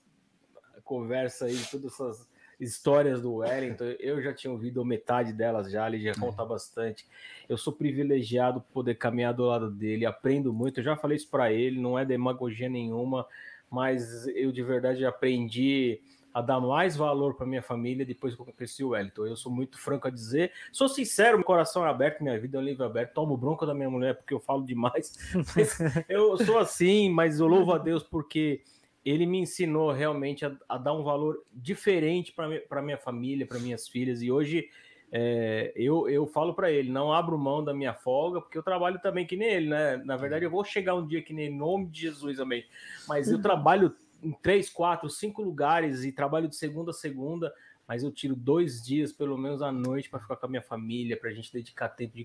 [0.84, 2.28] conversas aí, todas essas
[2.62, 3.84] histórias do Wellington.
[3.98, 7.06] Eu já tinha ouvido metade delas já, ele já conta bastante.
[7.48, 10.80] Eu sou privilegiado por poder caminhar do lado dele, aprendo muito.
[10.80, 13.26] Eu já falei isso para ele, não é demagogia nenhuma,
[13.70, 16.00] mas eu de verdade aprendi
[16.32, 19.26] a dar mais valor para minha família depois que eu conheci o Wellington.
[19.26, 22.60] Eu sou muito franco a dizer, sou sincero, meu coração é aberto, minha vida é
[22.60, 25.16] um livro aberto, tomo bronca da minha mulher porque eu falo demais.
[26.08, 28.62] eu sou assim, mas eu louvo a Deus porque
[29.04, 33.88] ele me ensinou realmente a, a dar um valor diferente para minha família, para minhas
[33.88, 34.68] filhas, e hoje
[35.14, 38.98] é, eu, eu falo para ele, não abro mão da minha folga, porque eu trabalho
[39.00, 39.98] também que nem ele, né?
[39.98, 42.64] Na verdade, eu vou chegar um dia que nem em nome de Jesus, amém.
[43.06, 47.52] Mas eu trabalho em três, quatro, cinco lugares e trabalho de segunda a segunda,
[47.86, 51.16] mas eu tiro dois dias, pelo menos à noite, para ficar com a minha família,
[51.16, 52.24] para a gente dedicar tempo de,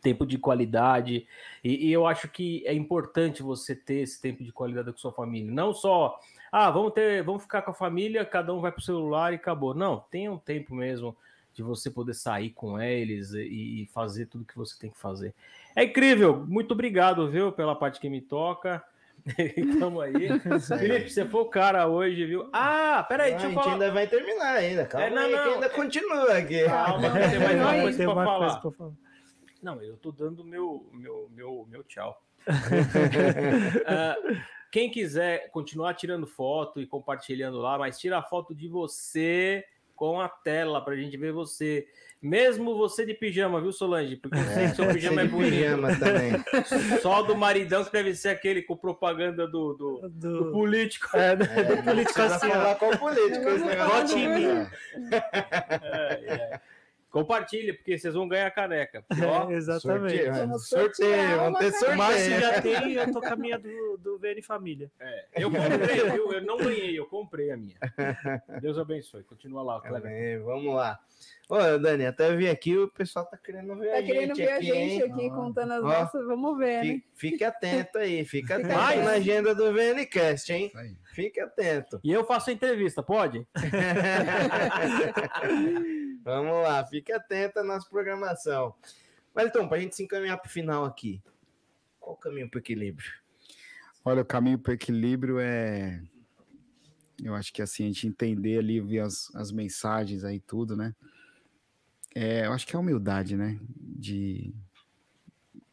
[0.00, 1.26] tempo de qualidade.
[1.62, 5.12] E, e, eu acho que é importante você ter esse tempo de qualidade com sua
[5.12, 5.50] família.
[5.50, 6.18] Não só
[6.50, 9.74] ah, vamos ter, vamos ficar com a família, cada um vai pro celular e acabou.
[9.74, 11.16] Não, tenha um tempo mesmo
[11.52, 15.34] de você poder sair com eles e fazer tudo que você tem que fazer.
[15.74, 18.84] É incrível, muito obrigado, viu, pela parte que me toca.
[19.78, 20.12] Tamo aí.
[20.78, 22.48] Felipe, você foi o cara hoje, viu?
[22.52, 23.66] Ah, peraí, deixa eu falar.
[23.66, 25.54] A gente ainda vai terminar ainda, calma é, não, aí, não.
[25.54, 26.64] ainda continua aqui.
[26.64, 28.60] Calma, tem mais uma coisa pra falar.
[28.60, 28.92] Pra falar.
[29.62, 32.22] Não, eu tô dando meu, meu, meu, meu tchau.
[32.46, 34.36] uh,
[34.70, 39.64] quem quiser continuar tirando foto e compartilhando lá, mas tira a foto de você
[39.96, 41.88] com a tela para a gente ver você.
[42.26, 44.16] Mesmo você de pijama, viu, Solange?
[44.16, 45.52] Porque eu sei que seu pijama é bonito.
[45.52, 46.32] Pijama também.
[47.00, 50.44] Só do maridão que deve ser aquele com propaganda do, do, do...
[50.44, 51.16] do político.
[51.16, 52.48] É, do, é, do político assim.
[52.48, 54.18] Falar qual político esse negócio.
[54.18, 54.66] em mim.
[55.12, 56.60] É, é.
[57.16, 59.02] Compartilha, porque vocês vão ganhar a caneca.
[59.26, 60.26] Ó, exatamente.
[60.26, 61.96] Sorteio, sorteio, vamos ter sorteio.
[61.96, 64.90] Márcio já tem, eu tô com a minha do, do VN Família.
[65.00, 66.32] É, eu comprei, viu?
[66.32, 67.76] Eu não ganhei, eu comprei a minha.
[68.60, 69.22] Deus abençoe.
[69.22, 70.42] Continua lá, Cleber.
[70.42, 71.00] vamos lá.
[71.48, 74.08] Ô, Dani, até vi aqui, o pessoal tá querendo ver tá a gente.
[74.08, 75.02] Tá querendo ver aqui, a gente hein?
[75.10, 76.26] aqui, contando as Ó, nossas.
[76.26, 77.02] Vamos ver, fique, né?
[77.14, 79.04] Fique atento aí, fique atento Mas...
[79.04, 80.70] na agenda do VNCast, hein?
[81.14, 81.98] Fique atento.
[82.04, 83.46] E eu faço a entrevista, pode?
[86.26, 88.74] Vamos lá, fique atento à nossa programação.
[89.32, 91.22] Mas então, para a gente se encaminhar para o final aqui,
[92.00, 93.08] qual o caminho para o equilíbrio?
[94.04, 96.02] Olha, o caminho para o equilíbrio é.
[97.22, 100.96] Eu acho que assim, a gente entender ali, ver as, as mensagens aí, tudo, né?
[102.12, 103.56] É, eu acho que é a humildade, né?
[103.62, 104.52] De,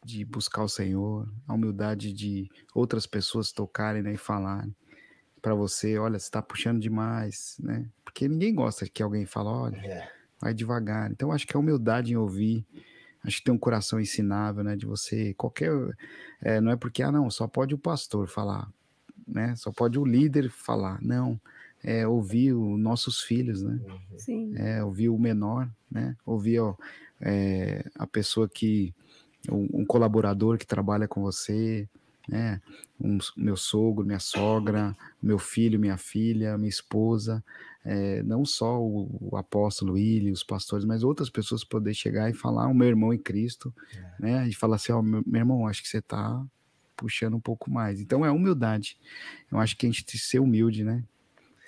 [0.04, 4.72] de buscar o Senhor, a humildade de outras pessoas tocarem né, e falarem
[5.42, 7.90] para você, olha, você está puxando demais, né?
[8.04, 11.10] Porque ninguém gosta que alguém fale, olha, é vai devagar.
[11.10, 12.64] Então, acho que a humildade em ouvir,
[13.24, 14.76] acho que tem um coração ensinável, né?
[14.76, 15.72] De você, qualquer.
[16.40, 18.70] É, não é porque, ah, não, só pode o pastor falar,
[19.26, 19.54] né?
[19.56, 21.00] Só pode o líder falar.
[21.02, 21.40] Não.
[21.82, 23.78] É ouvir os nossos filhos, né?
[24.16, 24.54] Sim.
[24.56, 26.16] É, ouvir o menor, né?
[26.24, 26.74] Ouvir ó,
[27.20, 28.94] é, a pessoa que.
[29.50, 31.86] Um, um, colaborador que trabalha com você,
[32.26, 32.62] né?
[32.98, 37.44] Um, meu sogro, minha sogra, meu filho, minha filha, minha esposa
[37.84, 42.34] é, não só o, o apóstolo Willi, os pastores, mas outras pessoas poder chegar e
[42.34, 44.22] falar, o meu irmão em Cristo, é.
[44.22, 44.48] né?
[44.48, 46.42] E falar assim, ó, meu, meu irmão, acho que você está
[46.96, 48.00] puxando um pouco mais.
[48.00, 48.98] Então é humildade.
[49.52, 51.04] Eu acho que a gente tem que ser humilde, né?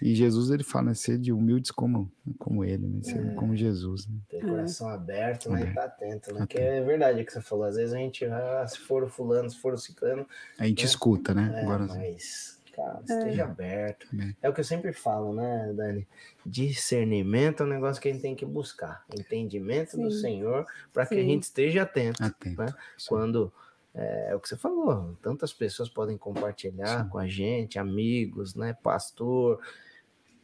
[0.01, 3.03] E Jesus ele fala, né, ser de humildes como, como ele, né?
[3.03, 3.35] Ser é.
[3.35, 4.07] como Jesus.
[4.07, 4.19] Né?
[4.29, 5.73] Ter coração aberto, né?
[5.73, 6.47] Tá atento, né?
[6.47, 7.65] Que é verdade o que você falou.
[7.65, 10.27] Às vezes a gente, ah, se for o fulano, se for o ciclano.
[10.59, 10.85] A gente né?
[10.85, 11.51] escuta, né?
[11.55, 13.01] É, Agora, mas cara.
[13.01, 13.45] Esteja é.
[13.45, 14.07] aberto.
[14.15, 14.35] É.
[14.43, 14.49] é.
[14.49, 16.07] o que eu sempre falo, né, Dani?
[16.45, 19.05] Discernimento é um negócio que a gente tem que buscar.
[19.19, 20.03] Entendimento Sim.
[20.03, 22.23] do Senhor para que a gente esteja atento.
[22.23, 22.61] atento.
[22.61, 22.75] Né?
[23.09, 23.53] Quando.
[23.95, 27.09] É, é, o que você falou, tantas pessoas podem compartilhar Sim.
[27.09, 29.59] com a gente, amigos, né, pastor,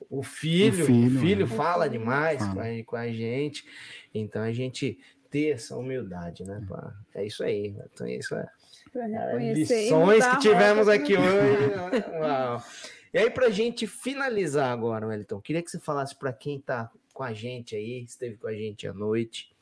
[0.08, 1.54] o filho, o filho, o filho né?
[1.54, 2.54] fala demais fala.
[2.54, 3.66] Com, a, com a gente,
[4.14, 4.98] então a gente
[5.30, 6.62] ter essa humildade, né?
[6.66, 8.48] Pra, é isso aí, então isso é
[9.54, 11.72] Lições que tivemos aqui hoje.
[12.20, 12.62] Uau.
[13.12, 16.90] E aí, para a gente finalizar agora, Wellington, queria que você falasse para quem está
[17.12, 19.54] com a gente aí, esteve com a gente à noite.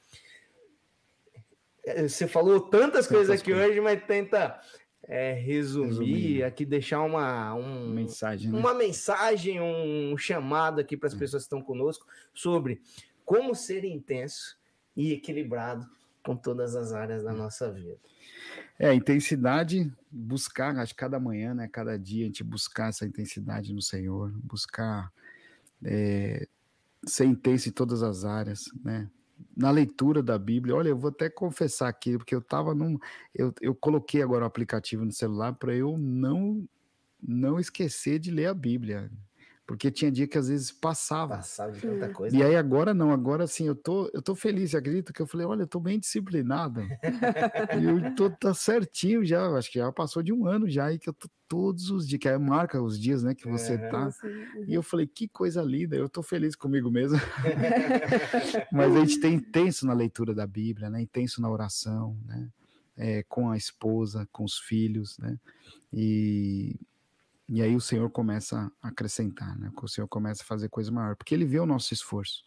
[1.84, 3.70] É, você falou tantas, tantas coisas aqui coisas.
[3.70, 4.60] hoje, mas tenta
[5.02, 8.58] é, resumir, resumir, aqui, deixar uma, um, mensagem, né?
[8.58, 11.18] uma mensagem, um chamado aqui para as é.
[11.18, 12.80] pessoas que estão conosco sobre
[13.24, 14.56] como ser intenso
[14.96, 15.88] e equilibrado
[16.22, 17.98] com todas as áreas da nossa vida.
[18.78, 23.72] É, intensidade, buscar, acho que cada manhã, né, cada dia a gente buscar essa intensidade
[23.72, 25.12] no Senhor, buscar
[25.84, 26.46] é,
[27.06, 29.10] ser intenso em todas as áreas, né?
[29.56, 32.98] Na leitura da Bíblia, olha, eu vou até confessar aqui, porque eu tava num.
[33.34, 36.68] Eu, eu coloquei agora o aplicativo no celular para eu não
[37.22, 39.10] não esquecer de ler a Bíblia.
[39.70, 41.36] Porque tinha dia que às vezes passava.
[41.36, 42.36] Passava de tanta coisa.
[42.36, 45.46] E aí agora não, agora assim, eu tô, eu tô feliz, acredito que eu falei,
[45.46, 46.80] olha, eu tô bem disciplinado.
[47.80, 50.98] e eu tô tá certinho já, acho que já passou de um ano já, e
[50.98, 53.88] que eu tô todos os dias, que aí marca os dias, né, que você é,
[53.90, 54.10] tá.
[54.10, 54.26] Sim.
[54.66, 57.20] E eu falei, que coisa linda, eu tô feliz comigo mesmo.
[58.72, 62.48] Mas a gente tem intenso na leitura da Bíblia, né, intenso na oração, né,
[62.96, 65.38] é, com a esposa, com os filhos, né,
[65.92, 66.74] e
[67.52, 69.72] e aí o Senhor começa a acrescentar, né?
[69.82, 72.44] O Senhor começa a fazer coisa maior, porque Ele vê o nosso esforço,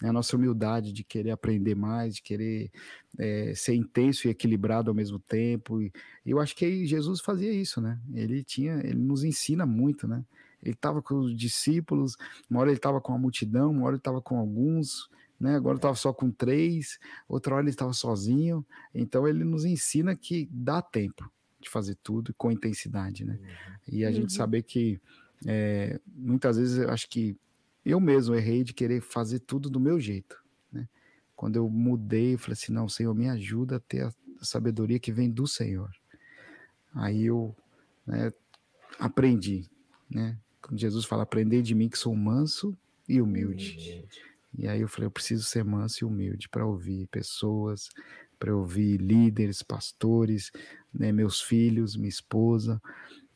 [0.00, 0.08] né?
[0.08, 2.70] a nossa humildade de querer aprender mais, de querer
[3.18, 5.82] é, ser intenso e equilibrado ao mesmo tempo.
[5.82, 5.92] E,
[6.24, 8.00] eu acho que Jesus fazia isso, né?
[8.14, 10.24] Ele tinha, ele nos ensina muito, né?
[10.62, 12.16] Ele estava com os discípulos,
[12.48, 15.54] uma hora ele estava com a multidão, uma hora ele estava com alguns, né?
[15.54, 18.64] Agora estava só com três, outra hora ele estava sozinho.
[18.94, 21.30] Então ele nos ensina que dá tempo
[21.66, 23.38] de fazer tudo com intensidade, né?
[23.40, 23.76] Uhum.
[23.88, 24.14] E a uhum.
[24.14, 25.00] gente saber que
[25.46, 27.36] é, muitas vezes eu acho que
[27.84, 30.42] eu mesmo errei de querer fazer tudo do meu jeito.
[30.72, 30.88] Né?
[31.34, 35.12] Quando eu mudei, eu falei assim: não, Senhor, me ajuda a ter a sabedoria que
[35.12, 35.90] vem do Senhor.
[36.94, 37.54] Aí eu
[38.06, 38.32] né,
[38.98, 39.68] aprendi,
[40.10, 40.38] né?
[40.62, 42.76] Quando Jesus fala, aprendei de mim que sou manso
[43.08, 44.04] e humilde.
[44.58, 47.90] E aí eu falei, eu preciso ser manso e humilde para ouvir pessoas,
[48.38, 50.50] para ouvir líderes, pastores,
[50.98, 52.80] né, meus filhos, minha esposa.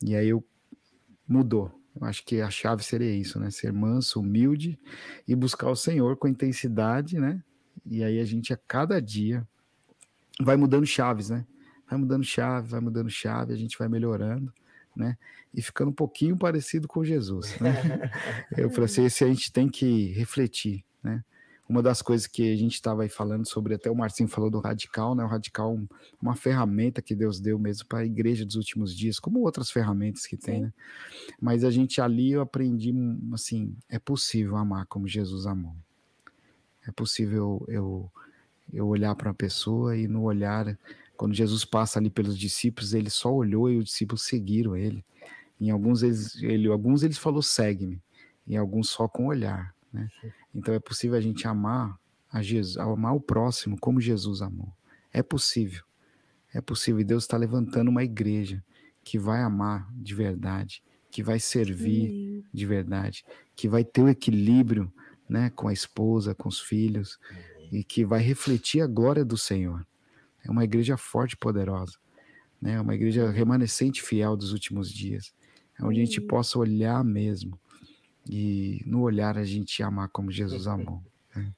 [0.02, 0.44] E aí eu
[1.28, 1.70] mudou.
[2.00, 3.50] Eu acho que a chave seria isso, né?
[3.50, 4.78] Ser manso, humilde
[5.26, 7.42] e buscar o Senhor com intensidade, né?
[7.84, 9.46] E aí a gente a cada dia
[10.40, 11.46] vai mudando chaves, né?
[11.88, 14.52] Vai mudando chave, vai mudando chave, a gente vai melhorando,
[14.96, 15.16] né?
[15.52, 17.72] E ficando um pouquinho parecido com Jesus, né?
[18.56, 21.24] Eu falei assim, esse a gente tem que refletir, né?
[21.70, 24.58] Uma das coisas que a gente estava aí falando sobre, até o Marcinho falou do
[24.58, 25.22] radical, né?
[25.22, 25.86] O radical é
[26.20, 30.26] uma ferramenta que Deus deu mesmo para a igreja dos últimos dias, como outras ferramentas
[30.26, 30.60] que tem, Sim.
[30.62, 30.72] né?
[31.40, 32.92] Mas a gente ali eu aprendi
[33.32, 35.76] assim, é possível amar como Jesus amou.
[36.84, 38.10] É possível eu
[38.72, 40.76] eu olhar para uma pessoa e no olhar,
[41.16, 45.04] quando Jesus passa ali pelos discípulos, ele só olhou e os discípulos seguiram ele.
[45.60, 48.00] Em alguns eles, ele, alguns eles falou segue-me,
[48.46, 50.08] em alguns só com olhar, né?
[50.54, 51.98] Então é possível a gente amar
[52.30, 54.72] a Jesus, amar o próximo como Jesus amou.
[55.12, 55.84] É possível.
[56.52, 57.00] É possível.
[57.00, 58.62] E Deus está levantando uma igreja
[59.02, 62.44] que vai amar de verdade, que vai servir Sim.
[62.52, 63.24] de verdade,
[63.56, 64.92] que vai ter o equilíbrio
[65.28, 67.18] né, com a esposa, com os filhos,
[67.72, 69.86] e que vai refletir a glória do Senhor.
[70.44, 71.98] É uma igreja forte e poderosa,
[72.60, 72.80] né?
[72.80, 75.32] uma igreja remanescente fiel dos últimos dias,
[75.78, 77.58] é onde a gente possa olhar mesmo
[78.28, 81.02] e no olhar a gente amar como Jesus amou.
[81.34, 81.52] Né?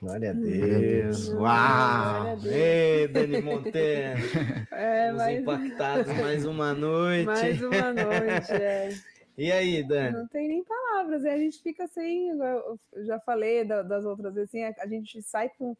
[0.00, 1.28] Glória a Deus.
[1.28, 2.44] Glória a Deus.
[2.44, 2.52] Uau!
[2.52, 4.20] Ei, Dani Monteiro.
[4.72, 5.40] É, mais...
[5.40, 7.26] impactados mais uma noite.
[7.26, 8.90] Mais uma noite, é.
[9.38, 10.16] E aí, Dani?
[10.16, 14.62] Não tem nem palavras, a gente fica sem, eu já falei das outras vezes, assim,
[14.62, 15.76] a gente sai com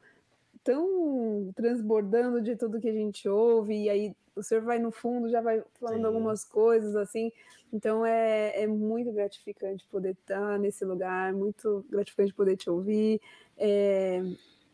[0.65, 5.29] tão transbordando de tudo que a gente ouve, e aí o senhor vai no fundo,
[5.29, 6.07] já vai falando Sim.
[6.07, 7.31] algumas coisas, assim,
[7.75, 13.21] então é, é muito gratificante poder estar nesse lugar, muito gratificante poder te ouvir,
[13.59, 14.23] é,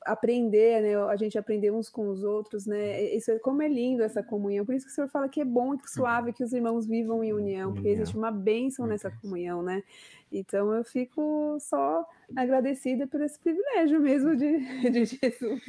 [0.05, 0.94] aprender, né?
[0.97, 3.02] A gente aprender uns com os outros, né?
[3.14, 4.66] Isso é como é lindo essa comunhão.
[4.66, 6.86] Por isso que o senhor fala que é bom e que suave que os irmãos
[6.86, 9.82] vivam em união, porque existe uma bênção nessa comunhão, né?
[10.31, 12.06] Então eu fico só
[12.36, 14.59] agradecida por esse privilégio mesmo de,
[14.93, 15.62] de Jesus.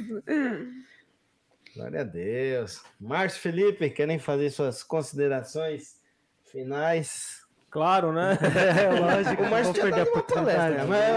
[1.74, 2.84] Glória a Deus.
[3.00, 6.01] Márcio Felipe, querem fazer suas considerações?
[6.52, 7.42] Finais.
[7.70, 8.38] Claro, né?
[8.78, 9.42] É, lógico.
[9.42, 10.84] O Márcio já perder a palestra.
[10.86, 11.10] Mas...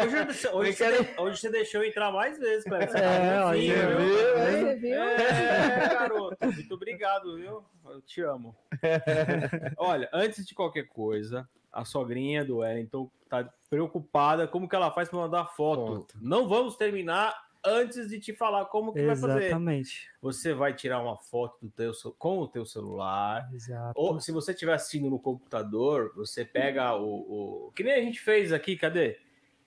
[0.00, 2.88] Hoje, hoje, você, hoje você deixou entrar mais vezes, cara.
[2.88, 3.76] Você é, tá viu?
[3.76, 5.02] Você viu?
[5.02, 6.38] É, garoto.
[6.46, 7.62] Muito obrigado, viu?
[7.84, 8.56] Eu te amo.
[9.76, 15.10] Olha, antes de qualquer coisa, a sogrinha do Wellington tá preocupada como que ela faz
[15.10, 15.96] para mandar foto.
[15.96, 16.14] foto.
[16.22, 19.20] Não vamos terminar antes de te falar como que Exatamente.
[19.20, 19.46] vai fazer.
[19.46, 20.10] Exatamente.
[20.20, 23.48] Você vai tirar uma foto do teu, com o teu celular.
[23.52, 23.92] Exato.
[23.94, 28.20] Ou se você estiver assistindo no computador, você pega o, o, Que nem a gente
[28.20, 29.18] fez aqui, cadê?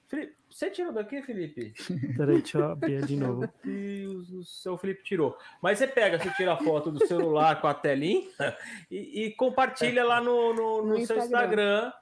[0.08, 1.74] Felipe, você tirou daqui, Felipe?
[2.16, 3.40] Peraí, deixa eu abrir de novo.
[3.40, 5.38] Meu Deus do céu, o Felipe tirou.
[5.62, 8.30] Mas você pega, você tira a foto do celular com a telinha
[8.92, 11.24] e, e compartilha lá no, no, no, no seu Instagram.
[11.24, 11.94] Instagram,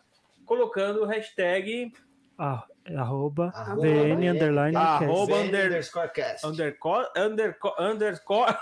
[0.46, 1.94] colocando o hashtag
[2.38, 2.66] ah,
[2.96, 6.46] arroba, arroba VN underline arroba under, underscore cast.
[6.46, 8.58] Underscore, underscore, underscore,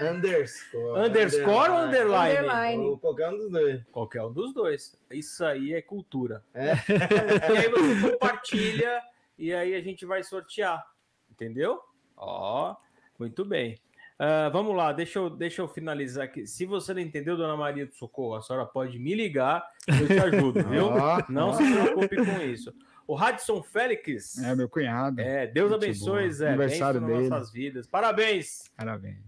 [0.00, 2.36] underscore, underscore ou underline?
[2.38, 2.82] underline.
[2.84, 3.84] Ou qualquer um dos dois.
[3.92, 4.96] Qualquer um dos dois.
[5.10, 6.42] Isso aí é cultura.
[6.54, 6.72] É.
[7.52, 9.02] e aí você compartilha
[9.38, 10.84] e aí a gente vai sortear.
[11.30, 11.80] Entendeu?
[12.16, 12.74] Ó,
[13.18, 13.78] muito bem.
[14.20, 16.46] Uh, vamos lá, deixa eu, deixa eu finalizar aqui.
[16.46, 20.18] Se você não entendeu, Dona Maria do Socorro, a senhora pode me ligar eu te
[20.18, 20.90] ajudo, viu?
[21.30, 22.70] não se preocupe com isso.
[23.06, 24.38] O Radson Félix.
[24.38, 25.20] É, meu cunhado.
[25.20, 26.48] É, Deus abençoe, Zé.
[26.48, 27.28] Aniversário dele.
[27.28, 27.86] nossas vidas.
[27.86, 28.70] Parabéns.
[28.76, 29.18] Parabéns.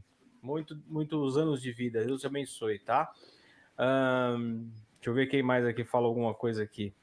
[0.40, 2.04] Muito, muitos anos de vida.
[2.04, 3.12] Deus te abençoe, tá?
[3.76, 6.94] Deixa eu ver quem mais aqui fala alguma coisa aqui.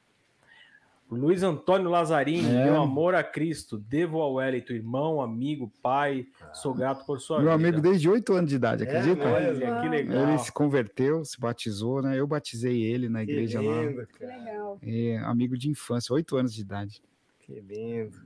[1.12, 2.66] Luiz Antônio Lazzarini, é.
[2.66, 7.58] meu amor a Cristo, devo ao Wellington, irmão, amigo, pai, sou grato por sua Meu
[7.58, 7.70] vida.
[7.70, 9.24] amigo desde oito anos de idade, é acredita?
[9.24, 10.30] É, olha, que legal.
[10.30, 12.20] Ele se converteu, se batizou, né?
[12.20, 14.06] Eu batizei ele na igreja que lindo, lá.
[14.06, 14.80] Que legal.
[14.84, 17.02] É, amigo de infância, oito anos de idade.
[17.40, 18.18] Que lindo.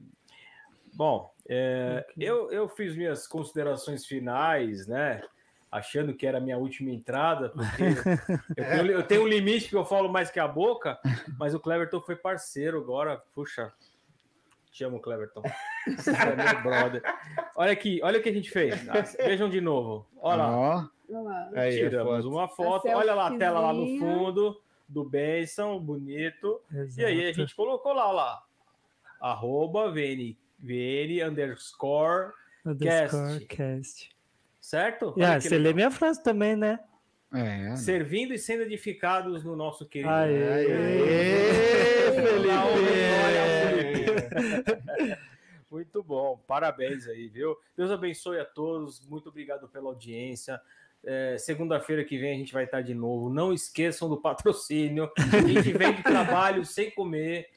[0.93, 5.21] Bom, é, eu, eu fiz minhas considerações finais, né?
[5.73, 7.83] Achando que era a minha última entrada, porque
[8.55, 10.99] eu, tenho, eu, tenho, um limite que eu falo mais que a boca,
[11.37, 13.21] mas o Cleverton foi parceiro agora.
[13.33, 13.73] Puxa,
[14.71, 15.41] te amo, Cleverton.
[15.97, 17.01] Você é meu brother.
[17.55, 18.85] Olha aqui, olha o que a gente fez.
[19.17, 20.07] Vejam de novo.
[20.17, 20.89] Olha lá.
[21.09, 21.57] Oh.
[21.57, 22.87] Aí, Tiramos uma foto.
[22.87, 26.61] Olha lá a tela lá no fundo do Benção, bonito.
[26.71, 27.01] Exato.
[27.01, 28.43] E aí a gente colocou lá, lá.
[29.19, 32.31] Arroba VN, VN underscore,
[32.65, 33.47] underscore cast.
[33.47, 34.12] cast.
[34.63, 35.13] Certo?
[35.17, 36.79] Yeah, você lê minha frase também, né?
[37.33, 37.75] É.
[37.75, 40.09] Servindo e sendo edificados no nosso querido.
[40.09, 42.11] Aê, aê, aê
[43.73, 45.17] Felipe!
[45.69, 47.57] Muito bom, parabéns aí, viu?
[47.75, 50.61] Deus abençoe a todos, muito obrigado pela audiência.
[51.03, 53.29] É, Segunda-feira que vem a gente vai estar de novo.
[53.29, 55.11] Não esqueçam do patrocínio.
[55.17, 57.49] A gente vem de trabalho sem comer.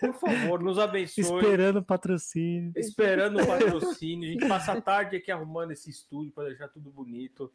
[0.00, 1.24] Por favor, nos abençoe.
[1.24, 2.72] Esperando patrocínio.
[2.76, 4.28] Esperando o patrocínio.
[4.28, 7.50] A gente passa a tarde aqui arrumando esse estúdio para deixar tudo bonito.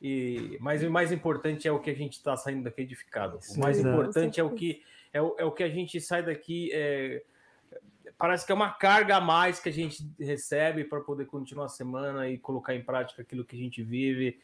[0.00, 3.38] E, mas o mais importante é o que a gente está saindo daqui edificado.
[3.56, 3.94] O mais Exato.
[3.94, 4.82] importante é o que
[5.12, 6.70] é o, é o que a gente sai daqui.
[6.72, 7.22] É,
[8.16, 11.70] parece que é uma carga a mais que a gente recebe para poder continuar a
[11.70, 14.38] semana e colocar em prática aquilo que a gente vive.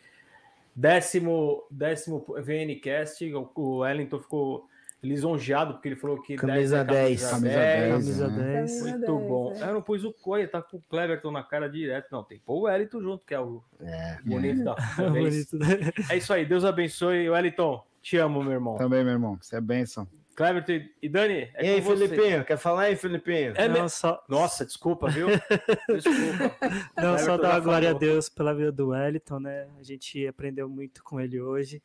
[0.74, 4.68] Décimo, décimo VNcast, o Wellington ficou
[5.04, 7.22] lisonjeado, porque ele falou que camisa 10.
[7.22, 7.92] É camisa 10.
[7.92, 8.82] Camisa 10.
[8.82, 8.90] Né?
[8.90, 9.52] Muito bom.
[9.54, 9.68] É.
[9.68, 12.08] Eu não pus o Coia, tá com o Cleverton na cara direto.
[12.10, 14.18] Não, tem que pôr o Wellington junto, que é o é.
[14.24, 14.64] bonito é.
[14.64, 14.74] da
[15.10, 15.50] vez.
[16.10, 17.28] É isso aí, Deus abençoe.
[17.28, 18.76] Wellington, te amo, meu irmão.
[18.76, 19.38] Também, meu irmão.
[19.40, 20.08] Você é bênção.
[20.34, 21.48] Cleverton e Dani.
[21.54, 22.44] É e aí, Felipinho?
[22.44, 23.52] Quer falar aí, Felipinho?
[23.54, 24.22] É não, só...
[24.28, 25.28] Nossa, desculpa, viu?
[25.88, 26.56] desculpa.
[26.96, 27.96] Não, só dar glória falou.
[27.96, 29.68] a Deus pela vida do Wellington, né?
[29.78, 31.80] A gente aprendeu muito com ele hoje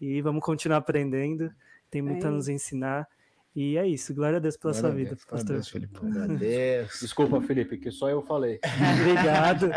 [0.00, 1.50] e vamos continuar aprendendo
[1.90, 2.28] tem muito é.
[2.28, 3.08] a nos ensinar.
[3.56, 4.14] E é isso.
[4.14, 5.54] Glória a Deus pela Glória sua vida, Deus, pastor.
[5.54, 5.98] Deus, Felipe.
[6.38, 7.00] Deus.
[7.00, 8.60] Desculpa, Felipe, que só eu falei.
[9.00, 9.70] Obrigado.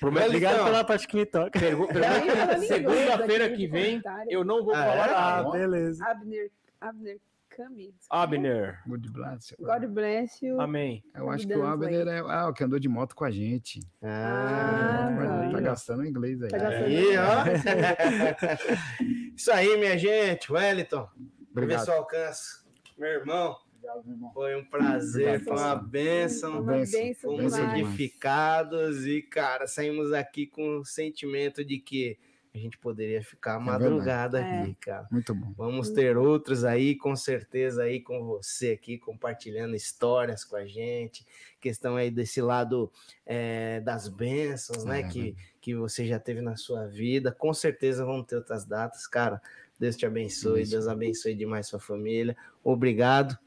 [0.00, 1.58] Obrigado então, pela parte que me toca.
[2.64, 5.14] Segunda-feira que vem, eu não vou ah, falar é?
[5.14, 6.04] Ah, beleza.
[6.06, 6.48] Abner,
[6.80, 7.18] Abner.
[8.08, 8.78] Abner.
[8.86, 9.66] God bless you.
[9.66, 10.60] God bless you.
[10.60, 11.02] Amém.
[11.12, 13.80] Eu acho que o Abner é ah, o que andou de moto com a gente.
[14.00, 16.50] Ah, ah tá gastando inglês aí.
[16.50, 17.44] Tá aí, ó.
[19.34, 20.52] Isso aí, minha gente.
[20.52, 21.08] Wellington.
[21.50, 21.86] Obrigado.
[21.86, 22.64] Ver alcance.
[22.96, 23.56] Meu irmão.
[24.34, 26.60] Foi um prazer, foi uma bênção.
[26.60, 32.18] Uma bênção Fomos edificados e, cara, saímos aqui com o sentimento de que
[32.54, 35.06] a gente poderia ficar é madrugada é aqui, cara.
[35.10, 35.52] Muito bom.
[35.56, 41.24] Vamos ter outros aí, com certeza, aí com você aqui, compartilhando histórias com a gente.
[41.60, 42.90] Questão aí desse lado
[43.24, 45.00] é, das bênçãos, né?
[45.00, 47.30] É, que, que você já teve na sua vida.
[47.30, 49.40] Com certeza vamos ter outras datas, cara.
[49.78, 50.66] Deus te abençoe.
[50.66, 52.36] Deus abençoe demais sua família.
[52.62, 53.38] Obrigado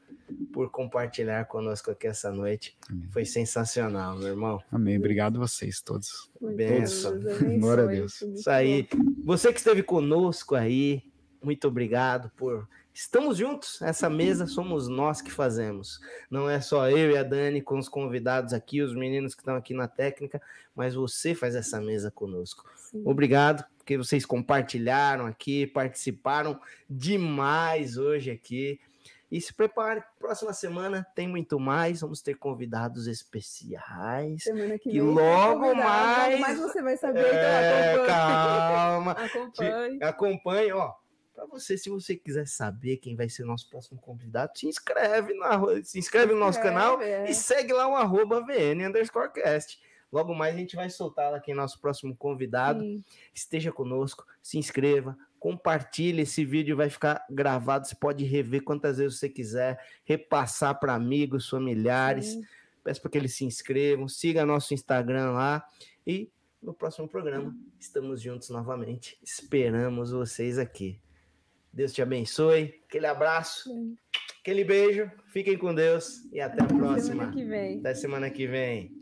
[0.52, 2.76] por compartilhar conosco aqui essa noite.
[2.90, 3.08] Amém.
[3.10, 4.62] Foi sensacional, meu irmão.
[4.70, 4.96] Amém.
[4.96, 6.30] Obrigado a vocês todos.
[6.40, 7.18] Benção.
[7.58, 8.22] Glória a Deus.
[8.22, 8.88] Isso aí.
[9.24, 11.02] Você que esteve conosco aí,
[11.42, 12.68] muito obrigado por.
[12.94, 15.98] Estamos juntos, essa mesa somos nós que fazemos.
[16.30, 19.56] Não é só eu e a Dani com os convidados aqui, os meninos que estão
[19.56, 20.40] aqui na técnica,
[20.74, 22.70] mas você faz essa mesa conosco.
[22.76, 23.02] Sim.
[23.06, 28.78] Obrigado porque vocês compartilharam aqui, participaram demais hoje aqui.
[29.30, 32.02] E se prepare, próxima semana tem muito mais.
[32.02, 34.42] Vamos ter convidados especiais.
[34.42, 36.32] Semana que, que logo mais.
[36.32, 37.20] Logo mais você vai saber.
[37.20, 39.12] Então é, então calma.
[39.16, 40.02] acompanhe.
[40.02, 41.01] Acompanhe, ó.
[41.34, 45.58] Para você, se você quiser saber quem vai ser nosso próximo convidado, se inscreve, na,
[45.82, 47.30] se inscreve no nosso canal é.
[47.30, 49.80] e segue lá o arroba VN underscorecast.
[50.12, 52.80] Logo mais a gente vai soltar aqui nosso próximo convidado.
[52.80, 53.02] Sim.
[53.32, 57.86] Esteja conosco, se inscreva, compartilhe esse vídeo, vai ficar gravado.
[57.86, 62.26] Você pode rever quantas vezes você quiser, repassar para amigos, familiares.
[62.26, 62.42] Sim.
[62.84, 65.66] Peço para que eles se inscrevam, siga nosso Instagram lá
[66.06, 66.30] e
[66.62, 69.18] no próximo programa estamos juntos novamente.
[69.22, 71.00] Esperamos vocês aqui.
[71.72, 72.80] Deus te abençoe.
[72.88, 73.70] Aquele abraço,
[74.40, 75.10] aquele beijo.
[75.32, 77.00] Fiquem com Deus e até a próxima.
[77.00, 77.78] Semana que vem.
[77.78, 79.01] Até semana que vem.